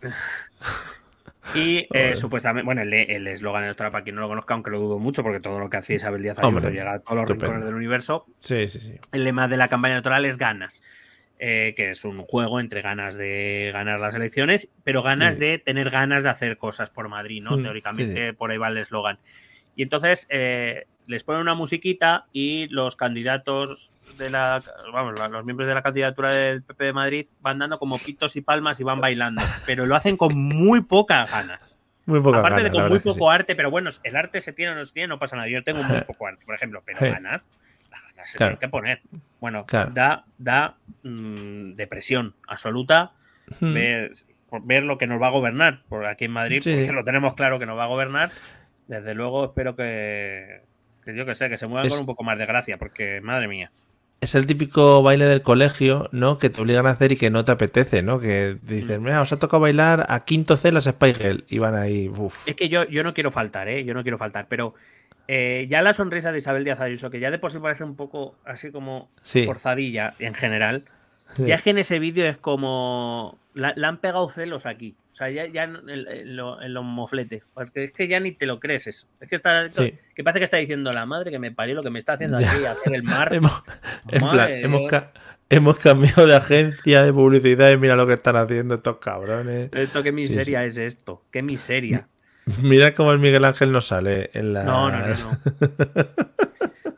[1.54, 4.80] Y eh, supuestamente, bueno, el el eslogan electoral, para quien no lo conozca, aunque lo
[4.80, 7.52] dudo mucho, porque todo lo que hace Isabel Díaz Ayuso llega a todos los estupendo.
[7.52, 8.26] rincones del universo.
[8.40, 8.98] Sí, sí, sí.
[9.12, 10.82] El lema de la campaña electoral es ganas,
[11.38, 15.40] eh, que es un juego entre ganas de ganar las elecciones, pero ganas Sí.
[15.40, 17.56] de tener ganas de hacer cosas por Madrid, ¿no?
[17.56, 19.18] Mm, Teóricamente, por ahí va el eslogan.
[19.76, 24.62] Y entonces eh, les ponen una musiquita y los candidatos de la,
[24.92, 28.40] vamos, los miembros de la candidatura del PP de Madrid van dando como pitos y
[28.40, 31.76] palmas y van bailando, pero lo hacen con muy pocas ganas.
[32.06, 34.74] Muy poca Aparte de con muy poco arte, pero bueno, el arte se tiene o
[34.76, 35.48] no se tiene, no pasa nada.
[35.48, 37.06] Yo tengo muy poco arte, por ejemplo, pero Sí.
[37.06, 37.48] ganas,
[38.32, 38.50] las Claro.
[38.56, 39.00] tienen que poner.
[39.40, 39.90] Bueno, Claro.
[39.94, 43.12] da, da mm, depresión absoluta
[43.58, 43.64] sí.
[43.66, 43.74] Mm.
[43.74, 44.12] ver,
[44.62, 45.82] ver lo que nos va a gobernar.
[45.88, 46.92] Por aquí en Madrid, Sí, porque sí.
[46.92, 48.30] lo tenemos claro que nos va a gobernar.
[48.86, 50.62] Desde luego espero que,
[51.04, 53.20] que yo que sé, que se muevan Es- con un poco más de gracia, porque
[53.22, 53.70] madre mía.
[54.20, 56.38] Es el típico baile del colegio, ¿no?
[56.38, 58.20] Que te obligan a hacer y que no te apetece, ¿no?
[58.20, 59.04] Que dicen, Mm.
[59.04, 61.44] mira, os ha tocado bailar a quinto C las Spy Girl.
[61.48, 62.46] Y van ahí, uff.
[62.48, 63.84] Es que yo, yo no quiero faltar, ¿eh?
[63.84, 64.74] Yo no quiero faltar, pero
[65.28, 67.96] eh, ya la sonrisa de Isabel Díaz Ayuso, que ya de por sí parece un
[67.96, 69.44] poco así como Sí.
[69.44, 70.84] forzadilla en general,
[71.36, 71.46] Sí.
[71.46, 73.38] ya es que en ese vídeo es como...
[73.54, 74.96] La, la han pegado celos aquí.
[75.12, 77.44] O sea, ya, ya en, en- en lo- en los mofletes.
[77.54, 79.06] Porque es que ya ni te lo crees eso.
[79.20, 79.70] Es que está...
[79.72, 79.94] Sí.
[80.14, 82.40] Que parece que está diciendo la madre que me parió lo que me está haciendo
[82.40, 82.50] Ya.
[82.52, 83.32] aquí, hacer el mar.
[83.32, 83.62] Hemos,
[84.10, 84.90] en plan, hemos, Dios.
[84.90, 85.12] ca-
[85.50, 89.70] hemos cambiado de agencia de publicidad y mira lo que están haciendo estos cabrones.
[89.72, 91.22] Esto, qué miseria es esto.
[91.30, 92.08] Qué miseria.
[92.62, 94.64] Mira cómo el Miguel Ángel no sale en la.
[94.64, 95.38] No, no, no, no.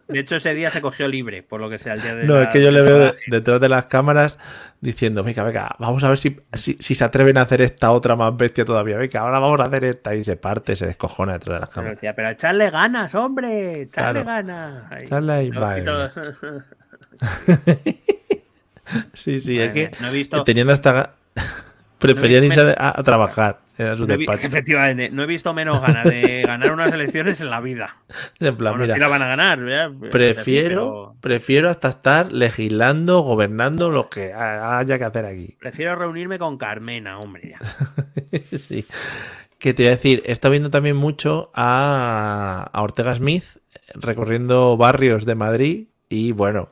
[0.09, 2.37] De hecho, ese día se cogió libre, por lo que sea, el día de No,
[2.37, 4.39] la- es que yo le veo de- detrás de las cámaras
[4.81, 8.15] diciendo, venga, venga, vamos a ver si, si, si se atreven a hacer esta otra
[8.15, 8.97] más bestia todavía.
[8.99, 10.15] Venga, ahora vamos a hacer esta.
[10.15, 12.15] Y se parte, se descojona detrás de las Pero cámaras.
[12.15, 14.25] pero echarle ganas, hombre, echarle Claro.
[14.25, 14.93] ganas.
[14.93, 15.05] Ahí.
[15.05, 16.13] Echarle ahí, pitos-
[19.15, 21.15] Sí, sí, es que no he visto, tenían hasta.
[21.99, 23.61] Preferían irse a, a trabajar
[23.97, 27.61] su No vi- efectivamente, no he visto menos ganas de ganar unas elecciones en la
[27.61, 27.97] vida.
[28.41, 29.59] En plan, así mira, la van a ganar.
[30.11, 35.57] prefiero, Pero prefiero hasta estar legislando, gobernando lo que ha- haya que hacer aquí.
[35.59, 37.55] prefiero reunirme con Carmena, hombre.
[37.55, 38.39] Ya.
[38.59, 38.85] sí.
[39.59, 43.45] Que te voy a decir, he estado viendo también mucho a, a Ortega Smith
[43.95, 46.71] recorriendo barrios de Madrid y bueno,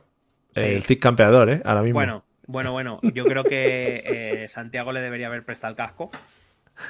[0.53, 0.61] Sí.
[0.61, 1.61] el Cid campeador, ¿eh?
[1.65, 1.99] Ahora mismo.
[1.99, 2.99] Bueno, bueno, bueno.
[3.13, 6.11] Yo creo que eh, Santiago le debería haber prestado el casco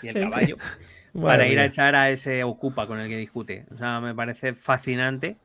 [0.02, 0.57] y el caballo
[1.22, 3.65] para ir a echar a ese Ocupa con el que discute.
[3.73, 5.38] O sea, me parece fascinante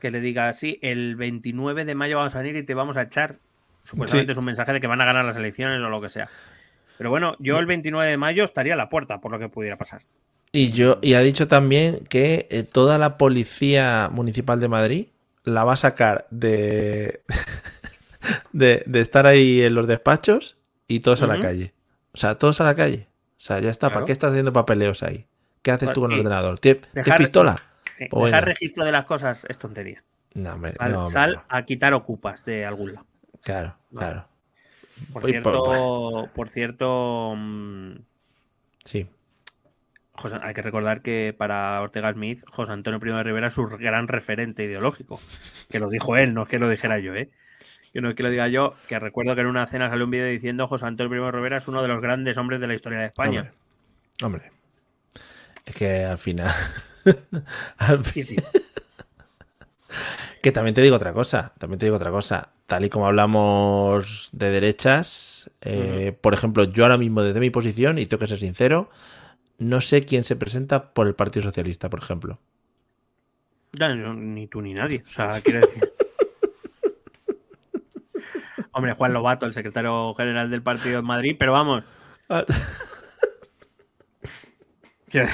[0.00, 3.02] que le diga así, el 29 de mayo vamos a venir y te vamos a
[3.02, 3.36] echar.
[3.84, 4.32] Supuestamente Sí.
[4.32, 6.28] es un mensaje de que van a ganar las elecciones o lo que sea.
[6.98, 9.76] Pero bueno, yo el 29 de mayo estaría a la puerta por lo que pudiera
[9.76, 10.02] pasar.
[10.52, 15.06] Y yo, y ha dicho también que eh, toda la policía municipal de Madrid
[15.44, 17.22] la va a sacar de,
[18.52, 20.56] de, de estar ahí en los despachos
[20.88, 21.72] y todos a la calle.
[22.12, 23.08] O sea, todos a la calle.
[23.36, 23.90] O sea, ya está.
[23.90, 25.26] ¿Para qué estás haciendo papeleos ahí?
[25.62, 26.58] ¿Qué haces Pues tú con el ordenador?
[26.58, 27.62] ¿Tienes tienes Dejar- pistola?
[27.98, 30.02] Sí, Pues dejar registro de las cosas es tontería.
[30.34, 31.44] No, hombre, Sal, no, hombre, sal no.
[31.48, 33.06] a quitar ocupas de algún lado.
[33.42, 34.06] Claro, Vale.
[34.06, 34.28] claro.
[35.12, 37.92] Por cierto, por cierto, mm,
[38.84, 39.06] Sí.
[40.14, 43.66] José- hay que recordar que para Ortega Smith, José Antonio Primo de Rivera es su
[43.66, 45.20] gran referente ideológico.
[45.70, 47.30] Que lo dijo él, no es que lo dijera yo, ¿eh?
[47.92, 50.10] Que no es que lo diga yo, que recuerdo que en una cena salió un
[50.10, 53.00] vídeo diciendo José Antonio Primo Rivera es uno de los grandes hombres de la historia
[53.00, 53.52] de España.
[54.22, 54.46] Hombre.
[54.48, 54.52] Hombre.
[55.66, 56.50] Es que al final.
[57.78, 58.36] al fin- Sí.
[60.40, 62.48] Que también te digo otra cosa, también te digo otra cosa.
[62.66, 67.98] Tal y como hablamos de derechas, eh, por ejemplo, yo ahora mismo desde mi posición,
[67.98, 68.90] y tengo que ser sincero,
[69.58, 72.40] no sé quién se presenta por el Partido Socialista, por ejemplo.
[73.72, 75.04] Ya, no, ni tú ni nadie.
[75.06, 75.91] O sea, quiero decir.
[78.72, 81.84] Hombre, Juan Lobato, el secretario general del partido en Madrid, pero vamos.
[85.06, 85.28] Decir,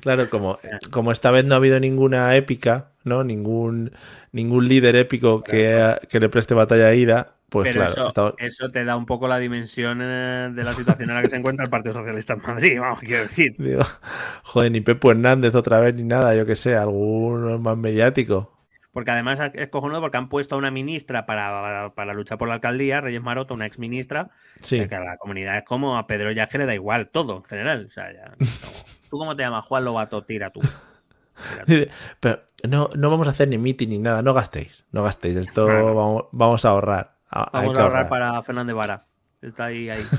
[0.00, 0.58] Claro, como,
[0.90, 3.24] como esta vez no ha habido ninguna épica, ¿no?
[3.24, 3.92] Ningún,
[4.32, 8.84] ningún líder épico que, que le preste batalla a Ida, pues pero claro, eso, te
[8.84, 11.70] da un poco la dimensión eh, de la situación en la que se encuentra el
[11.70, 13.54] Partido Socialista en Madrid, vamos, quiero decir.
[13.58, 13.82] digo,
[14.42, 18.53] joder, ni Pepo Hernández otra vez, ni nada, yo que sé, alguno más mediático.
[18.94, 22.54] Porque además es cojonudo porque han puesto a una ministra para, para luchar por la
[22.54, 24.30] alcaldía, Reyes Maroto, una ex ministra,
[24.62, 24.86] Sí.
[24.88, 27.44] que a la comunidad es como a Pedro ya que le da igual todo, en
[27.44, 27.84] general.
[27.86, 28.40] O sea, ya, como-
[29.10, 29.64] ¿Tú cómo te llamas?
[29.66, 30.60] Juan Lobato, tira tú.
[31.66, 31.90] Tira tú.
[32.20, 35.66] Pero no, no vamos a hacer ni meeting ni nada, no gastéis, no gastéis, esto
[35.66, 35.94] Claro.
[35.94, 37.16] vamos, vamos a ahorrar.
[37.30, 39.04] a- Vamos a ahorrar para Fernández Vara.
[39.42, 40.06] Está ahí, ahí.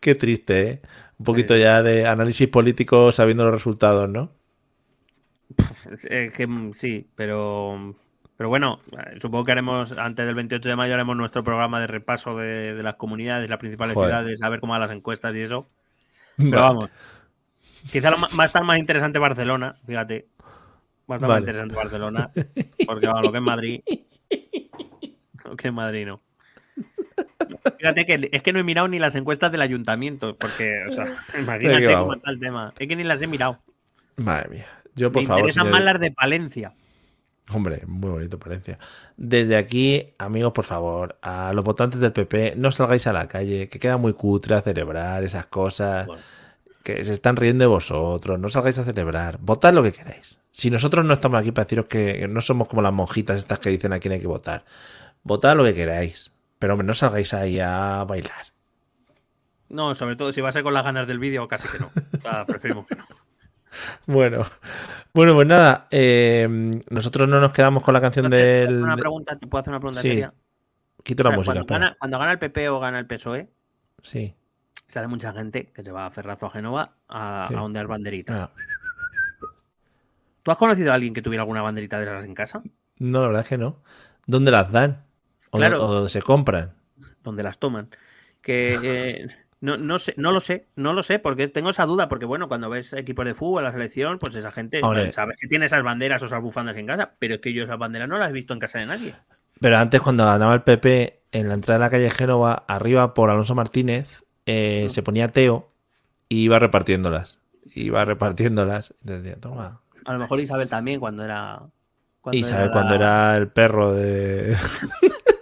[0.00, 0.82] Qué triste, ¿eh?
[1.18, 4.32] Un poquito ya de análisis político sabiendo los resultados, ¿no?
[6.08, 7.94] Es que, mm, sí, pero,
[8.36, 11.86] pero bueno, eh, supongo que haremos, antes del 28 de mayo, haremos nuestro programa de
[11.86, 14.10] repaso de, de las comunidades, las principales Joder.
[14.10, 15.68] ciudades, a ver cómo van las encuestas y eso.
[16.36, 16.62] Pero Vale.
[16.62, 16.92] vamos,
[17.90, 20.28] quizá lo va a estar más interesante Barcelona, fíjate.
[21.10, 22.30] Va a estar más interesante Barcelona,
[22.86, 23.80] porque vamos, lo que es Madrid.
[25.44, 26.22] Lo que es Madrid no.
[27.78, 31.06] Fíjate que es que no he mirado ni las encuestas del ayuntamiento, porque, o sea,
[31.38, 32.72] imagínate cómo está el tema.
[32.78, 33.58] Es que ni las he mirado.
[34.16, 34.66] Madre mía.
[34.94, 35.40] Yo, por Me favor.
[35.40, 36.72] interesan señor- más las de Palencia.
[37.52, 38.78] Hombre, muy bonito Palencia.
[39.16, 43.68] Desde aquí, amigos, por favor, a los votantes del PP, no salgáis a la calle,
[43.68, 46.22] que queda muy cutre a celebrar esas cosas, Bueno.
[46.84, 50.38] que se están riendo de vosotros, no salgáis a celebrar, votad lo que queráis.
[50.52, 53.70] Si nosotros no estamos aquí para deciros que no somos como las monjitas estas que
[53.70, 54.64] dicen a quién hay que votar,
[55.24, 58.46] votad lo que queráis, pero hombre, no salgáis ahí a bailar.
[59.68, 61.90] No, sobre todo si va a ser con las ganas del vídeo, casi que no.
[62.16, 63.04] O sea, preferimos que no.
[64.06, 64.42] Bueno,
[65.14, 66.46] bueno, pues nada, eh,
[66.90, 68.82] nosotros no nos quedamos con la canción Entonces, del...
[68.82, 70.22] Una pregunta, ¿te puedo hacer una pregunta Sí?
[71.02, 73.48] Quito O sea, la música, cuando, gana, cuando gana el PP o gana el PSOE,
[74.02, 74.34] Sí.
[74.88, 77.54] se hace mucha gente que se va a Ferrazo a Génova a, Sí.
[77.54, 78.40] a ondear banderitas.
[78.40, 78.50] Ah,
[80.42, 82.62] ¿Tú has conocido a alguien que tuviera alguna banderita de esas en casa?
[82.98, 83.76] No, la verdad es que no.
[84.26, 85.02] ¿Dónde las dan?
[85.50, 85.84] ¿O, Claro.
[85.84, 86.72] o dónde se compran?
[87.22, 87.88] Donde las toman.
[88.40, 89.28] Que eh,
[89.60, 92.48] no, no sé, no lo sé, no lo sé, porque tengo esa duda, porque bueno,
[92.48, 95.82] cuando ves equipos de fútbol, la selección, pues esa gente vale, sabes que tiene esas
[95.82, 98.32] banderas o esas bufandas en casa, pero es que yo esas banderas no las he
[98.34, 99.14] visto en casa de nadie.
[99.60, 103.28] Pero antes, cuando ganaba el PP, en la entrada de la calle Génova, arriba por
[103.30, 105.70] Alonso Martínez, eh, se ponía Teo
[106.28, 107.38] y iba repartiéndolas.
[107.74, 108.94] Iba repartiéndolas.
[109.04, 109.80] Y decía, toma.
[110.06, 111.60] A lo mejor Isabel también cuando era.
[112.22, 114.56] Cuando Isabel, la- cuando era el perro de.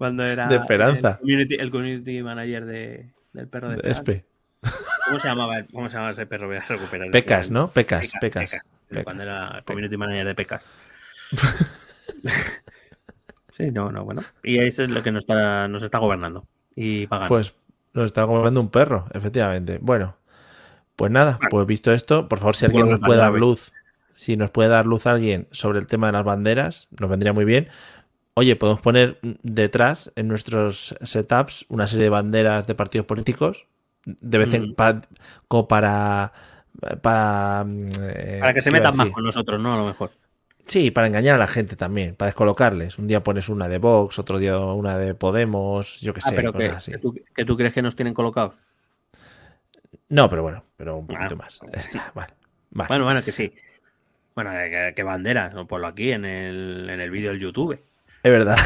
[0.00, 0.48] Cuando era.
[0.48, 1.10] de Esperanza.
[1.10, 3.90] El community, el community manager de, del perro de, de.
[3.90, 4.24] Espe.
[5.06, 6.46] ¿Cómo se llamaba, el- ¿Cómo se llamaba ese perro?
[6.46, 7.10] Voy a recuperar.
[7.10, 7.70] Pecas, ¿no?
[7.70, 8.50] Pecas, Pecas.
[8.50, 8.62] Pecas.
[8.88, 9.04] Pecas.
[9.04, 10.64] Cuando era el community manager de Pecas.
[13.52, 14.22] Sí, no, no, bueno.
[14.42, 17.28] Y eso es lo que nos está, nos está gobernando y pagando.
[17.28, 17.54] Pues
[17.92, 19.78] nos está gobernando un perro, efectivamente.
[19.82, 20.16] Bueno,
[20.96, 23.72] pues nada, pues visto esto, por favor, si alguien nos puede dar luz,
[24.14, 27.44] si nos puede dar luz alguien sobre el tema de las banderas, nos vendría muy
[27.44, 27.68] bien.
[28.34, 33.66] Oye, podemos poner detrás en nuestros setups una serie de banderas de partidos políticos,
[34.04, 35.08] de vez en cuando,
[35.48, 36.32] como para
[37.02, 37.66] para,
[38.00, 39.74] eh, para que se metan más con nosotros, ¿no?
[39.74, 40.12] A lo mejor.
[40.66, 42.98] Sí, para engañar a la gente también, para descolocarles.
[42.98, 46.36] Un día pones una de Vox, otro día una de Podemos, yo qué ah, sé.
[46.36, 46.92] Pero que, así.
[46.92, 48.54] Que, tú, crees que nos tienen colocados?
[50.08, 51.60] No, pero bueno, pero un poquito ah, más.
[52.14, 53.52] Bueno, bueno, que sí.
[54.34, 54.50] Bueno,
[54.94, 55.52] ¿qué, bandera?
[55.68, 57.78] Ponlo aquí en el, en el vídeo del YouTube.
[58.22, 58.56] Es verdad.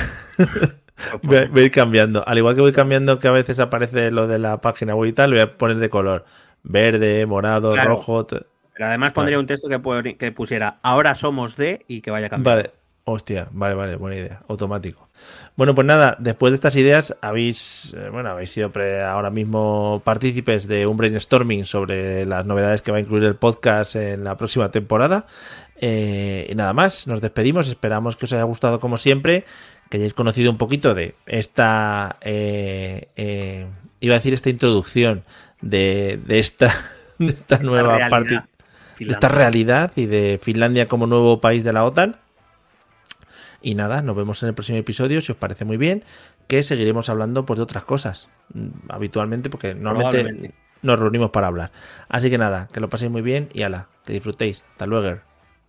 [1.23, 2.27] voy, voy, cambiando.
[2.27, 5.13] Al igual que voy cambiando que a veces aparece lo de la página web y
[5.13, 6.25] tal, voy a poner de color
[6.65, 8.27] verde, morado, rojo.
[8.27, 12.63] Pero además pondría un texto que, que, pusiera ahora somos de y que vaya cambiando.
[12.63, 12.75] Vale,
[13.05, 15.09] hostia, vale, vale, buena idea, automático.
[15.57, 18.73] Bueno, pues nada, después de estas ideas habéis, eh, bueno, habéis sido
[19.07, 23.95] ahora mismo partícipes de un brainstorming sobre las novedades que va a incluir el podcast
[23.95, 25.27] en la próxima temporada.
[25.77, 29.45] Eh, y nada más, nos despedimos, esperamos que os haya gustado como siempre,
[29.91, 33.67] que hayáis conocido un poquito de esta, eh,
[34.01, 35.25] iba a decir esta introducción
[35.61, 36.75] de, esta,
[37.19, 38.43] de esta nueva parte,
[38.99, 42.17] de esta realidad y de Finlandia como nuevo país de la OTAN.
[43.61, 46.05] Y nada, nos vemos en el próximo episodio, si os parece muy bien,
[46.49, 50.53] que seguiremos hablando pues, de otras cosas, mm, habitualmente, porque normalmente
[50.83, 51.73] nos reunimos para hablar.
[52.09, 54.65] Así que nada, que lo paséis muy bien y ala, que disfrutéis.
[54.73, 55.19] Hasta luego.